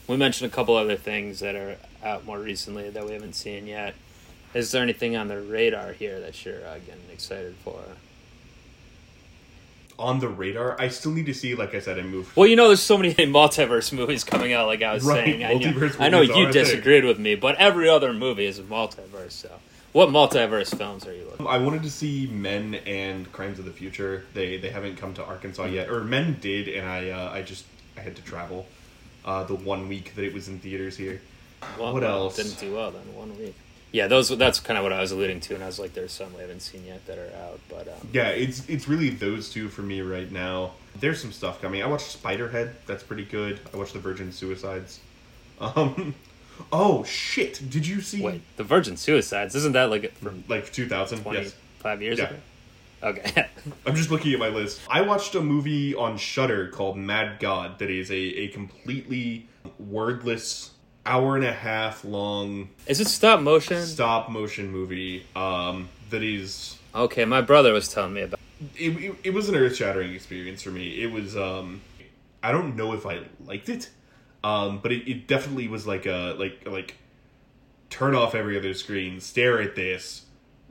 We 0.07 0.17
mentioned 0.17 0.51
a 0.51 0.55
couple 0.55 0.75
other 0.75 0.95
things 0.95 1.39
that 1.41 1.55
are 1.55 1.77
out 2.03 2.25
more 2.25 2.39
recently 2.39 2.89
that 2.89 3.05
we 3.05 3.11
haven't 3.13 3.33
seen 3.33 3.67
yet. 3.67 3.93
Is 4.53 4.71
there 4.71 4.81
anything 4.81 5.15
on 5.15 5.27
the 5.27 5.39
radar 5.39 5.91
here 5.93 6.19
that 6.21 6.43
you're 6.45 6.65
uh, 6.65 6.79
getting 6.79 7.03
excited 7.11 7.55
for? 7.63 7.79
On 9.99 10.19
the 10.19 10.29
radar, 10.29 10.79
I 10.79 10.87
still 10.87 11.11
need 11.11 11.25
to 11.25 11.33
see. 11.33 11.53
Like 11.55 11.75
I 11.75 11.79
said, 11.81 11.99
I 11.99 12.03
moved. 12.03 12.33
Well, 12.37 12.47
you 12.47 12.55
know, 12.55 12.67
there's 12.67 12.79
so 12.81 12.97
many 12.97 13.13
multiverse 13.15 13.91
movies 13.91 14.23
coming 14.23 14.53
out. 14.53 14.65
Like 14.67 14.81
I 14.81 14.93
was 14.93 15.03
Right, 15.03 15.25
saying, 15.25 15.43
I 15.43 15.53
know, 15.55 15.89
I 15.99 16.07
know 16.09 16.21
you 16.21 16.45
thing. 16.45 16.51
disagreed 16.53 17.03
with 17.03 17.19
me, 17.19 17.35
but 17.35 17.55
every 17.57 17.89
other 17.89 18.13
movie 18.13 18.45
is 18.45 18.57
a 18.57 18.63
multiverse. 18.63 19.31
So, 19.33 19.51
what 19.93 20.09
multiverse 20.09 20.75
films 20.75 21.05
are 21.07 21.13
you 21.13 21.25
looking? 21.25 21.47
I 21.47 21.57
wanted 21.57 21.83
to 21.83 21.89
see 21.91 22.27
Men 22.27 22.75
and 22.85 23.31
Crimes 23.31 23.59
of 23.59 23.65
the 23.65 23.71
Future. 23.71 24.25
They 24.33 24.57
they 24.57 24.69
haven't 24.69 24.97
come 24.97 25.13
to 25.15 25.23
Arkansas 25.23 25.65
yet, 25.65 25.89
or 25.89 26.03
Men 26.03 26.37
did, 26.41 26.67
and 26.67 26.87
I 26.87 27.09
uh, 27.09 27.31
I 27.31 27.41
just 27.41 27.65
I 27.97 28.01
had 28.01 28.15
to 28.15 28.21
travel 28.21 28.65
uh, 29.25 29.43
the 29.43 29.55
one 29.55 29.87
week 29.89 30.15
that 30.15 30.23
it 30.23 30.33
was 30.33 30.47
in 30.47 30.59
theaters 30.59 30.97
here. 30.97 31.21
Well, 31.77 31.93
What 31.93 32.03
well, 32.03 32.23
else? 32.23 32.35
Didn't 32.37 32.59
do 32.59 32.73
well 32.75 32.91
then. 32.91 33.13
One 33.15 33.37
week. 33.37 33.55
Yeah, 33.91 34.05
those. 34.07 34.29
That's 34.29 34.59
kind 34.59 34.77
of 34.77 34.83
what 34.83 34.93
I 34.93 35.01
was 35.01 35.11
alluding 35.11 35.39
to, 35.41 35.55
and 35.55 35.63
I 35.63 35.65
was 35.67 35.79
like, 35.79 35.93
"There's 35.93 36.11
some 36.11 36.31
we 36.35 36.41
haven't 36.41 36.61
seen 36.61 36.85
yet 36.85 37.05
that 37.07 37.17
are 37.17 37.33
out." 37.43 37.59
But 37.69 37.87
um, 37.87 38.07
Yeah, 38.13 38.27
it's 38.29 38.67
it's 38.69 38.87
really 38.87 39.09
those 39.09 39.49
two 39.49 39.67
for 39.67 39.81
me 39.81 40.01
right 40.01 40.31
now. 40.31 40.71
There's 40.99 41.19
some 41.19 41.31
stuff 41.31 41.59
coming. 41.61 41.81
I 41.81 41.87
watched 41.87 42.21
Spiderhead. 42.21 42.73
That's 42.85 43.01
pretty 43.03 43.25
good. 43.25 43.59
I 43.73 43.77
watched 43.77 43.93
The 43.93 43.99
Virgin 43.99 44.31
Suicides. 44.31 44.99
Um, 45.61 46.15
oh 46.71 47.03
shit! 47.03 47.61
Did 47.69 47.85
you 47.87 48.01
see 48.01 48.21
wait, 48.21 48.41
the 48.57 48.63
Virgin 48.63 48.97
Suicides 48.97 49.55
isn't 49.55 49.73
that 49.73 49.89
like 49.89 50.13
from 50.17 50.43
like 50.47 50.71
2000? 50.71 51.25
Yes. 51.31 51.55
five 51.79 52.01
years 52.01 52.17
Yeah. 52.19 52.25
ago? 52.25 52.35
Okay. 53.01 53.47
I'm 53.85 53.95
just 53.95 54.11
looking 54.11 54.33
at 54.33 54.39
my 54.39 54.49
list. 54.49 54.81
I 54.89 55.01
watched 55.01 55.33
a 55.35 55.41
movie 55.41 55.95
on 55.95 56.17
Shudder 56.17 56.67
called 56.67 56.97
Mad 56.97 57.39
God 57.39 57.79
that 57.79 57.89
is 57.89 58.11
a, 58.11 58.15
a 58.15 58.47
completely 58.49 59.47
wordless 59.79 60.71
hour 61.05 61.35
and 61.35 61.45
a 61.45 61.53
half 61.53 62.03
long 62.03 62.69
Is 62.87 62.99
it 62.99 63.07
stop 63.07 63.39
motion? 63.41 63.81
stop 63.85 64.29
motion 64.29 64.69
movie 64.71 65.25
um, 65.35 65.89
that 66.09 66.23
is 66.23 66.77
Okay, 66.93 67.23
my 67.25 67.41
brother 67.41 67.71
was 67.73 67.87
telling 67.87 68.13
me 68.13 68.21
about. 68.23 68.39
it, 68.75 68.89
it, 68.97 69.15
it 69.25 69.33
was 69.33 69.47
an 69.47 69.55
earth 69.55 69.75
shattering 69.75 70.13
experience 70.13 70.61
for 70.61 70.71
me. 70.71 71.01
It 71.01 71.11
was 71.11 71.37
um 71.37 71.81
I 72.43 72.51
don't 72.51 72.75
know 72.75 72.93
if 72.93 73.05
I 73.05 73.19
liked 73.45 73.69
it. 73.69 73.89
Um 74.43 74.79
but 74.79 74.91
it, 74.91 75.09
it 75.09 75.27
definitely 75.27 75.67
was 75.67 75.85
like 75.85 76.05
a 76.05 76.35
like 76.37 76.67
like 76.67 76.95
turn 77.89 78.15
off 78.15 78.35
every 78.35 78.57
other 78.57 78.73
screen, 78.73 79.19
stare 79.19 79.61
at 79.61 79.75
this, 79.75 80.25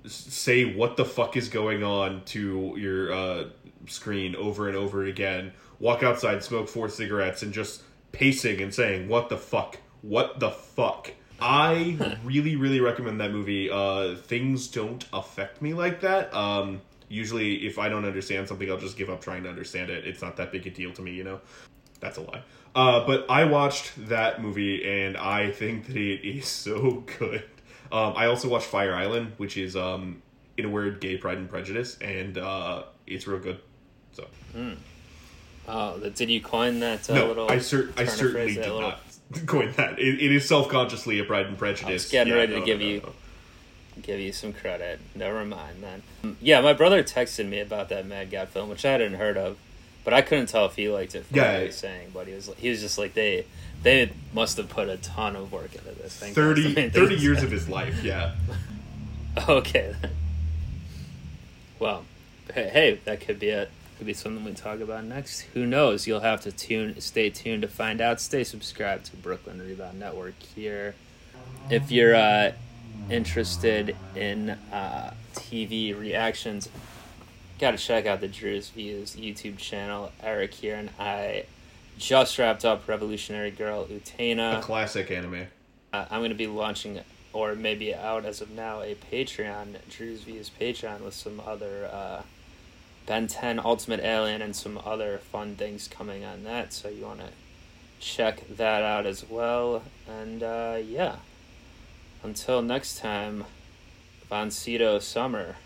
say 0.06 0.64
what 0.64 0.96
the 0.96 1.04
fuck 1.04 1.36
is 1.36 1.48
going 1.48 1.82
on 1.82 2.24
to 2.26 2.74
your 2.76 3.12
uh 3.12 3.44
screen 3.86 4.36
over 4.36 4.68
and 4.68 4.76
over 4.76 5.04
again, 5.04 5.52
walk 5.78 6.02
outside, 6.02 6.42
smoke 6.42 6.68
four 6.68 6.88
cigarettes 6.88 7.42
and 7.42 7.52
just 7.52 7.82
pacing 8.12 8.60
and 8.60 8.74
saying 8.74 9.08
what 9.08 9.28
the 9.28 9.36
fuck? 9.36 9.78
What 10.02 10.40
the 10.40 10.50
fuck? 10.50 11.10
I 11.40 12.16
really, 12.24 12.56
really 12.56 12.80
recommend 12.80 13.20
that 13.20 13.32
movie. 13.32 13.70
Uh, 13.70 14.16
things 14.16 14.68
don't 14.68 15.04
affect 15.12 15.62
me 15.62 15.74
like 15.74 16.00
that. 16.00 16.32
Um, 16.34 16.80
usually, 17.08 17.66
if 17.66 17.78
I 17.78 17.88
don't 17.88 18.04
understand 18.04 18.48
something, 18.48 18.70
I'll 18.70 18.78
just 18.78 18.96
give 18.96 19.10
up 19.10 19.20
trying 19.20 19.44
to 19.44 19.48
understand 19.48 19.90
it. 19.90 20.06
It's 20.06 20.22
not 20.22 20.36
that 20.36 20.52
big 20.52 20.66
a 20.66 20.70
deal 20.70 20.92
to 20.92 21.02
me, 21.02 21.12
you 21.12 21.24
know. 21.24 21.40
That's 22.00 22.18
a 22.18 22.22
lie. 22.22 22.42
Uh, 22.74 23.06
but 23.06 23.26
I 23.28 23.44
watched 23.44 24.08
that 24.08 24.40
movie, 24.42 24.84
and 24.84 25.16
I 25.16 25.50
think 25.50 25.86
that 25.88 25.96
it 25.96 26.26
is 26.28 26.46
so 26.48 27.04
good. 27.18 27.44
Um, 27.90 28.14
I 28.16 28.26
also 28.26 28.48
watched 28.48 28.66
Fire 28.66 28.94
Island, 28.94 29.32
which 29.38 29.56
is, 29.56 29.74
um, 29.76 30.22
in 30.56 30.64
a 30.66 30.68
word, 30.68 31.00
gay 31.00 31.16
pride 31.16 31.38
and 31.38 31.48
prejudice, 31.48 31.96
and 32.00 32.36
uh, 32.38 32.82
it's 33.06 33.26
real 33.26 33.38
good. 33.40 33.58
So 34.12 34.26
Oh, 35.70 35.98
did 35.98 36.30
you 36.30 36.40
coin 36.40 36.80
that 36.80 37.08
uh, 37.10 37.14
no, 37.14 37.26
little? 37.26 37.50
I, 37.50 37.58
cer- 37.58 37.90
I 37.96 38.04
certainly 38.06 38.54
did 38.54 38.64
little- 38.66 38.80
not 38.80 39.00
coin 39.46 39.72
that. 39.76 39.98
It, 39.98 40.20
it 40.22 40.32
is 40.32 40.48
self 40.48 40.68
consciously 40.68 41.18
a 41.18 41.24
Pride 41.24 41.46
and 41.46 41.58
Prejudice. 41.58 41.88
I 41.88 41.92
was 41.92 42.10
getting 42.10 42.32
ready 42.32 42.54
to 42.54 42.60
no, 42.60 42.66
give 42.66 42.80
no, 42.80 42.86
you- 42.86 43.12
give 44.00 44.20
you 44.20 44.32
some 44.32 44.52
credit. 44.52 45.00
Never 45.14 45.44
mind 45.44 45.82
then. 45.82 46.36
Yeah, 46.40 46.60
my 46.62 46.72
brother 46.72 47.02
texted 47.02 47.48
me 47.48 47.60
about 47.60 47.88
that 47.90 48.06
Mad 48.06 48.30
God 48.30 48.48
film, 48.48 48.68
which 48.70 48.84
I 48.84 48.92
hadn't 48.92 49.14
heard 49.14 49.36
of, 49.36 49.58
but 50.04 50.14
I 50.14 50.22
couldn't 50.22 50.46
tell 50.46 50.66
if 50.66 50.74
he 50.76 50.88
liked 50.88 51.14
it 51.14 51.26
from 51.26 51.36
Yeah. 51.36 51.52
what 51.52 51.60
he 51.60 51.66
was 51.66 51.76
saying. 51.76 52.10
But 52.14 52.26
he 52.26 52.34
was 52.34 52.50
he 52.58 52.70
was 52.70 52.80
just 52.80 52.98
like 52.98 53.14
they 53.14 53.46
they 53.82 54.10
must 54.32 54.56
have 54.56 54.68
put 54.68 54.88
a 54.88 54.96
ton 54.96 55.36
of 55.36 55.52
work 55.52 55.74
into 55.74 55.90
this 55.92 56.16
thing. 56.16 56.34
30, 56.34 56.62
That's 56.62 56.74
the 56.74 56.80
main 56.80 56.90
30 56.90 57.14
years 57.16 57.42
of 57.42 57.50
his 57.50 57.68
life, 57.68 58.02
yeah. 58.02 58.34
Okay. 59.48 59.94
Well, 61.78 62.04
hey, 62.54 62.68
hey, 62.70 63.00
that 63.04 63.20
could 63.20 63.38
be 63.38 63.48
it. 63.50 63.70
Could 63.98 64.06
be 64.06 64.14
something 64.14 64.44
we 64.44 64.52
talk 64.52 64.80
about 64.80 65.04
next. 65.04 65.42
Who 65.54 65.66
knows? 65.66 66.06
You'll 66.06 66.20
have 66.20 66.40
to 66.42 66.52
tune, 66.52 67.00
stay 67.00 67.30
tuned 67.30 67.62
to 67.62 67.68
find 67.68 68.00
out. 68.00 68.20
Stay 68.20 68.42
subscribed 68.44 69.06
to 69.06 69.16
Brooklyn 69.16 69.60
Rebound 69.60 69.98
Network 70.00 70.40
here. 70.42 70.94
If 71.70 71.90
you're 71.90 72.14
uh, 72.16 72.52
interested 73.10 73.96
in 74.16 74.50
uh, 74.72 75.14
TV 75.34 75.98
reactions, 75.98 76.68
got 77.58 77.72
to 77.72 77.76
check 77.76 78.06
out 78.06 78.20
the 78.20 78.28
Drew's 78.28 78.70
Views 78.70 79.16
YouTube 79.16 79.58
channel. 79.58 80.12
Eric 80.22 80.54
here 80.54 80.76
and 80.76 80.90
I 80.98 81.46
just 81.98 82.38
wrapped 82.38 82.64
up 82.64 82.86
Revolutionary 82.86 83.50
Girl 83.50 83.84
Utena. 83.86 84.58
A 84.58 84.62
classic 84.62 85.10
anime. 85.10 85.46
Uh, 85.92 86.04
I'm 86.10 86.26
to 86.28 86.34
be 86.34 86.46
launching, 86.46 87.00
or 87.32 87.54
maybe 87.54 87.94
out 87.94 88.24
as 88.24 88.40
of 88.40 88.50
now, 88.50 88.82
a 88.82 88.94
Patreon, 88.94 89.76
Drew's 89.90 90.22
Views 90.22 90.50
Patreon, 90.60 91.00
with 91.00 91.14
some 91.14 91.40
other 91.40 91.90
uh, 91.92 92.22
Ben 93.06 93.26
10 93.26 93.58
Ultimate 93.58 94.00
Alien 94.00 94.42
and 94.42 94.54
some 94.54 94.80
other 94.84 95.18
fun 95.18 95.56
things 95.56 95.88
coming 95.88 96.24
on 96.24 96.44
that. 96.44 96.72
So 96.72 96.88
you 96.88 97.06
want 97.06 97.20
to 97.20 97.30
check 97.98 98.46
that 98.56 98.82
out 98.82 99.06
as 99.06 99.28
well. 99.28 99.82
And 100.06 100.42
uh, 100.42 100.78
yeah, 100.84 101.16
until 102.22 102.62
next 102.62 102.98
time, 102.98 103.44
Von 104.28 104.50
Sydow 104.50 104.98
Summer 105.00 105.56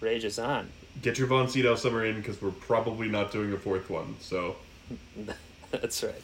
rages 0.00 0.38
on. 0.38 0.68
Get 1.02 1.18
your 1.18 1.28
Von 1.28 1.48
Sydow 1.48 1.76
summer 1.76 2.04
in 2.04 2.16
because 2.16 2.40
we're 2.42 2.50
probably 2.50 3.08
not 3.08 3.32
doing 3.32 3.52
a 3.52 3.56
fourth 3.56 3.88
one. 3.88 4.16
So 4.20 4.56
That's 5.70 6.02
right. 6.02 6.22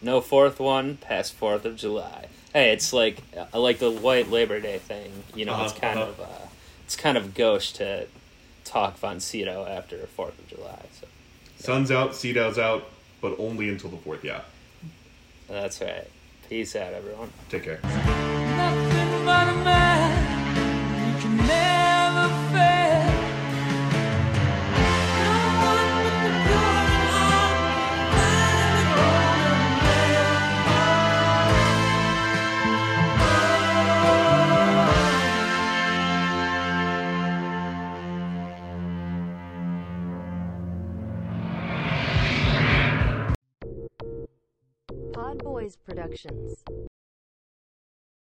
No 0.00 0.20
fourth 0.20 0.60
one 0.60 0.96
past 0.98 1.34
Fourth 1.34 1.64
of 1.64 1.76
July. 1.76 2.26
Hey, 2.52 2.72
it's 2.72 2.92
like 2.92 3.18
I 3.52 3.58
like 3.58 3.78
the 3.78 3.90
white 3.90 4.30
Labor 4.30 4.60
Day 4.60 4.78
thing. 4.78 5.12
You 5.34 5.44
know, 5.44 5.62
it's 5.64 5.72
Uh-huh, 5.72 5.80
kind 5.80 5.98
uh-huh. 5.98 6.10
of 6.10 6.20
uh, 6.20 6.46
it's 6.84 6.96
kind 6.96 7.16
of 7.16 7.34
gauche 7.34 7.72
to 7.74 8.06
talk 8.64 8.96
Von 8.98 9.20
Sydow 9.20 9.66
after 9.66 9.98
Fourth 10.06 10.38
of 10.38 10.46
July. 10.48 10.82
So 11.00 11.06
sun's 11.58 11.90
out, 11.90 12.14
Sydow's 12.14 12.58
out, 12.58 12.88
but 13.20 13.34
only 13.38 13.68
until 13.68 13.90
the 13.90 13.96
fourth. 13.98 14.24
Yeah, 14.24 14.42
that's 15.48 15.80
right. 15.80 16.08
Peace 16.48 16.76
out, 16.76 16.92
everyone. 16.92 17.30
take 17.48 17.64
care. 17.64 17.80
Productions. 45.72 46.62